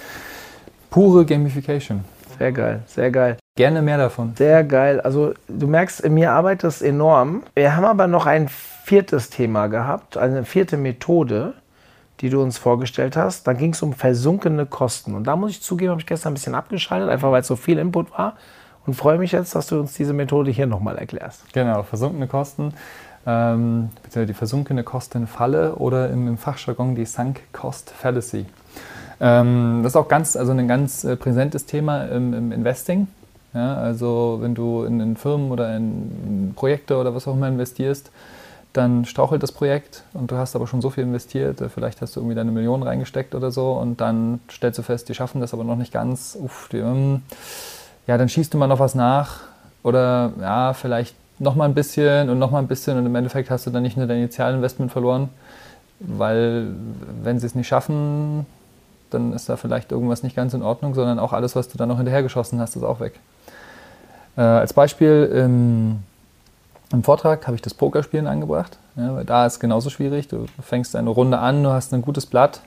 Pure 0.95 1.25
Gamification. 1.25 2.05
Sehr 2.39 2.53
geil, 2.53 2.83
sehr 2.87 3.11
geil. 3.11 3.37
Gerne 3.57 3.83
mehr 3.83 3.99
davon. 3.99 4.33
Sehr 4.37 4.63
geil. 4.63 5.01
Also 5.01 5.35
du 5.49 5.67
merkst, 5.67 5.99
in 5.99 6.15
mir 6.15 6.31
arbeitet 6.31 6.71
es 6.71 6.83
enorm. 6.83 7.43
Wir 7.57 7.75
haben 7.75 7.85
aber 7.85 8.07
noch 8.07 8.27
ein 8.27 8.49
viertes 8.49 9.29
Thema 9.29 9.67
gehabt, 9.67 10.17
eine 10.17 10.45
vierte 10.45 10.77
Methode, 10.77 11.55
die 12.21 12.31
du 12.31 12.41
uns 12.41 12.59
vorgestellt 12.59 13.17
hast. 13.17 13.49
Dann 13.49 13.59
ging 13.59 13.73
es 13.73 13.83
um 13.83 13.93
versunkene 13.93 14.67
Kosten. 14.67 15.17
Und 15.17 15.25
da 15.25 15.35
muss 15.35 15.51
ich 15.51 15.63
zugeben, 15.63 15.91
habe 15.91 16.01
ich 16.01 16.07
gestern 16.07 16.31
ein 16.31 16.35
bisschen 16.35 16.55
abgeschaltet, 16.55 17.09
einfach 17.09 17.33
weil 17.33 17.41
es 17.41 17.49
so 17.49 17.57
viel 17.57 17.81
Input 17.81 18.13
war. 18.13 18.37
Und 18.87 18.95
freue 18.95 19.19
mich 19.19 19.33
jetzt, 19.33 19.57
dass 19.57 19.67
du 19.67 19.81
uns 19.81 19.95
diese 19.95 20.13
Methode 20.13 20.53
hier 20.53 20.69
nochmal 20.69 20.97
erklärst. 20.97 21.53
Genau, 21.53 21.83
versunkene 21.83 22.29
Kosten, 22.29 22.73
ähm, 23.27 23.89
beziehungsweise 23.97 24.27
die 24.27 24.35
versunkene 24.35 24.85
Kostenfalle 24.85 25.75
oder 25.75 26.09
im, 26.11 26.29
im 26.29 26.39
Fachjargon 26.39 26.95
die 26.95 27.05
Sunk 27.05 27.41
Cost 27.53 27.91
Fallacy. 27.91 28.47
Ähm, 29.25 29.81
das 29.83 29.93
ist 29.93 29.97
auch 29.97 30.09
ganz, 30.09 30.37
also 30.37 30.53
ein 30.53 30.69
ganz 30.69 31.03
äh, 31.03 31.17
präsentes 31.17 31.65
Thema 31.65 32.05
im, 32.05 32.35
im 32.35 32.53
Investing. 32.53 33.09
Ja, 33.55 33.75
also 33.77 34.39
wenn 34.43 34.55
du 34.55 34.85
in, 34.85 35.01
in 35.01 35.17
Firmen 35.17 35.51
oder 35.51 35.75
in 35.75 36.53
Projekte 36.55 36.99
oder 36.99 37.15
was 37.15 37.27
auch 37.27 37.33
immer 37.33 37.49
investierst, 37.49 38.11
dann 38.75 39.07
strauchelt 39.07 39.43
das 39.43 39.53
Projekt 39.53 40.03
und 40.13 40.31
du 40.31 40.37
hast 40.37 40.57
aber 40.57 40.67
schon 40.67 40.83
so 40.83 40.91
viel 40.91 41.05
investiert, 41.05 41.63
äh, 41.63 41.71
vielleicht 41.71 42.03
hast 42.03 42.17
du 42.17 42.21
irgendwie 42.21 42.35
deine 42.35 42.51
Millionen 42.51 42.83
reingesteckt 42.83 43.35
oder 43.35 43.51
so 43.51 43.73
und 43.73 43.99
dann 44.03 44.41
stellst 44.51 44.79
du 44.79 44.83
fest, 44.83 45.09
die 45.09 45.15
schaffen 45.15 45.41
das 45.41 45.55
aber 45.55 45.65
noch 45.65 45.77
nicht 45.77 45.93
ganz. 45.93 46.37
Uff, 46.39 46.69
die, 46.71 46.79
ähm, 46.79 47.23
ja, 48.07 48.19
dann 48.19 48.29
schießt 48.29 48.53
du 48.53 48.59
mal 48.59 48.67
noch 48.67 48.81
was 48.81 48.95
nach 48.95 49.41
oder 49.83 50.33
ja, 50.39 50.75
vielleicht 50.75 51.15
noch 51.39 51.55
mal 51.55 51.65
ein 51.65 51.75
bisschen 51.75 52.29
und 52.29 52.39
noch 52.39 52.51
mal 52.51 52.59
ein 52.59 52.67
bisschen 52.67 52.99
und 52.99 53.07
im 53.07 53.15
Endeffekt 53.15 53.51
hast 53.51 53.67
du 53.67 53.71
dann 53.71 53.85
nicht 53.85 53.97
nur 53.97 54.07
dein 54.07 54.19
Initialinvestment 54.19 54.93
verloren, 54.93 55.31
weil 56.01 56.67
wenn 57.23 57.39
sie 57.39 57.47
es 57.47 57.55
nicht 57.55 57.69
schaffen, 57.69 58.45
dann 59.15 59.33
ist 59.33 59.49
da 59.49 59.57
vielleicht 59.57 59.93
irgendwas 59.93 60.23
nicht 60.23 60.37
ganz 60.37 60.55
in 60.55 60.63
Ordnung, 60.63 60.95
sondern 60.95 61.19
auch 61.19 61.33
alles, 61.33 61.57
was 61.57 61.69
du 61.69 61.79
dann 61.79 61.89
noch 61.89 61.97
hinterhergeschossen 61.97 62.61
hast, 62.61 62.77
ist 62.77 62.83
auch 62.83 63.01
weg. 63.01 63.15
Äh, 64.37 64.43
als 64.43 64.73
Beispiel 64.73 65.31
im, 65.33 66.03
im 66.93 67.03
Vortrag 67.03 67.47
habe 67.47 67.57
ich 67.57 67.63
das 67.63 67.75
Pokerspielen 67.75 68.27
angebracht, 68.27 68.79
ja, 68.97 69.15
weil 69.15 69.25
da 69.25 69.47
ist 69.47 69.61
genauso 69.61 69.91
schwierig. 69.91 70.29
Du 70.29 70.47
fängst 70.61 70.97
eine 70.97 71.11
Runde 71.11 71.39
an, 71.39 71.63
du 71.63 71.71
hast 71.71 71.95
ein 71.95 72.03
gutes 72.03 72.27
Blatt, 72.27 72.61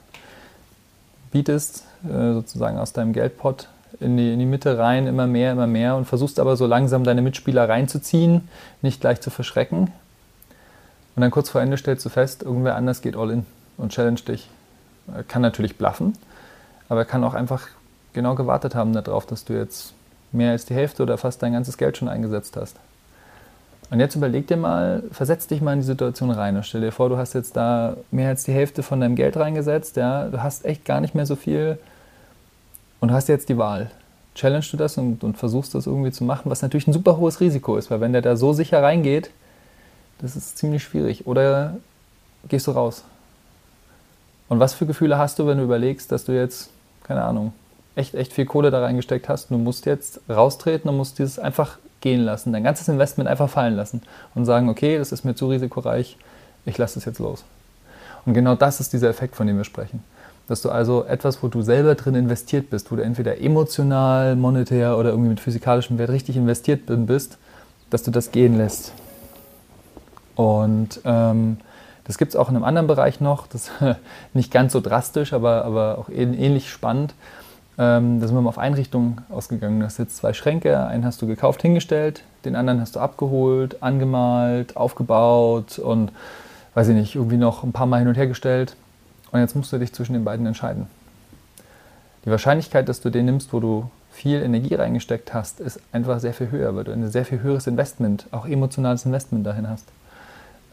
bietest 1.32 1.84
äh, 2.06 2.34
sozusagen 2.34 2.78
aus 2.78 2.94
deinem 2.94 3.14
Geldpot 3.14 3.68
in 4.00 4.18
die, 4.18 4.34
in 4.34 4.40
die 4.40 4.46
Mitte 4.46 4.78
rein, 4.78 5.08
immer 5.08 5.28
mehr, 5.28 5.52
immer 5.52 5.68
mehr 5.68 5.96
und 5.96 6.06
versuchst 6.06 6.40
aber 6.40 6.56
so 6.56 6.66
langsam 6.66 7.04
deine 7.04 7.22
Mitspieler 7.22 7.68
reinzuziehen, 7.68 8.48
nicht 8.82 9.02
gleich 9.02 9.22
zu 9.22 9.30
verschrecken. 9.30 9.92
Und 11.16 11.22
dann 11.22 11.32
kurz 11.32 11.50
vor 11.50 11.62
Ende 11.62 11.78
stellst 11.78 12.06
du 12.06 12.10
fest, 12.10 12.44
irgendwer 12.44 12.76
anders 12.76 13.02
geht 13.02 13.16
all 13.16 13.32
in 13.32 13.46
und 13.78 13.92
challenge 13.92 14.22
dich. 14.22 14.50
Kann 15.28 15.42
natürlich 15.42 15.78
bluffen, 15.78 16.14
aber 16.90 17.02
er 17.02 17.06
kann 17.06 17.24
auch 17.24 17.34
einfach 17.34 17.68
genau 18.14 18.36
gewartet 18.36 18.76
haben 18.76 18.94
darauf, 18.94 19.26
dass 19.26 19.46
du 19.46 19.54
jetzt 19.54 19.94
mehr 20.32 20.52
als 20.52 20.66
die 20.66 20.74
Hälfte 20.74 21.04
oder 21.04 21.18
fast 21.18 21.42
dein 21.42 21.54
ganzes 21.54 21.78
Geld 21.78 21.98
schon 21.98 22.08
eingesetzt 22.08 22.58
hast. 22.58 22.76
Und 23.90 24.00
jetzt 24.00 24.16
überleg 24.16 24.48
dir 24.48 24.58
mal, 24.58 25.04
versetz 25.12 25.48
dich 25.48 25.62
mal 25.62 25.74
in 25.74 25.80
die 25.80 25.86
Situation 25.86 26.30
rein 26.30 26.58
und 26.58 26.66
stell 26.66 26.82
dir 26.82 26.92
vor, 26.92 27.08
du 27.08 27.18
hast 27.18 27.34
jetzt 27.34 27.56
da 27.56 27.96
mehr 28.12 28.30
als 28.30 28.44
die 28.44 28.52
Hälfte 28.52 28.84
von 28.84 29.00
deinem 29.00 29.16
Geld 29.16 29.38
reingesetzt, 29.38 29.96
ja, 29.96 30.28
du 30.28 30.44
hast 30.44 30.66
echt 30.66 30.84
gar 30.84 31.00
nicht 31.00 31.16
mehr 31.16 31.26
so 31.26 31.38
viel 31.38 31.78
und 33.00 33.12
hast 33.12 33.30
jetzt 33.30 33.48
die 33.48 33.58
Wahl. 33.58 33.90
Challenge 34.36 34.66
du 34.70 34.78
das 34.78 34.98
und, 34.98 35.24
und 35.24 35.38
versuchst 35.38 35.74
das 35.74 35.88
irgendwie 35.88 36.12
zu 36.12 36.24
machen, 36.24 36.52
was 36.52 36.62
natürlich 36.62 36.88
ein 36.88 36.94
super 36.94 37.18
hohes 37.18 37.40
Risiko 37.40 37.78
ist, 37.78 37.90
weil 37.90 38.02
wenn 38.02 38.14
der 38.14 38.22
da 38.22 38.36
so 38.36 38.52
sicher 38.54 38.84
reingeht, 38.84 39.32
das 40.20 40.36
ist 40.36 40.58
ziemlich 40.58 40.84
schwierig. 40.84 41.26
Oder 41.26 41.78
gehst 42.48 42.68
du 42.68 42.72
raus? 42.72 43.04
Und 44.50 44.60
was 44.60 44.74
für 44.74 44.86
Gefühle 44.86 45.18
hast 45.18 45.40
du, 45.40 45.48
wenn 45.48 45.58
du 45.58 45.64
überlegst, 45.64 46.12
dass 46.12 46.26
du 46.26 46.34
jetzt, 46.34 46.70
keine 47.08 47.24
Ahnung, 47.24 47.54
echt, 47.96 48.14
echt 48.14 48.34
viel 48.34 48.46
Kohle 48.46 48.72
da 48.72 48.82
reingesteckt 48.82 49.30
hast. 49.30 49.50
Du 49.50 49.58
musst 49.58 49.86
jetzt 49.86 50.22
raustreten 50.30 50.90
und 50.90 50.98
musst 50.98 51.20
dieses 51.20 51.40
einfach 51.40 51.78
gehen 52.02 52.22
lassen, 52.22 52.54
dein 52.54 52.64
ganzes 52.64 52.88
Investment 52.88 53.30
einfach 53.30 53.50
fallen 53.50 53.76
lassen 53.76 54.02
und 54.36 54.46
sagen, 54.46 54.70
okay, 54.70 54.98
das 54.98 55.12
ist 55.12 55.26
mir 55.26 55.36
zu 55.36 55.50
risikoreich, 55.50 56.18
ich 56.66 56.78
lasse 56.78 57.00
es 57.00 57.06
jetzt 57.06 57.20
los. 57.20 57.44
Und 58.26 58.34
genau 58.34 58.56
das 58.56 58.80
ist 58.80 58.94
dieser 58.94 59.10
Effekt, 59.10 59.36
von 59.36 59.48
dem 59.48 59.58
wir 59.58 59.64
sprechen. 59.64 60.04
Dass 60.48 60.62
du 60.62 60.70
also 60.70 61.06
etwas, 61.06 61.42
wo 61.42 61.48
du 61.48 61.62
selber 61.62 61.96
drin 61.96 62.16
investiert 62.16 62.70
bist, 62.70 62.92
wo 62.92 62.96
du 62.96 63.04
entweder 63.04 63.42
emotional, 63.42 64.36
monetär 64.36 64.98
oder 64.98 65.10
irgendwie 65.10 65.30
mit 65.30 65.40
physikalischem 65.40 65.98
Wert 65.98 66.10
richtig 66.10 66.38
investiert 66.38 66.82
bist, 66.86 67.38
dass 67.90 68.04
du 68.04 68.12
das 68.12 68.32
gehen 68.32 68.58
lässt. 68.58 68.94
Und 70.36 71.02
ähm, 71.04 71.58
das 72.08 72.18
gibt 72.18 72.30
es 72.30 72.36
auch 72.36 72.50
in 72.50 72.56
einem 72.56 72.64
anderen 72.64 72.88
Bereich 72.88 73.20
noch, 73.20 73.48
das 73.48 73.68
ist 73.68 73.72
nicht 74.34 74.52
ganz 74.52 74.74
so 74.74 74.80
drastisch, 74.80 75.34
aber, 75.34 75.66
aber 75.66 75.98
auch 75.98 76.10
ähnlich 76.10 76.72
spannend. 76.72 77.14
Ähm, 77.78 78.20
da 78.20 78.28
sind 78.28 78.36
wir 78.36 78.42
mal 78.42 78.50
auf 78.50 78.58
Einrichtungen 78.58 79.22
ausgegangen. 79.30 79.82
Du 79.82 79.86
hast 79.86 80.00
jetzt 80.00 80.18
zwei 80.18 80.34
Schränke, 80.34 80.88
einen 80.88 81.06
hast 81.06 81.22
du 81.22 81.28
gekauft, 81.28 81.62
hingestellt, 81.62 82.24
den 82.46 82.56
anderen 82.56 82.82
hast 82.82 82.96
du 82.96 83.00
abgeholt, 83.00 83.84
angemalt, 83.84 84.76
aufgebaut 84.76 85.78
und 85.78 86.12
weiß 86.74 86.88
ich 86.88 86.96
nicht, 86.96 87.16
irgendwie 87.16 87.38
noch 87.38 87.64
ein 87.64 87.74
paar 87.74 87.86
Mal 87.86 88.00
hin 88.00 88.08
und 88.08 88.16
her 88.16 88.28
gestellt. 88.28 88.76
Und 89.32 89.42
jetzt 89.42 89.56
musst 89.56 89.72
du 89.74 89.78
dich 89.78 89.94
zwischen 89.94 90.14
den 90.14 90.24
beiden 90.24 90.46
entscheiden. 90.46 90.88
Die 92.26 92.32
Wahrscheinlichkeit, 92.32 92.90
dass 92.90 93.02
du 93.02 93.10
den 93.10 93.26
nimmst, 93.26 93.54
wo 93.54 93.60
du 93.60 93.90
viel 94.12 94.42
Energie 94.42 94.74
reingesteckt 94.74 95.34
hast, 95.34 95.60
ist 95.60 95.80
einfach 95.92 96.20
sehr 96.20 96.34
viel 96.34 96.50
höher, 96.50 96.76
weil 96.76 96.86
du 96.86 96.92
ein 96.92 97.10
sehr 97.12 97.26
viel 97.26 97.42
höheres 97.42 97.68
Investment, 97.68 98.26
auch 98.32 98.48
emotionales 98.48 99.06
Investment 99.06 99.46
dahin 99.46 99.70
hast. 99.70 99.86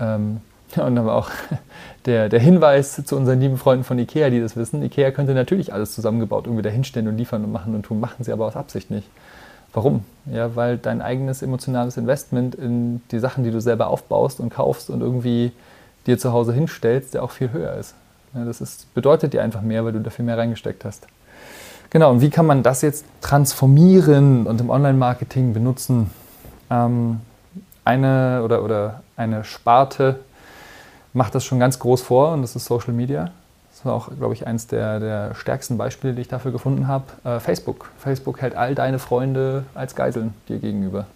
Ähm, 0.01 0.41
und 0.77 0.99
aber 0.99 1.15
auch 1.15 1.31
der, 2.07 2.29
der 2.29 2.41
Hinweis 2.41 3.03
zu 3.05 3.17
unseren 3.17 3.41
lieben 3.41 3.57
Freunden 3.57 3.85
von 3.85 3.99
Ikea, 3.99 4.31
die 4.31 4.41
das 4.41 4.57
wissen, 4.57 4.83
Ikea 4.83 5.11
könnte 5.11 5.35
natürlich 5.35 5.73
alles 5.73 5.95
zusammengebaut 5.95 6.47
irgendwie 6.47 6.63
dahinstellen 6.63 7.09
und 7.09 7.17
liefern 7.17 7.45
und 7.45 7.53
machen 7.53 7.75
und 7.75 7.85
tun, 7.85 8.01
machen 8.01 8.25
sie 8.25 8.33
aber 8.33 8.47
aus 8.47 8.57
Absicht 8.57 8.91
nicht. 8.91 9.09
Warum? 9.73 10.05
Ja, 10.27 10.55
weil 10.55 10.79
dein 10.79 11.03
eigenes 11.03 11.43
emotionales 11.43 11.97
Investment 11.97 12.55
in 12.55 13.03
die 13.11 13.19
Sachen, 13.19 13.43
die 13.43 13.51
du 13.51 13.61
selber 13.61 13.89
aufbaust 13.89 14.39
und 14.39 14.51
kaufst 14.51 14.89
und 14.89 15.01
irgendwie 15.01 15.53
dir 16.07 16.17
zu 16.17 16.33
Hause 16.33 16.53
hinstellst, 16.53 17.15
der 17.15 17.25
auch 17.25 17.33
viel 17.33 17.51
höher 17.53 17.75
ist. 17.75 17.95
Ja, 18.35 18.45
das 18.45 18.61
ist, 18.61 18.93
bedeutet 18.95 19.33
dir 19.33 19.43
einfach 19.43 19.63
mehr, 19.63 19.85
weil 19.85 19.93
du 19.93 20.01
dafür 20.01 20.25
mehr 20.25 20.39
reingesteckt 20.39 20.85
hast. 20.85 21.07
Genau, 21.91 22.11
und 22.11 22.21
wie 22.21 22.31
kann 22.31 22.47
man 22.47 22.63
das 22.63 22.83
jetzt 22.83 23.05
transformieren 23.21 24.47
und 24.47 24.61
im 24.61 24.71
Online-Marketing 24.71 25.53
benutzen? 25.53 26.11
Ähm, 26.71 27.21
eine 27.85 28.43
oder, 28.45 28.63
oder 28.65 29.03
eine 29.17 29.45
Sparte, 29.45 30.21
macht 31.15 31.35
das 31.35 31.45
schon 31.45 31.59
ganz 31.59 31.79
groß 31.79 32.03
vor 32.03 32.33
und 32.33 32.43
das 32.43 32.55
ist 32.55 32.67
Social 32.67 32.93
Media. 32.93 33.31
Das 33.71 33.87
war 33.87 33.95
auch, 33.95 34.11
glaube 34.17 34.35
ich, 34.35 34.47
eines 34.47 34.67
der, 34.67 35.01
der 35.01 35.35
stärksten 35.35 35.79
Beispiele, 35.79 36.13
die 36.13 36.21
ich 36.21 36.29
dafür 36.29 36.53
gefunden 36.53 36.87
habe. 36.87 37.05
Äh, 37.25 37.41
Facebook. 37.41 37.91
Facebook 37.99 38.43
hält 38.43 38.55
all 38.55 38.75
deine 38.75 38.99
Freunde 38.99 39.65
als 39.75 39.95
Geiseln 39.97 40.35
dir 40.49 40.59
gegenüber. 40.59 41.07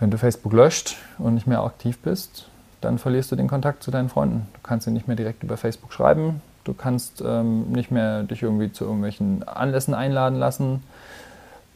Wenn 0.00 0.10
du 0.10 0.18
Facebook 0.18 0.52
löscht 0.52 0.96
und 1.18 1.34
nicht 1.34 1.46
mehr 1.46 1.62
aktiv 1.62 1.98
bist, 1.98 2.48
dann 2.80 2.98
verlierst 2.98 3.32
du 3.32 3.36
den 3.36 3.48
Kontakt 3.48 3.82
zu 3.82 3.90
deinen 3.90 4.08
Freunden. 4.08 4.48
Du 4.52 4.60
kannst 4.62 4.84
sie 4.84 4.90
nicht 4.90 5.06
mehr 5.06 5.16
direkt 5.16 5.42
über 5.42 5.56
Facebook 5.56 5.92
schreiben. 5.92 6.42
Du 6.64 6.74
kannst 6.74 7.22
ähm, 7.24 7.72
nicht 7.72 7.90
mehr 7.90 8.24
dich 8.24 8.42
irgendwie 8.42 8.72
zu 8.72 8.84
irgendwelchen 8.84 9.46
Anlässen 9.46 9.94
einladen 9.94 10.38
lassen. 10.38 10.82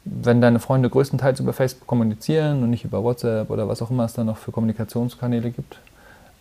Wenn 0.04 0.40
deine 0.40 0.58
Freunde 0.58 0.90
größtenteils 0.90 1.40
über 1.40 1.52
Facebook 1.52 1.86
kommunizieren 1.86 2.62
und 2.62 2.70
nicht 2.70 2.84
über 2.84 3.02
WhatsApp 3.02 3.50
oder 3.50 3.68
was 3.68 3.80
auch 3.82 3.90
immer 3.90 4.04
es 4.04 4.14
da 4.14 4.24
noch 4.24 4.36
für 4.36 4.50
Kommunikationskanäle 4.50 5.50
gibt, 5.50 5.78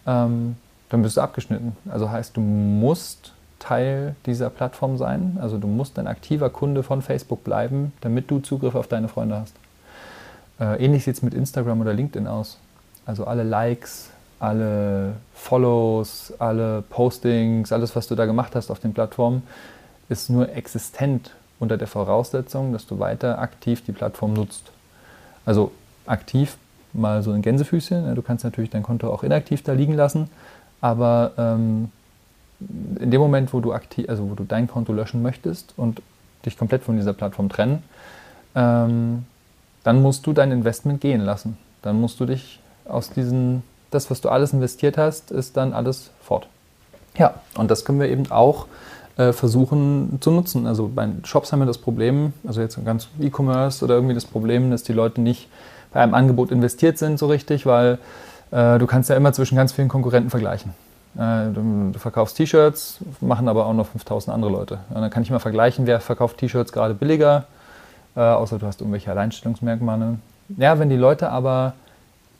ähm, 0.05 0.55
dann 0.89 1.03
bist 1.03 1.17
du 1.17 1.21
abgeschnitten. 1.21 1.75
Also 1.89 2.09
heißt, 2.09 2.35
du 2.35 2.41
musst 2.41 3.33
Teil 3.59 4.15
dieser 4.25 4.49
Plattform 4.49 4.97
sein. 4.97 5.37
Also 5.39 5.57
du 5.57 5.67
musst 5.67 5.99
ein 5.99 6.07
aktiver 6.07 6.49
Kunde 6.49 6.81
von 6.83 7.01
Facebook 7.01 7.43
bleiben, 7.43 7.93
damit 8.01 8.31
du 8.31 8.39
Zugriff 8.39 8.75
auf 8.75 8.87
deine 8.87 9.07
Freunde 9.07 9.37
hast. 9.37 9.55
Äh, 10.59 10.83
ähnlich 10.83 11.03
sieht 11.03 11.15
es 11.15 11.21
mit 11.21 11.33
Instagram 11.33 11.81
oder 11.81 11.93
LinkedIn 11.93 12.27
aus. 12.27 12.57
Also 13.05 13.25
alle 13.25 13.43
Likes, 13.43 14.09
alle 14.39 15.13
Follows, 15.33 16.33
alle 16.39 16.81
Postings, 16.89 17.71
alles, 17.71 17.95
was 17.95 18.07
du 18.07 18.15
da 18.15 18.25
gemacht 18.25 18.55
hast 18.55 18.71
auf 18.71 18.79
den 18.79 18.93
Plattformen, 18.93 19.43
ist 20.07 20.29
nur 20.29 20.49
existent 20.53 21.31
unter 21.59 21.77
der 21.77 21.87
Voraussetzung, 21.87 22.71
dass 22.71 22.87
du 22.87 22.99
weiter 22.99 23.39
aktiv 23.39 23.83
die 23.85 23.91
Plattform 23.91 24.33
nutzt. 24.33 24.71
Also 25.45 25.71
aktiv 26.05 26.57
mal 26.93 27.23
so 27.23 27.31
ein 27.31 27.41
Gänsefüßchen. 27.41 28.15
Du 28.15 28.21
kannst 28.21 28.43
natürlich 28.43 28.69
dein 28.69 28.83
Konto 28.83 29.11
auch 29.11 29.23
inaktiv 29.23 29.63
da 29.63 29.73
liegen 29.73 29.93
lassen, 29.93 30.29
aber 30.81 31.31
ähm, 31.37 31.91
in 32.99 33.11
dem 33.11 33.21
Moment, 33.21 33.53
wo 33.53 33.59
du 33.59 33.73
aktiv, 33.73 34.09
also 34.09 34.29
wo 34.29 34.35
du 34.35 34.43
dein 34.43 34.67
Konto 34.67 34.91
löschen 34.93 35.21
möchtest 35.21 35.73
und 35.77 36.01
dich 36.45 36.57
komplett 36.57 36.83
von 36.83 36.97
dieser 36.97 37.13
Plattform 37.13 37.49
trennen, 37.49 37.83
ähm, 38.55 39.25
dann 39.83 40.01
musst 40.01 40.27
du 40.27 40.33
dein 40.33 40.51
Investment 40.51 41.01
gehen 41.01 41.21
lassen. 41.21 41.57
Dann 41.81 41.99
musst 41.99 42.19
du 42.19 42.25
dich 42.25 42.59
aus 42.85 43.11
diesen, 43.11 43.63
das, 43.91 44.11
was 44.11 44.21
du 44.21 44.29
alles 44.29 44.53
investiert 44.53 44.97
hast, 44.97 45.31
ist 45.31 45.55
dann 45.55 45.73
alles 45.73 46.11
fort. 46.21 46.47
Ja, 47.17 47.35
und 47.55 47.71
das 47.71 47.85
können 47.85 47.99
wir 47.99 48.09
eben 48.09 48.29
auch 48.31 48.67
äh, 49.17 49.33
versuchen 49.33 50.17
zu 50.21 50.31
nutzen. 50.31 50.67
Also 50.67 50.91
bei 50.93 51.07
Shops 51.23 51.51
haben 51.51 51.59
wir 51.59 51.65
das 51.65 51.77
Problem, 51.77 52.33
also 52.45 52.61
jetzt 52.61 52.83
ganz 52.83 53.07
E-Commerce 53.19 53.83
oder 53.83 53.95
irgendwie 53.95 54.15
das 54.15 54.25
Problem, 54.25 54.71
dass 54.71 54.83
die 54.83 54.93
Leute 54.93 55.21
nicht 55.21 55.47
bei 55.91 56.01
einem 56.01 56.13
Angebot 56.13 56.51
investiert 56.51 56.97
sind 56.97 57.17
so 57.17 57.27
richtig, 57.27 57.65
weil 57.65 57.97
äh, 58.51 58.77
du 58.79 58.87
kannst 58.87 59.09
ja 59.09 59.15
immer 59.15 59.33
zwischen 59.33 59.55
ganz 59.55 59.71
vielen 59.71 59.87
Konkurrenten 59.87 60.29
vergleichen. 60.29 60.73
Äh, 61.15 61.51
du, 61.53 61.91
du, 61.91 61.99
verkaufst 61.99 62.37
T-Shirts, 62.37 62.99
machen 63.21 63.47
aber 63.47 63.65
auch 63.65 63.73
noch 63.73 63.87
5000 63.87 64.33
andere 64.33 64.51
Leute. 64.51 64.79
Und 64.89 65.01
dann 65.01 65.09
kann 65.09 65.23
ich 65.23 65.31
mal 65.31 65.39
vergleichen, 65.39 65.87
wer 65.87 65.99
verkauft 65.99 66.37
T-Shirts 66.37 66.71
gerade 66.71 66.93
billiger, 66.93 67.45
äh, 68.15 68.19
außer 68.21 68.59
du 68.59 68.65
hast 68.65 68.81
irgendwelche 68.81 69.11
Alleinstellungsmerkmale. 69.11 70.19
Ja, 70.57 70.79
wenn 70.79 70.89
die 70.89 70.95
Leute 70.95 71.29
aber 71.29 71.73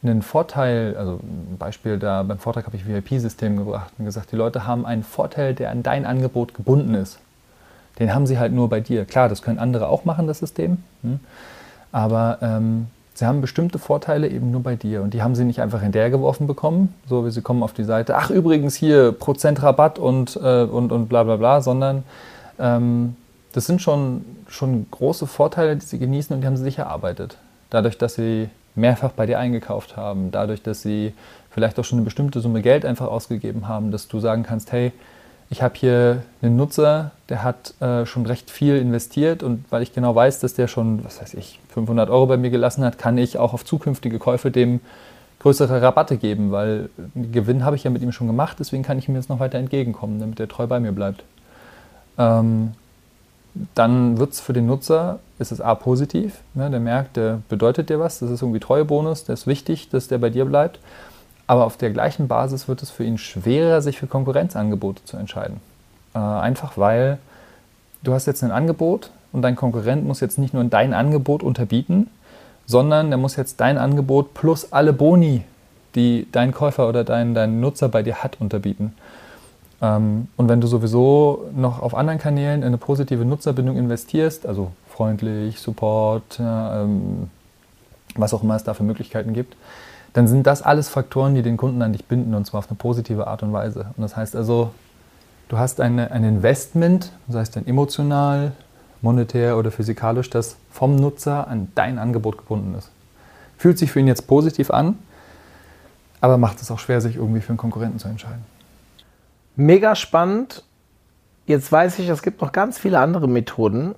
einen 0.01 0.21
Vorteil, 0.21 0.95
also 0.97 1.19
ein 1.21 1.57
Beispiel 1.57 1.99
da 1.99 2.23
beim 2.23 2.39
Vortrag 2.39 2.65
habe 2.65 2.77
ich 2.77 2.87
VIP-System 2.87 3.57
gebracht 3.57 3.91
und 3.97 4.05
gesagt, 4.05 4.31
die 4.31 4.35
Leute 4.35 4.65
haben 4.65 4.85
einen 4.85 5.03
Vorteil, 5.03 5.53
der 5.53 5.71
an 5.71 5.83
dein 5.83 6.05
Angebot 6.05 6.53
gebunden 6.53 6.95
ist. 6.95 7.19
Den 7.99 8.13
haben 8.13 8.25
sie 8.25 8.39
halt 8.39 8.53
nur 8.53 8.69
bei 8.69 8.79
dir. 8.79 9.03
Klar, 9.03 9.27
das 9.27 9.41
können 9.41 9.59
andere 9.59 9.89
auch 9.89 10.05
machen, 10.05 10.25
das 10.25 10.39
System. 10.39 10.83
Hm? 11.01 11.19
Aber 11.91 12.37
ähm, 12.41 12.87
sie 13.19 13.25
haben 13.25 13.41
bestimmte 13.41 13.79
Vorteile 13.79 14.29
eben 14.29 14.49
nur 14.49 14.63
bei 14.63 14.75
dir 14.75 15.01
und 15.01 15.13
die 15.13 15.21
haben 15.21 15.35
sie 15.35 15.43
nicht 15.43 15.61
einfach 15.61 15.81
hinterhergeworfen 15.81 16.47
bekommen, 16.47 16.95
so 17.07 17.25
wie 17.25 17.31
sie 17.31 17.41
kommen 17.41 17.63
auf 17.63 17.73
die 17.73 17.83
Seite, 17.83 18.15
ach 18.15 18.29
übrigens 18.29 18.75
hier 18.75 19.11
Prozent 19.11 19.61
Rabatt 19.61 19.99
und, 19.99 20.37
äh, 20.37 20.63
und, 20.63 20.91
und 20.91 21.07
bla 21.07 21.23
bla 21.23 21.35
bla, 21.35 21.61
sondern 21.61 22.03
ähm, 22.57 23.15
das 23.53 23.65
sind 23.65 23.81
schon, 23.81 24.25
schon 24.47 24.87
große 24.89 25.27
Vorteile, 25.27 25.75
die 25.75 25.85
sie 25.85 25.99
genießen 25.99 26.33
und 26.33 26.41
die 26.41 26.47
haben 26.47 26.57
sie 26.57 26.63
sich 26.63 26.77
erarbeitet. 26.77 27.37
Dadurch, 27.69 27.97
dass 27.97 28.15
sie 28.15 28.49
mehrfach 28.75 29.11
bei 29.11 29.25
dir 29.25 29.37
eingekauft 29.37 29.97
haben, 29.97 30.31
dadurch, 30.31 30.63
dass 30.63 30.81
sie 30.81 31.13
vielleicht 31.49 31.77
auch 31.79 31.83
schon 31.83 31.97
eine 31.97 32.05
bestimmte 32.05 32.39
Summe 32.39 32.61
Geld 32.61 32.85
einfach 32.85 33.07
ausgegeben 33.07 33.67
haben, 33.67 33.91
dass 33.91 34.07
du 34.07 34.19
sagen 34.19 34.43
kannst, 34.43 34.71
hey, 34.71 34.91
ich 35.49 35.61
habe 35.61 35.73
hier 35.75 36.23
einen 36.41 36.55
Nutzer, 36.55 37.11
der 37.27 37.43
hat 37.43 37.73
äh, 37.81 38.05
schon 38.05 38.25
recht 38.25 38.51
viel 38.51 38.77
investiert 38.77 39.41
und 39.41 39.65
weil 39.71 39.81
ich 39.81 39.93
genau 39.93 40.13
weiß, 40.13 40.39
dass 40.39 40.53
der 40.53 40.67
schon, 40.67 41.03
was 41.03 41.21
weiß 41.21 41.33
ich, 41.33 41.59
500 41.69 42.09
Euro 42.09 42.27
bei 42.27 42.37
mir 42.37 42.51
gelassen 42.51 42.83
hat, 42.83 42.97
kann 42.99 43.17
ich 43.17 43.37
auch 43.37 43.53
auf 43.53 43.65
zukünftige 43.65 44.19
Käufe 44.19 44.51
dem 44.51 44.79
größere 45.39 45.81
Rabatte 45.81 46.17
geben, 46.17 46.51
weil 46.51 46.89
Gewinn 47.15 47.65
habe 47.65 47.75
ich 47.75 47.83
ja 47.83 47.89
mit 47.89 48.01
ihm 48.01 48.11
schon 48.11 48.27
gemacht, 48.27 48.57
deswegen 48.59 48.83
kann 48.83 48.99
ich 48.99 49.07
ihm 49.07 49.15
jetzt 49.15 49.29
noch 49.29 49.39
weiter 49.39 49.57
entgegenkommen, 49.57 50.19
damit 50.19 50.39
er 50.39 50.47
treu 50.47 50.67
bei 50.67 50.79
mir 50.79 50.91
bleibt. 50.91 51.23
Ähm, 52.17 52.73
dann 53.73 54.17
wird 54.17 54.33
es 54.33 54.39
für 54.39 54.53
den 54.53 54.67
Nutzer, 54.67 55.19
ist 55.39 55.51
es 55.51 55.61
A 55.61 55.73
positiv, 55.75 56.41
ne, 56.53 56.69
der 56.69 56.79
merkt, 56.79 57.17
der 57.17 57.41
bedeutet 57.49 57.89
dir 57.89 57.99
was, 57.99 58.19
das 58.19 58.29
ist 58.29 58.41
irgendwie 58.41 58.59
Treuebonus, 58.59 59.23
der 59.23 59.33
ist 59.33 59.47
wichtig, 59.47 59.89
dass 59.89 60.07
der 60.07 60.19
bei 60.19 60.29
dir 60.29 60.45
bleibt. 60.45 60.79
Aber 61.49 61.65
auf 61.65 61.77
der 61.77 61.89
gleichen 61.89 62.27
Basis 62.27 62.67
wird 62.67 62.83
es 62.83 62.91
für 62.91 63.03
ihn 63.03 63.17
schwerer, 63.17 63.81
sich 63.81 63.97
für 63.97 64.05
Konkurrenzangebote 64.05 65.03
zu 65.05 65.17
entscheiden. 65.17 65.59
Äh, 66.13 66.19
einfach 66.19 66.77
weil 66.77 67.17
du 68.03 68.13
hast 68.13 68.27
jetzt 68.27 68.43
ein 68.43 68.51
Angebot 68.51 69.09
und 69.31 69.41
dein 69.41 69.55
Konkurrent 69.55 70.05
muss 70.05 70.19
jetzt 70.19 70.37
nicht 70.37 70.53
nur 70.53 70.63
dein 70.65 70.93
Angebot 70.93 71.41
unterbieten, 71.41 72.07
sondern 72.67 73.09
der 73.09 73.17
muss 73.17 73.35
jetzt 73.35 73.59
dein 73.61 73.79
Angebot 73.79 74.35
plus 74.35 74.71
alle 74.71 74.93
Boni, 74.93 75.41
die 75.95 76.27
dein 76.31 76.51
Käufer 76.51 76.87
oder 76.87 77.03
dein, 77.03 77.33
dein 77.33 77.59
Nutzer 77.59 77.89
bei 77.89 78.03
dir 78.03 78.17
hat, 78.21 78.39
unterbieten. 78.39 78.93
Ähm, 79.81 80.27
und 80.37 80.49
wenn 80.49 80.61
du 80.61 80.67
sowieso 80.67 81.49
noch 81.55 81.81
auf 81.81 81.95
anderen 81.95 82.19
Kanälen 82.19 82.61
in 82.61 82.67
eine 82.67 82.77
positive 82.77 83.25
Nutzerbindung 83.25 83.75
investierst, 83.75 84.45
also 84.45 84.71
freundlich, 84.87 85.59
Support, 85.59 86.39
ähm, 86.39 87.31
was 88.13 88.35
auch 88.35 88.43
immer 88.43 88.55
es 88.55 88.63
da 88.63 88.75
für 88.75 88.83
Möglichkeiten 88.83 89.33
gibt, 89.33 89.55
dann 90.13 90.27
sind 90.27 90.47
das 90.47 90.61
alles 90.61 90.89
Faktoren, 90.89 91.35
die 91.35 91.41
den 91.41 91.57
Kunden 91.57 91.81
an 91.81 91.93
dich 91.93 92.05
binden 92.05 92.33
und 92.33 92.45
zwar 92.45 92.59
auf 92.59 92.69
eine 92.69 92.77
positive 92.77 93.27
Art 93.27 93.43
und 93.43 93.53
Weise. 93.53 93.87
Und 93.95 94.01
das 94.01 94.15
heißt 94.15 94.35
also, 94.35 94.71
du 95.49 95.57
hast 95.57 95.81
eine, 95.81 96.11
ein 96.11 96.23
Investment, 96.23 97.11
sei 97.27 97.41
es 97.41 97.51
dann 97.51 97.67
emotional, 97.67 98.53
monetär 99.01 99.57
oder 99.57 99.71
physikalisch, 99.71 100.29
das 100.29 100.57
vom 100.71 100.95
Nutzer 100.95 101.47
an 101.47 101.69
dein 101.75 101.99
Angebot 101.99 102.37
gebunden 102.37 102.75
ist. 102.77 102.91
Fühlt 103.57 103.77
sich 103.77 103.91
für 103.91 103.99
ihn 103.99 104.07
jetzt 104.07 104.27
positiv 104.27 104.71
an, 104.71 104.97
aber 106.21 106.37
macht 106.37 106.61
es 106.61 106.71
auch 106.71 106.79
schwer, 106.79 107.01
sich 107.01 107.15
irgendwie 107.15 107.41
für 107.41 107.49
einen 107.49 107.57
Konkurrenten 107.57 107.99
zu 107.99 108.07
entscheiden. 108.07 108.43
Mega 109.55 109.95
spannend. 109.95 110.63
Jetzt 111.45 111.71
weiß 111.71 111.99
ich, 111.99 112.09
es 112.09 112.21
gibt 112.21 112.41
noch 112.41 112.51
ganz 112.51 112.77
viele 112.77 112.99
andere 112.99 113.27
Methoden. 113.27 113.95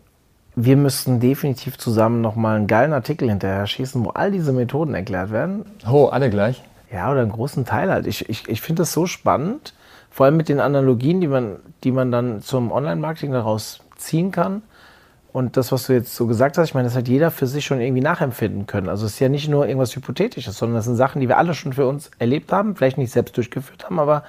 Wir 0.64 0.78
müssten 0.78 1.20
definitiv 1.20 1.80
zusammen 1.80 2.22
nochmal 2.22 2.58
einen 2.58 2.68
geilen 2.68 2.94
Artikel 2.94 3.28
hinterher 3.28 3.66
schießen, 3.66 4.06
wo 4.06 4.10
all 4.12 4.30
diese 4.30 4.54
Methoden 4.54 4.94
erklärt 4.94 5.32
werden. 5.32 5.66
Oh, 5.90 6.06
alle 6.06 6.30
gleich? 6.30 6.62
Ja, 6.94 7.12
oder 7.12 7.22
einen 7.22 7.32
großen 7.32 7.66
Teil 7.66 7.90
halt. 7.90 8.06
Ich, 8.06 8.30
ich, 8.30 8.48
ich 8.48 8.62
finde 8.62 8.84
das 8.84 8.94
so 8.94 9.08
spannend, 9.08 9.74
vor 10.12 10.28
allem 10.28 10.38
mit 10.38 10.50
den 10.50 10.60
Analogien, 10.60 11.20
die 11.20 11.28
man, 11.28 11.56
die 11.84 11.92
man 11.92 12.12
dann 12.12 12.44
zum 12.44 12.72
Online-Marketing 12.72 13.32
daraus 13.32 13.80
ziehen 13.96 14.32
kann. 14.32 14.62
Und 15.34 15.58
das, 15.58 15.72
was 15.72 15.88
du 15.88 15.94
jetzt 15.94 16.16
so 16.16 16.28
gesagt 16.28 16.60
hast, 16.60 16.70
ich 16.70 16.74
meine, 16.76 16.88
das 16.88 16.96
hat 16.96 17.08
jeder 17.08 17.32
für 17.32 17.48
sich 17.48 17.66
schon 17.66 17.82
irgendwie 17.82 18.04
nachempfinden 18.04 18.68
können. 18.68 18.88
Also 18.88 19.08
es 19.08 19.14
ist 19.14 19.20
ja 19.20 19.30
nicht 19.30 19.50
nur 19.50 19.66
irgendwas 19.66 19.96
Hypothetisches, 19.96 20.60
sondern 20.60 20.76
das 20.76 20.86
sind 20.86 20.96
Sachen, 20.96 21.22
die 21.22 21.28
wir 21.28 21.40
alle 21.40 21.56
schon 21.56 21.74
für 21.74 21.88
uns 21.88 22.12
erlebt 22.20 22.52
haben, 22.52 22.76
vielleicht 22.76 23.00
nicht 23.00 23.12
selbst 23.12 23.36
durchgeführt 23.36 23.86
haben, 23.86 23.98
aber 23.98 24.26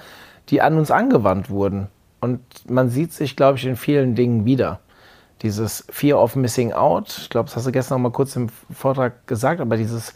die 0.49 0.63
an 0.63 0.79
uns 0.79 0.89
angewandt 0.89 1.51
wurden. 1.51 1.89
Und 2.21 2.39
man 2.67 2.89
sieht 2.89 3.13
sich, 3.13 3.35
glaube 3.35 3.59
ich, 3.59 3.67
in 3.67 3.75
vielen 3.75 4.15
Dingen 4.15 4.45
wieder. 4.45 4.79
Dieses 5.43 5.85
Fear 5.89 6.21
of 6.21 6.35
Missing 6.35 6.73
Out, 6.73 7.17
ich 7.21 7.29
glaube, 7.29 7.47
das 7.47 7.57
hast 7.57 7.67
du 7.67 7.71
gestern 7.71 8.01
noch 8.01 8.09
mal 8.09 8.15
kurz 8.15 8.35
im 8.35 8.49
Vortrag 8.73 9.27
gesagt, 9.27 9.61
aber 9.61 9.77
dieses 9.77 10.13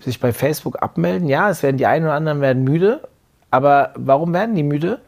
sich 0.00 0.18
bei 0.18 0.32
Facebook 0.32 0.82
abmelden, 0.82 1.28
ja, 1.28 1.50
es 1.50 1.62
werden 1.62 1.76
die 1.76 1.86
einen 1.86 2.06
oder 2.06 2.14
anderen 2.14 2.40
werden 2.40 2.64
müde, 2.64 3.06
aber 3.50 3.92
warum 3.94 4.32
werden 4.32 4.54
die 4.54 4.62
müde? 4.62 5.00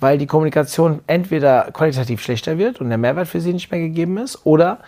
weil 0.00 0.18
die 0.18 0.26
Kommunikation 0.26 1.00
entweder 1.06 1.70
qualitativ 1.72 2.22
schlechter 2.22 2.58
wird 2.58 2.80
und 2.80 2.88
der 2.88 2.98
Mehrwert 2.98 3.28
für 3.28 3.40
sie 3.40 3.52
nicht 3.52 3.70
mehr 3.70 3.80
gegeben 3.80 4.16
ist 4.18 4.44
oder 4.44 4.78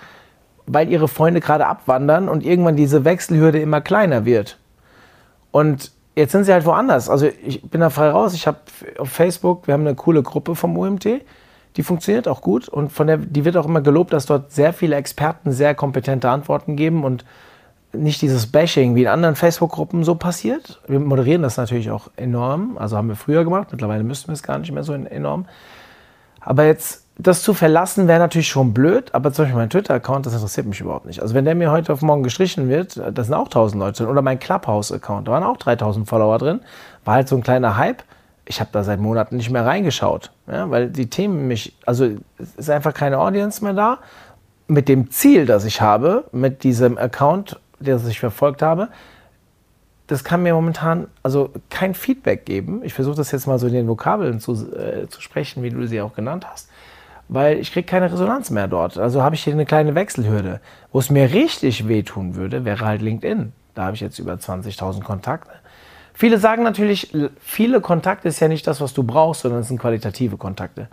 weil 0.67 0.89
ihre 0.89 1.09
Freunde 1.09 1.41
gerade 1.41 1.67
abwandern 1.67 2.29
und 2.29 2.45
irgendwann 2.45 2.77
diese 2.77 3.05
Wechselhürde 3.05 3.61
immer 3.61 3.81
kleiner 3.81 4.25
wird. 4.25 4.59
Und 5.51 5.93
jetzt 6.15 6.33
sind 6.33 6.45
sie 6.45 6.53
halt 6.53 6.65
woanders. 6.65 7.11
Also 7.11 7.27
ich 7.27 7.63
bin 7.63 7.81
da 7.81 7.91
frei 7.91 8.11
raus. 8.11 8.33
Ich 8.33 8.47
habe 8.47 8.59
auf 8.99 9.11
Facebook, 9.11 9.67
wir 9.67 9.75
haben 9.75 9.87
eine 9.87 9.97
coole 9.97 10.23
Gruppe 10.23 10.55
vom 10.55 10.79
UMT, 10.79 11.07
die 11.77 11.83
funktioniert 11.83 12.29
auch 12.29 12.41
gut 12.41 12.69
und 12.69 12.93
von 12.93 13.07
der, 13.07 13.17
die 13.17 13.45
wird 13.45 13.57
auch 13.57 13.67
immer 13.67 13.81
gelobt, 13.81 14.13
dass 14.13 14.27
dort 14.27 14.53
sehr 14.53 14.73
viele 14.73 14.97
Experten 14.97 15.53
sehr 15.53 15.75
kompetente 15.75 16.29
Antworten 16.31 16.77
geben 16.77 17.05
und 17.05 17.25
nicht 17.93 18.23
dieses 18.23 18.47
Bashing 18.47 18.95
wie 18.95 19.03
in 19.03 19.09
anderen 19.09 19.37
Facebook-Gruppen 19.37 20.05
so 20.05 20.15
passiert. 20.15 20.81
Wir 20.89 20.99
moderieren 20.99 21.43
das 21.43 21.57
natürlich 21.57 21.91
auch 21.91 22.11
enorm, 22.17 22.79
also 22.79 22.97
haben 22.97 23.09
wir 23.09 23.17
früher 23.17 23.45
gemacht, 23.45 23.69
mittlerweile 23.71 24.03
müssten 24.03 24.29
wir 24.29 24.35
es 24.35 24.43
gar 24.43 24.59
nicht 24.59 24.73
mehr 24.73 24.85
so 24.85 24.93
enorm. 24.95 25.47
Aber 26.41 26.65
jetzt 26.65 27.03
das 27.19 27.43
zu 27.43 27.55
verlassen 27.55 28.09
wäre 28.09 28.19
natürlich 28.19 28.49
schon 28.49 28.73
blöd, 28.73 29.15
aber 29.15 29.33
zum 29.33 29.45
Beispiel 29.45 29.59
mein 29.59 29.71
Twitter-Account, 29.71 30.27
das 30.27 30.33
interessiert 30.33 30.67
mich 30.67 30.81
überhaupt 30.81 31.07
nicht. 31.07 31.21
Also 31.21 31.35
wenn 31.35 31.45
der 31.45 31.55
mir 31.55 31.71
heute 31.71 31.93
auf 31.93 32.01
morgen 32.01 32.23
gestrichen 32.23 32.69
wird, 32.69 32.97
das 32.97 33.27
sind 33.27 33.35
auch 33.35 33.47
1000 33.47 33.81
Leute 33.81 34.03
drin. 34.03 34.11
Oder 34.11 34.23
mein 34.23 34.39
Clubhouse-Account, 34.39 35.29
da 35.29 35.33
waren 35.33 35.45
auch 35.45 35.59
3000 35.59 36.09
Follower 36.09 36.39
drin. 36.39 36.61
War 37.05 37.15
halt 37.15 37.29
so 37.29 37.37
ein 37.37 37.43
kleiner 37.43 37.77
Hype. 37.77 38.03
Ich 38.45 38.61
habe 38.61 38.71
da 38.73 38.83
seit 38.83 38.99
Monaten 38.99 39.37
nicht 39.37 39.51
mehr 39.51 39.65
reingeschaut, 39.65 40.33
ja, 40.47 40.69
weil 40.71 40.91
die 40.91 41.09
Themen 41.09 41.47
mich, 41.47 41.77
also 41.87 42.07
es 42.39 42.55
ist 42.57 42.71
einfach 42.71 42.93
keine 42.93 43.19
Audience 43.19 43.63
mehr 43.63 43.73
da. 43.73 43.99
Mit 44.67 44.89
dem 44.89 45.11
Ziel, 45.11 45.47
das 45.47 45.65
ich 45.65 45.81
habe, 45.81 46.25
mit 46.33 46.65
diesem 46.65 46.99
Account 46.99 47.61
das 47.91 48.07
ich 48.07 48.21
verfolgt 48.21 48.63
habe, 48.63 48.89
das 50.07 50.25
kann 50.25 50.43
mir 50.43 50.55
momentan 50.55 51.07
also 51.23 51.51
kein 51.71 51.95
Feedback 51.95 52.45
geben. 52.45 52.83
Ich 52.85 52.95
versuche 52.95 53.17
das 53.17 53.33
jetzt 53.33 53.47
mal 53.47 53.59
so 53.59 53.67
in 53.67 53.73
den 53.73 53.89
Vokabeln 53.89 54.41
zu, 54.41 54.53
äh, 54.75 55.09
zu 55.09 55.21
sprechen, 55.21 55.63
wie 55.63 55.71
du 55.71 55.87
sie 55.87 56.01
auch 56.01 56.15
genannt 56.15 56.47
hast, 56.51 56.69
weil 57.29 57.59
ich 57.59 57.73
kriege 57.73 57.87
keine 57.87 58.13
Resonanz 58.13 58.51
mehr 58.51 58.69
dort. 58.69 58.99
Also 58.99 59.23
habe 59.23 59.35
ich 59.35 59.45
hier 59.45 59.53
eine 59.53 59.65
kleine 59.65 59.95
Wechselhürde. 59.95 60.61
Wo 60.93 60.99
es 60.99 61.09
mir 61.09 61.33
richtig 61.33 61.89
wehtun 61.89 62.35
würde, 62.35 62.65
wäre 62.65 62.85
halt 62.85 63.01
LinkedIn. 63.01 63.53
Da 63.75 63.85
habe 63.85 63.95
ich 63.95 64.01
jetzt 64.01 64.19
über 64.19 64.35
20.000 64.35 65.03
Kontakte. 65.03 65.53
Viele 66.23 66.39
sagen 66.39 66.63
natürlich, 66.63 67.11
viele 67.41 67.81
Kontakte 67.81 68.29
ist 68.29 68.39
ja 68.39 68.47
nicht 68.47 68.65
das, 68.69 68.81
was 68.81 68.95
du 68.95 69.03
brauchst, 69.03 69.41
sondern 69.41 69.63
es 69.63 69.67
sind 69.67 69.81
qualitative 69.81 70.37
Kontakte. 70.37 70.87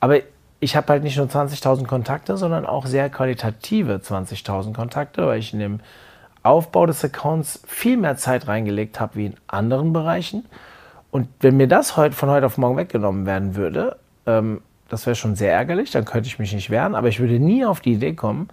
Aber 0.00 0.20
ich 0.58 0.74
habe 0.74 0.88
halt 0.88 1.02
nicht 1.02 1.18
nur 1.18 1.26
20.000 1.26 1.86
Kontakte, 1.86 2.38
sondern 2.38 2.64
auch 2.64 2.86
sehr 2.86 3.10
qualitative 3.10 3.96
20.000 3.96 4.72
Kontakte, 4.72 5.26
weil 5.26 5.38
ich 5.38 5.52
in 5.52 5.58
dem 5.58 5.80
Aufbau 6.42 6.86
des 6.86 7.04
Accounts 7.04 7.60
viel 7.66 7.98
mehr 7.98 8.16
Zeit 8.16 8.48
reingelegt 8.48 9.00
habe 9.00 9.16
wie 9.16 9.26
in 9.26 9.34
anderen 9.48 9.92
Bereichen. 9.92 10.46
Und 11.10 11.28
wenn 11.40 11.58
mir 11.58 11.68
das 11.68 11.98
heute 11.98 12.14
von 12.14 12.30
heute 12.30 12.46
auf 12.46 12.56
morgen 12.56 12.78
weggenommen 12.78 13.26
werden 13.26 13.56
würde, 13.56 13.98
ähm, 14.24 14.62
das 14.88 15.04
wäre 15.04 15.14
schon 15.14 15.36
sehr 15.36 15.52
ärgerlich, 15.52 15.90
dann 15.90 16.06
könnte 16.06 16.26
ich 16.26 16.38
mich 16.38 16.54
nicht 16.54 16.70
wehren, 16.70 16.94
aber 16.94 17.08
ich 17.08 17.20
würde 17.20 17.38
nie 17.38 17.66
auf 17.66 17.80
die 17.80 17.92
Idee 17.92 18.14
kommen, 18.14 18.48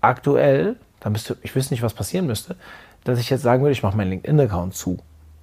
aktuell, 0.00 0.76
da 1.00 1.10
müsste, 1.10 1.38
ich 1.42 1.56
wüsste 1.56 1.74
nicht, 1.74 1.82
was 1.82 1.94
passieren 1.94 2.28
müsste, 2.28 2.54
dass 3.02 3.18
ich 3.18 3.30
jetzt 3.30 3.42
sagen 3.42 3.62
würde, 3.62 3.72
ich 3.72 3.82
mache 3.82 3.96
meinen 3.96 4.10
LinkedIn-Account 4.10 4.76
zu. 4.76 5.00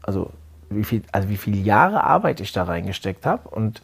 Also 0.10 0.32
wie, 0.72 0.84
viel, 0.84 1.04
also 1.12 1.30
wie 1.30 1.38
viele 1.38 1.58
Jahre 1.58 2.04
Arbeit 2.04 2.40
ich 2.40 2.52
da 2.52 2.64
reingesteckt 2.64 3.28
habe. 3.28 3.48
Und 3.48 3.84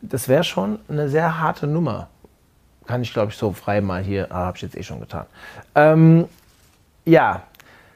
das 0.00 0.26
wäre 0.28 0.42
schon 0.42 0.80
eine 0.88 1.08
sehr 1.08 1.38
harte 1.38 1.68
Nummer. 1.68 2.08
Kann 2.88 3.02
ich, 3.02 3.12
glaube 3.12 3.30
ich, 3.30 3.38
so 3.38 3.52
frei 3.52 3.80
mal 3.80 4.02
hier, 4.02 4.26
ah, 4.32 4.46
habe 4.46 4.56
ich 4.56 4.62
jetzt 4.64 4.76
eh 4.76 4.82
schon 4.82 4.98
getan. 4.98 5.26
Ähm, 5.76 6.24
ja, 7.04 7.44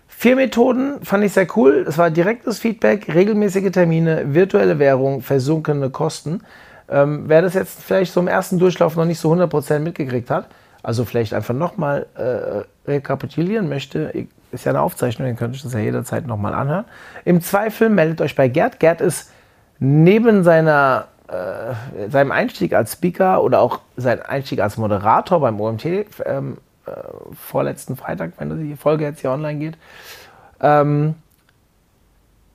vier 0.07 0.37
Methoden 0.37 1.05
fand 1.05 1.25
ich 1.25 1.33
sehr 1.33 1.49
cool. 1.57 1.85
Es 1.89 1.99
war 1.99 2.09
direktes 2.09 2.61
Feedback, 2.61 3.13
regelmäßige 3.13 3.73
Termine, 3.73 4.33
virtuelle 4.33 4.79
Währung, 4.79 5.23
versunkene 5.23 5.91
Kosten. 5.91 6.43
Ähm, 6.89 7.25
wer 7.27 7.43
das 7.43 7.55
jetzt 7.55 7.83
vielleicht 7.83 8.13
so 8.13 8.21
im 8.21 8.29
ersten 8.29 8.61
Durchlauf 8.61 8.95
noch 8.95 9.07
nicht 9.07 9.19
so 9.19 9.33
100% 9.33 9.81
mitgekriegt 9.81 10.31
hat, 10.31 10.47
also 10.87 11.05
vielleicht 11.05 11.35
einfach 11.35 11.53
nochmal 11.53 12.07
äh, 12.15 12.89
rekapitulieren 12.89 13.69
möchte, 13.69 14.29
ist 14.53 14.67
ja 14.67 14.71
eine 14.71 14.83
Aufzeichnung, 14.83 15.27
dann 15.27 15.37
könnte 15.37 15.57
ich 15.57 15.63
das 15.65 15.73
ja 15.73 15.81
jederzeit 15.81 16.29
nochmal 16.29 16.55
anhören. 16.55 16.85
Im 17.25 17.43
Zweifel 17.43 17.89
meldet 17.89 18.21
euch 18.21 18.37
bei 18.37 18.47
Gerd. 18.47 18.79
Gerd 18.79 19.01
ist 19.01 19.33
neben 19.81 20.45
seiner, 20.45 21.09
äh, 21.27 22.09
seinem 22.09 22.31
Einstieg 22.31 22.73
als 22.73 22.93
Speaker 22.93 23.43
oder 23.43 23.63
auch 23.63 23.81
sein 23.97 24.23
Einstieg 24.23 24.61
als 24.61 24.77
Moderator 24.77 25.41
beim 25.41 25.61
OMT 25.61 25.85
ähm, 26.25 26.59
äh, 26.87 26.91
vorletzten 27.35 27.97
Freitag, 27.97 28.35
wenn 28.39 28.57
die 28.57 28.77
Folge 28.77 29.03
jetzt 29.03 29.23
hier 29.23 29.33
online 29.33 29.59
geht, 29.59 29.79
ähm, 30.61 31.17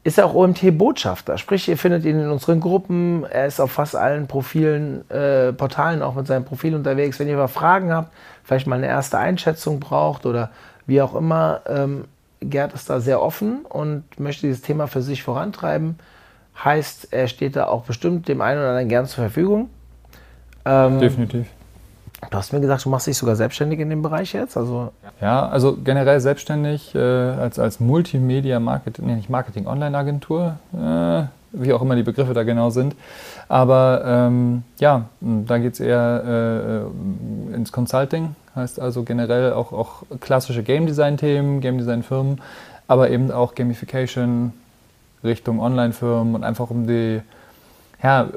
ist 0.04 0.20
auch 0.20 0.34
OMT-Botschafter. 0.34 1.38
Sprich, 1.38 1.68
ihr 1.68 1.78
findet 1.78 2.06
ihn 2.06 2.20
in 2.20 2.30
unseren 2.30 2.60
Gruppen. 2.60 3.24
Er 3.26 3.46
ist 3.46 3.60
auf 3.60 3.72
fast 3.72 3.96
allen 3.96 4.28
Profilen, 4.28 5.10
äh, 5.12 5.54
Portalen 5.54 6.02
auch 6.02 6.16
mit 6.16 6.26
seinem 6.26 6.44
Profil 6.44 6.74
unterwegs. 6.76 7.20
Wenn 7.20 7.28
ihr 7.28 7.38
mal 7.38 7.48
Fragen 7.48 7.94
habt, 7.94 8.12
vielleicht 8.44 8.66
mal 8.66 8.78
eine 8.78 8.88
erste 8.88 9.20
Einschätzung 9.20 9.80
braucht 9.80 10.26
oder 10.26 10.50
wie 10.88 11.02
auch 11.02 11.16
immer, 11.16 11.62
ähm, 11.68 12.06
Gerd 12.42 12.74
ist 12.74 12.90
da 12.90 13.00
sehr 13.00 13.22
offen 13.22 13.66
und 13.70 14.04
möchte 14.20 14.48
dieses 14.48 14.64
Thema 14.64 14.88
für 14.88 15.04
sich 15.04 15.22
vorantreiben. 15.22 16.00
Heißt, 16.64 17.10
er 17.12 17.28
steht 17.28 17.56
da 17.56 17.68
auch 17.68 17.84
bestimmt 17.84 18.28
dem 18.28 18.42
einen 18.42 18.60
oder 18.60 18.70
anderen 18.70 18.90
gern 18.90 19.06
zur 19.06 19.24
Verfügung. 19.24 19.70
Ähm, 20.66 21.00
Definitiv. 21.00 21.46
Du 22.30 22.38
hast 22.38 22.54
mir 22.54 22.62
gesagt, 22.62 22.86
du 22.86 22.90
machst 22.90 23.08
dich 23.08 23.18
sogar 23.18 23.36
selbstständig 23.36 23.80
in 23.80 23.90
dem 23.90 24.02
Bereich 24.02 24.34
jetzt? 24.34 24.56
Also 24.56 24.92
ja, 25.20 25.48
also 25.48 25.76
generell 25.84 26.20
selbstständig 26.20 26.94
äh, 26.94 27.00
als, 27.00 27.58
als 27.58 27.80
Multimedia-Marketing, 27.80 29.06
nee, 29.06 29.16
nicht 29.16 29.30
Marketing-Online-Agentur, 29.30 30.58
äh, 30.74 31.24
wie 31.54 31.74
auch 31.74 31.82
immer 31.82 31.96
die 31.96 32.04
Begriffe 32.04 32.34
da 32.34 32.44
genau 32.44 32.70
sind. 32.70 32.96
Aber 33.50 34.04
ähm, 34.06 34.64
ja, 34.80 35.06
da 35.20 35.58
geht 35.58 35.74
es 35.74 35.80
eher 35.80 36.86
äh, 37.52 37.56
ins 37.56 37.72
Consulting, 37.72 38.36
heißt 38.56 38.80
also 38.80 39.04
generell 39.04 39.54
auch, 39.54 39.74
auch 39.74 40.04
klassische 40.20 40.64
Game 40.64 40.86
Design-Themen, 40.86 41.60
Game 41.60 41.78
Design-Firmen, 41.80 42.40
aber 42.88 43.10
eben 43.10 43.32
auch 43.32 43.56
Gamification, 43.56 44.54
Richtung 45.24 45.60
Online-Firmen 45.60 46.36
und 46.36 46.44
einfach 46.44 46.70
um 46.70 46.88
die, 46.88 47.22
ja, 48.02 48.28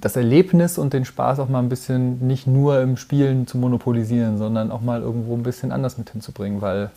das 0.00 0.16
Erlebnis 0.16 0.78
und 0.78 0.92
den 0.92 1.04
Spaß 1.04 1.40
auch 1.40 1.48
mal 1.48 1.58
ein 1.58 1.68
bisschen 1.68 2.26
nicht 2.26 2.46
nur 2.46 2.80
im 2.80 2.96
Spielen 2.96 3.46
zu 3.46 3.58
monopolisieren, 3.58 4.38
sondern 4.38 4.70
auch 4.70 4.80
mal 4.80 5.02
irgendwo 5.02 5.34
ein 5.34 5.42
bisschen 5.42 5.72
anders 5.72 5.98
mit 5.98 6.10
hinzubringen, 6.10 6.60
weil 6.60 6.90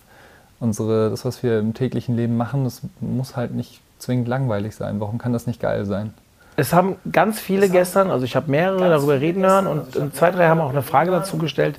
unsere, 0.60 1.10
das, 1.10 1.26
was 1.26 1.44
wir 1.44 1.60
im 1.60 1.74
täglichen 1.74 2.16
Leben 2.16 2.38
machen, 2.38 2.64
das 2.64 2.82
muss 3.02 3.36
halt 3.36 3.54
nicht 3.54 3.82
zwingend 4.00 4.28
langweilig 4.28 4.76
sein. 4.76 5.00
Warum 5.00 5.18
kann 5.18 5.34
das 5.34 5.48
nicht 5.48 5.60
geil 5.60 5.86
sein? 5.86 6.14
Es 6.56 6.72
haben 6.72 6.98
ganz 7.12 7.40
viele 7.40 7.68
gestern, 7.68 8.12
also 8.12 8.26
ich 8.26 8.36
habe 8.36 8.52
mehrere 8.52 8.88
darüber 8.88 9.20
reden 9.20 9.44
hören 9.44 9.66
und 9.66 10.16
zwei, 10.16 10.30
drei 10.30 10.48
haben 10.48 10.62
auch 10.62 10.70
eine 10.70 10.84
Frage 10.84 11.10
dazu 11.10 11.38
gestellt. 11.40 11.78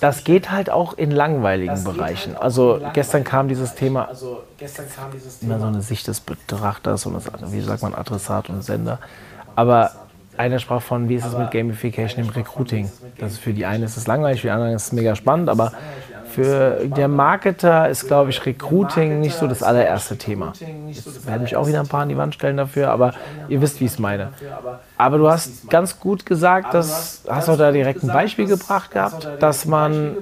Das 0.00 0.22
geht 0.22 0.52
halt 0.52 0.70
auch 0.70 0.96
in 0.96 1.10
langweiligen 1.10 1.82
Bereichen. 1.82 2.36
Also 2.36 2.80
gestern 2.92 3.24
kam 3.24 3.48
dieses 3.48 3.74
Thema, 3.74 4.10
immer 5.40 5.58
so 5.58 5.66
eine 5.66 5.82
Sicht 5.82 6.06
des 6.06 6.20
Betrachters 6.20 7.04
und 7.06 7.14
das, 7.14 7.24
wie 7.52 7.60
sagt 7.60 7.82
man, 7.82 7.94
Adressat 7.94 8.48
und 8.48 8.62
Sender. 8.62 9.00
Aber 9.58 9.90
einer 10.36 10.60
sprach 10.60 10.80
von, 10.80 11.08
wie 11.08 11.16
ist 11.16 11.24
es 11.24 11.36
mit 11.36 11.50
Gamification 11.50 12.24
im 12.24 12.30
Recruiting? 12.30 12.88
Das 13.18 13.32
ist 13.32 13.38
für 13.40 13.52
die 13.52 13.66
einen 13.66 13.82
ist 13.82 13.96
es 13.96 14.06
langweilig, 14.06 14.40
für 14.40 14.46
die 14.46 14.50
anderen 14.52 14.76
ist 14.76 14.84
es 14.84 14.92
mega 14.92 15.16
spannend, 15.16 15.48
aber 15.48 15.72
für 16.38 16.86
der 16.86 17.08
Marketer 17.08 17.88
ist, 17.88 18.06
glaube 18.06 18.30
ich, 18.30 18.46
Recruiting 18.46 19.18
nicht 19.20 19.36
so 19.36 19.48
das 19.48 19.62
allererste 19.62 20.16
Thema. 20.16 20.52
Jetzt 20.86 21.26
werde 21.26 21.44
ich 21.44 21.56
auch 21.56 21.66
wieder 21.66 21.80
ein 21.80 21.88
paar 21.88 22.02
an 22.02 22.08
die 22.08 22.16
Wand 22.16 22.34
stellen 22.34 22.56
dafür, 22.56 22.90
aber 22.90 23.14
ihr 23.48 23.60
wisst, 23.60 23.80
wie 23.80 23.86
ich 23.86 23.92
es 23.92 23.98
meine. 23.98 24.28
Aber 24.96 25.18
du 25.18 25.28
hast 25.28 25.68
ganz 25.68 25.98
gut 25.98 26.24
gesagt, 26.24 26.74
dass, 26.74 27.22
hast 27.28 27.48
auch 27.48 27.58
da 27.58 27.72
direkt 27.72 28.02
ein 28.02 28.08
Beispiel 28.08 28.46
gebracht 28.46 28.92
gehabt, 28.92 29.28
dass 29.40 29.64
man 29.64 30.16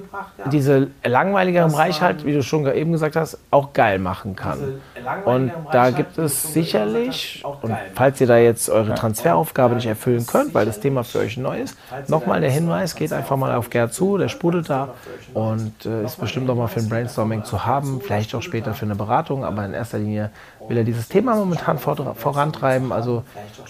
diese 0.51 0.87
langweiligeren 1.03 1.71
Bereiche 1.71 2.01
halt, 2.01 2.25
wie 2.25 2.33
du 2.33 2.41
schon 2.41 2.65
eben 2.73 2.91
gesagt 2.91 3.15
hast, 3.15 3.37
auch 3.51 3.73
geil 3.73 3.99
machen 3.99 4.35
kann. 4.35 4.81
Und 5.25 5.51
da 5.71 5.91
gibt 5.91 6.17
es 6.17 6.53
sicherlich, 6.53 7.43
und 7.61 7.75
falls 7.93 8.19
ihr 8.19 8.27
da 8.27 8.37
jetzt 8.37 8.69
eure 8.69 8.95
Transferaufgabe 8.95 9.75
nicht 9.75 9.87
erfüllen 9.87 10.25
könnt, 10.25 10.53
weil 10.53 10.65
das 10.65 10.79
Thema 10.79 11.03
für 11.03 11.19
euch 11.19 11.37
neu 11.37 11.61
ist, 11.61 11.77
nochmal 12.07 12.41
der 12.41 12.51
Hinweis, 12.51 12.95
geht 12.95 13.13
einfach 13.13 13.37
mal 13.37 13.55
auf 13.55 13.69
Gerd 13.69 13.93
zu, 13.93 14.17
der 14.17 14.29
sprudelt 14.29 14.69
da 14.69 14.89
und 15.33 15.85
äh, 15.85 16.06
ist 16.13 16.19
bestimmt 16.19 16.49
auch 16.49 16.55
mal 16.55 16.67
für 16.67 16.79
ein 16.79 16.89
Brainstorming 16.89 17.43
zu 17.43 17.65
haben, 17.65 18.01
vielleicht 18.01 18.33
auch 18.35 18.41
später 18.41 18.73
für 18.73 18.85
eine 18.85 18.95
Beratung, 18.95 19.43
aber 19.43 19.65
in 19.65 19.73
erster 19.73 19.99
Linie 19.99 20.31
will 20.67 20.77
er 20.77 20.83
dieses 20.83 21.07
Thema 21.07 21.35
momentan 21.35 21.77
vorantreiben. 21.79 22.91
Also 22.91 23.23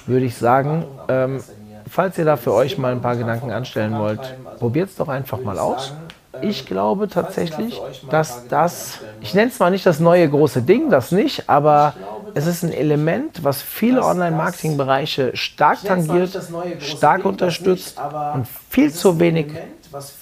würde 0.06 0.26
ich 0.26 0.38
sagen, 0.38 0.86
ähm, 1.10 1.44
falls 1.90 2.18
ihr 2.18 2.26
da 2.26 2.38
für 2.38 2.54
euch 2.54 2.78
mal 2.78 2.92
ein 2.92 3.02
paar 3.02 3.16
Gedanken 3.16 3.52
anstellen 3.52 3.98
wollt, 3.98 4.36
probiert 4.60 4.90
es 4.90 4.96
doch 4.96 5.10
einfach 5.10 5.42
mal 5.42 5.60
aus. 5.60 5.94
Ich 6.42 6.66
glaube 6.66 7.08
tatsächlich, 7.08 7.82
dass 8.10 8.48
das, 8.48 9.00
ich 9.22 9.34
nenne 9.34 9.50
es 9.50 9.60
mal 9.60 9.72
nicht 9.72 9.86
das 9.86 10.00
neue 10.00 10.30
große 10.30 10.62
Ding, 10.62 10.90
das 10.90 11.12
nicht, 11.12 11.50
aber 11.50 11.94
es 12.36 12.46
ist 12.46 12.64
ein 12.64 12.72
Element, 12.72 13.44
was 13.44 13.62
viele 13.62 14.04
Online-Marketing-Bereiche 14.04 15.36
stark 15.36 15.84
tangiert, 15.84 16.38
stark 16.80 17.26
unterstützt 17.26 17.98
und 18.34 18.48
viel 18.70 18.94
zu 18.94 19.20
wenig 19.20 19.48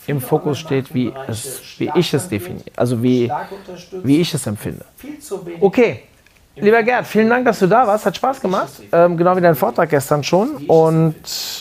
im 0.08 0.22
Fokus 0.22 0.60
steht, 0.60 0.94
wie, 0.94 1.14
es, 1.28 1.62
wie 1.78 1.92
ich 1.96 2.14
es 2.14 2.28
definiere, 2.28 2.66
also 2.76 3.02
wie, 3.02 3.32
wie 4.04 4.22
ich 4.22 4.34
es 4.34 4.48
empfinde. 4.48 4.86
Okay, 5.62 6.04
Lieber 6.58 6.84
Gerd, 6.84 7.06
vielen 7.06 7.30
Dank, 7.30 7.44
dass 7.46 7.60
du 7.60 7.68
da 7.68 7.86
warst. 7.86 8.06
Hat 8.06 8.16
Spaß 8.16 8.40
gemacht. 8.40 8.70
Ähm, 8.94 9.18
genau 9.18 9.36
wie 9.36 9.42
dein 9.42 9.56
Vortrag 9.56 9.90
gestern 9.90 10.24
schon. 10.24 10.56
Und 10.68 11.16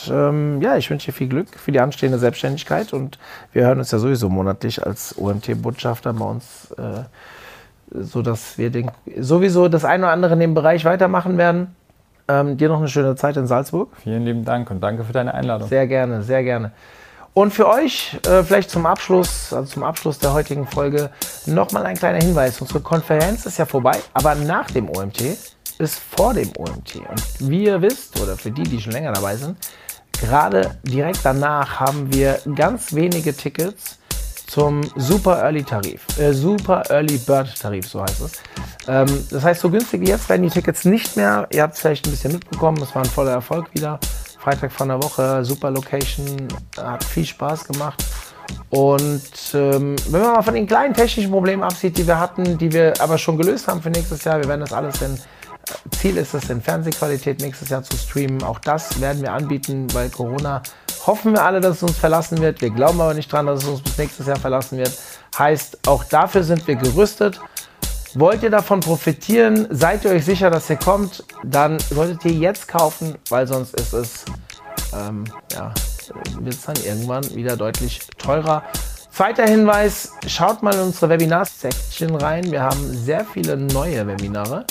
ähm, 0.09 0.61
ja, 0.61 0.77
ich 0.77 0.89
wünsche 0.89 1.07
dir 1.07 1.11
viel 1.11 1.27
Glück 1.27 1.47
für 1.57 1.71
die 1.73 1.81
anstehende 1.81 2.17
Selbstständigkeit. 2.17 2.93
Und 2.93 3.19
wir 3.51 3.65
hören 3.65 3.79
uns 3.79 3.91
ja 3.91 3.99
sowieso 3.99 4.29
monatlich 4.29 4.85
als 4.85 5.17
OMT-Botschafter 5.17 6.13
bei 6.13 6.25
uns, 6.25 6.71
äh, 6.77 7.03
sodass 7.91 8.57
wir 8.57 8.69
den, 8.69 8.89
sowieso 9.19 9.67
das 9.67 9.83
eine 9.83 10.05
oder 10.05 10.13
andere 10.13 10.33
in 10.33 10.39
dem 10.39 10.53
Bereich 10.53 10.85
weitermachen 10.85 11.37
werden. 11.37 11.75
Ähm, 12.27 12.57
dir 12.57 12.69
noch 12.69 12.79
eine 12.79 12.87
schöne 12.87 13.15
Zeit 13.17 13.35
in 13.35 13.47
Salzburg. 13.47 13.89
Vielen 14.01 14.23
lieben 14.23 14.45
Dank 14.45 14.71
und 14.71 14.81
danke 14.81 15.03
für 15.03 15.13
deine 15.13 15.33
Einladung. 15.33 15.67
Sehr 15.67 15.87
gerne, 15.87 16.23
sehr 16.23 16.43
gerne. 16.43 16.71
Und 17.35 17.53
für 17.53 17.67
euch, 17.67 18.17
äh, 18.27 18.43
vielleicht 18.43 18.69
zum 18.69 18.85
Abschluss, 18.85 19.51
also 19.51 19.69
zum 19.69 19.83
Abschluss 19.83 20.19
der 20.19 20.31
heutigen 20.31 20.65
Folge, 20.65 21.09
nochmal 21.45 21.85
ein 21.85 21.97
kleiner 21.97 22.19
Hinweis. 22.23 22.61
Unsere 22.61 22.79
Konferenz 22.79 23.45
ist 23.45 23.57
ja 23.57 23.65
vorbei, 23.65 23.99
aber 24.13 24.35
nach 24.35 24.71
dem 24.71 24.89
OMT 24.89 25.37
ist 25.77 25.99
vor 26.15 26.33
dem 26.33 26.49
OMT. 26.57 26.95
Und 26.95 27.23
wie 27.39 27.65
ihr 27.65 27.81
wisst, 27.81 28.17
oder 28.21 28.37
für 28.37 28.51
die, 28.51 28.63
die 28.63 28.79
schon 28.79 28.93
länger 28.93 29.11
dabei 29.11 29.35
sind, 29.35 29.57
gerade 30.17 30.77
direkt 30.83 31.19
danach 31.23 31.81
haben 31.81 32.13
wir 32.13 32.39
ganz 32.55 32.93
wenige 32.93 33.35
Tickets 33.35 33.99
zum 34.47 34.89
Super 34.95 35.43
Early 35.43 35.63
Tarif, 35.65 36.05
äh, 36.17 36.31
Super 36.31 36.83
Early 36.89 37.17
Bird 37.17 37.53
Tarif, 37.59 37.89
so 37.89 38.01
heißt 38.01 38.21
es. 38.21 38.31
Ähm, 38.87 39.07
das 39.29 39.43
heißt, 39.43 39.59
so 39.59 39.69
günstig 39.69 39.99
wie 39.99 40.07
jetzt 40.07 40.29
werden 40.29 40.43
die 40.43 40.49
Tickets 40.49 40.85
nicht 40.85 41.17
mehr. 41.17 41.49
Ihr 41.51 41.63
habt 41.63 41.73
es 41.73 41.81
vielleicht 41.81 42.07
ein 42.07 42.11
bisschen 42.11 42.31
mitbekommen, 42.31 42.81
es 42.81 42.95
war 42.95 43.03
ein 43.03 43.09
voller 43.09 43.31
Erfolg 43.31 43.65
wieder. 43.73 43.99
Freitag 44.45 44.71
von 44.71 44.89
der 44.89 45.01
Woche, 45.01 45.43
super 45.43 45.71
Location, 45.71 46.47
hat 46.77 47.03
viel 47.03 47.25
Spaß 47.25 47.67
gemacht. 47.67 48.05
Und 48.69 49.23
ähm, 49.55 49.95
wenn 50.09 50.21
man 50.21 50.33
mal 50.33 50.43
von 50.43 50.53
den 50.53 50.67
kleinen 50.67 50.93
technischen 50.93 51.31
Problemen 51.31 51.63
absieht, 51.63 51.97
die 51.97 52.05
wir 52.05 52.19
hatten, 52.19 52.55
die 52.55 52.71
wir 52.71 52.93
aber 52.99 53.17
schon 53.17 53.39
gelöst 53.39 53.67
haben 53.67 53.81
für 53.81 53.89
nächstes 53.89 54.23
Jahr, 54.23 54.39
wir 54.39 54.47
werden 54.47 54.61
das 54.61 54.71
alles 54.71 55.01
äh, 55.01 55.09
Ziel 55.97 56.17
ist 56.17 56.35
es, 56.35 56.47
in 56.51 56.61
Fernsehqualität 56.61 57.41
nächstes 57.41 57.69
Jahr 57.69 57.81
zu 57.81 57.97
streamen. 57.97 58.43
Auch 58.43 58.59
das 58.59 59.01
werden 59.01 59.23
wir 59.23 59.33
anbieten, 59.33 59.87
weil 59.93 60.09
Corona 60.09 60.61
hoffen 61.07 61.33
wir 61.33 61.43
alle, 61.43 61.59
dass 61.59 61.77
es 61.77 61.83
uns 61.83 61.97
verlassen 61.97 62.39
wird. 62.39 62.61
Wir 62.61 62.69
glauben 62.69 63.01
aber 63.01 63.15
nicht 63.15 63.31
dran, 63.31 63.47
dass 63.47 63.63
es 63.63 63.67
uns 63.67 63.81
bis 63.81 63.97
nächstes 63.97 64.27
Jahr 64.27 64.37
verlassen 64.37 64.77
wird. 64.77 64.91
Heißt, 65.39 65.87
auch 65.87 66.03
dafür 66.03 66.43
sind 66.43 66.67
wir 66.67 66.75
gerüstet. 66.75 67.39
Wollt 68.17 68.43
ihr 68.43 68.49
davon 68.49 68.79
profitieren? 68.79 69.67
Seid 69.71 70.05
ihr 70.05 70.11
euch 70.11 70.23
sicher, 70.23 70.49
dass 70.49 70.69
ihr 70.69 70.77
kommt? 70.77 71.25
Dann 71.43 71.77
solltet 71.79 72.23
ihr 72.23 72.31
jetzt 72.31 72.65
kaufen, 72.65 73.15
weil 73.27 73.45
sonst 73.45 73.77
ist 73.77 73.91
es, 73.91 74.23
ähm, 74.93 75.25
ja, 75.51 75.73
wird 76.39 76.53
es 76.53 76.61
dann 76.61 76.77
irgendwann 76.85 77.29
wieder 77.35 77.57
deutlich 77.57 77.99
teurer. 78.17 78.63
Zweiter 79.11 79.45
Hinweis, 79.45 80.13
schaut 80.27 80.63
mal 80.63 80.73
in 80.75 80.79
unsere 80.79 81.09
Webinar-Section 81.09 82.15
rein. 82.15 82.49
Wir 82.49 82.63
haben 82.63 82.93
sehr 82.93 83.25
viele 83.25 83.57
neue 83.57 84.07
Webinare 84.07 84.65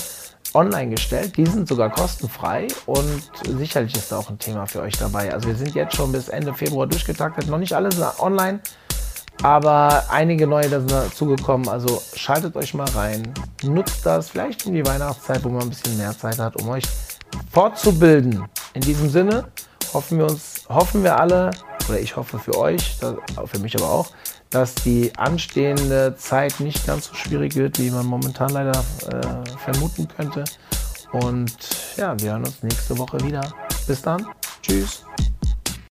online 0.55 0.93
gestellt. 0.93 1.37
Die 1.37 1.45
sind 1.45 1.69
sogar 1.69 1.91
kostenfrei 1.91 2.69
und 2.87 3.31
sicherlich 3.59 3.95
ist 3.95 4.11
da 4.11 4.21
auch 4.21 4.31
ein 4.31 4.39
Thema 4.39 4.65
für 4.67 4.81
euch 4.81 4.95
dabei. 4.97 5.35
Also 5.35 5.49
wir 5.49 5.57
sind 5.57 5.75
jetzt 5.75 5.95
schon 5.95 6.13
bis 6.13 6.29
Ende 6.29 6.55
Februar 6.55 6.87
durchgetaktet. 6.87 7.47
Noch 7.49 7.59
nicht 7.59 7.75
alle 7.75 7.91
online, 8.21 8.61
aber 9.43 10.05
einige 10.11 10.47
neue 10.47 10.69
sind 10.69 10.91
dazugekommen. 10.91 11.69
Also 11.69 12.03
schaltet 12.15 12.57
euch 12.57 12.75
mal 12.75 12.89
rein. 12.91 13.35
Nutzt 13.63 14.05
das 14.07 14.31
vielleicht 14.31 14.67
um 14.67 14.75
die 14.75 14.87
Weihnachtszeit, 14.87 15.45
wo 15.45 15.49
man 15.49 15.63
ein 15.63 15.69
bisschen 15.69 15.97
mehr 15.99 16.17
Zeit 16.17 16.39
hat, 16.39 16.57
um 16.61 16.69
euch 16.69 16.85
fortzubilden. 17.51 18.45
In 18.75 18.81
diesem 18.81 19.11
Sinne 19.11 19.49
hoffen 19.93 20.19
wir 20.19 20.27
uns, 20.27 20.65
hoffen 20.69 21.03
wir 21.03 21.19
alle, 21.19 21.51
oder 21.89 22.01
ich 22.01 22.17
hoffe 22.17 22.39
für 22.39 22.57
euch, 22.57 22.97
für 23.45 23.59
mich 23.59 23.77
aber 23.77 23.91
auch, 23.91 24.11
dass 24.51 24.75
die 24.75 25.13
anstehende 25.17 26.15
Zeit 26.17 26.61
nicht 26.61 26.87
ganz 26.87 27.09
so 27.09 27.15
schwierig 27.15 27.57
wird, 27.57 27.79
wie 27.79 27.91
man 27.91 28.07
momentan 28.07 28.51
leider 28.51 28.85
äh, 29.11 29.59
vermuten 29.59 30.09
könnte. 30.09 30.45
Und 31.13 31.53
ja, 31.97 32.19
wir 32.21 32.33
hören 32.33 32.45
uns 32.45 32.63
nächste 32.63 32.97
Woche 32.99 33.21
wieder. 33.25 33.53
Bis 33.87 34.03
dann. 34.03 34.27
Tschüss. 34.63 35.05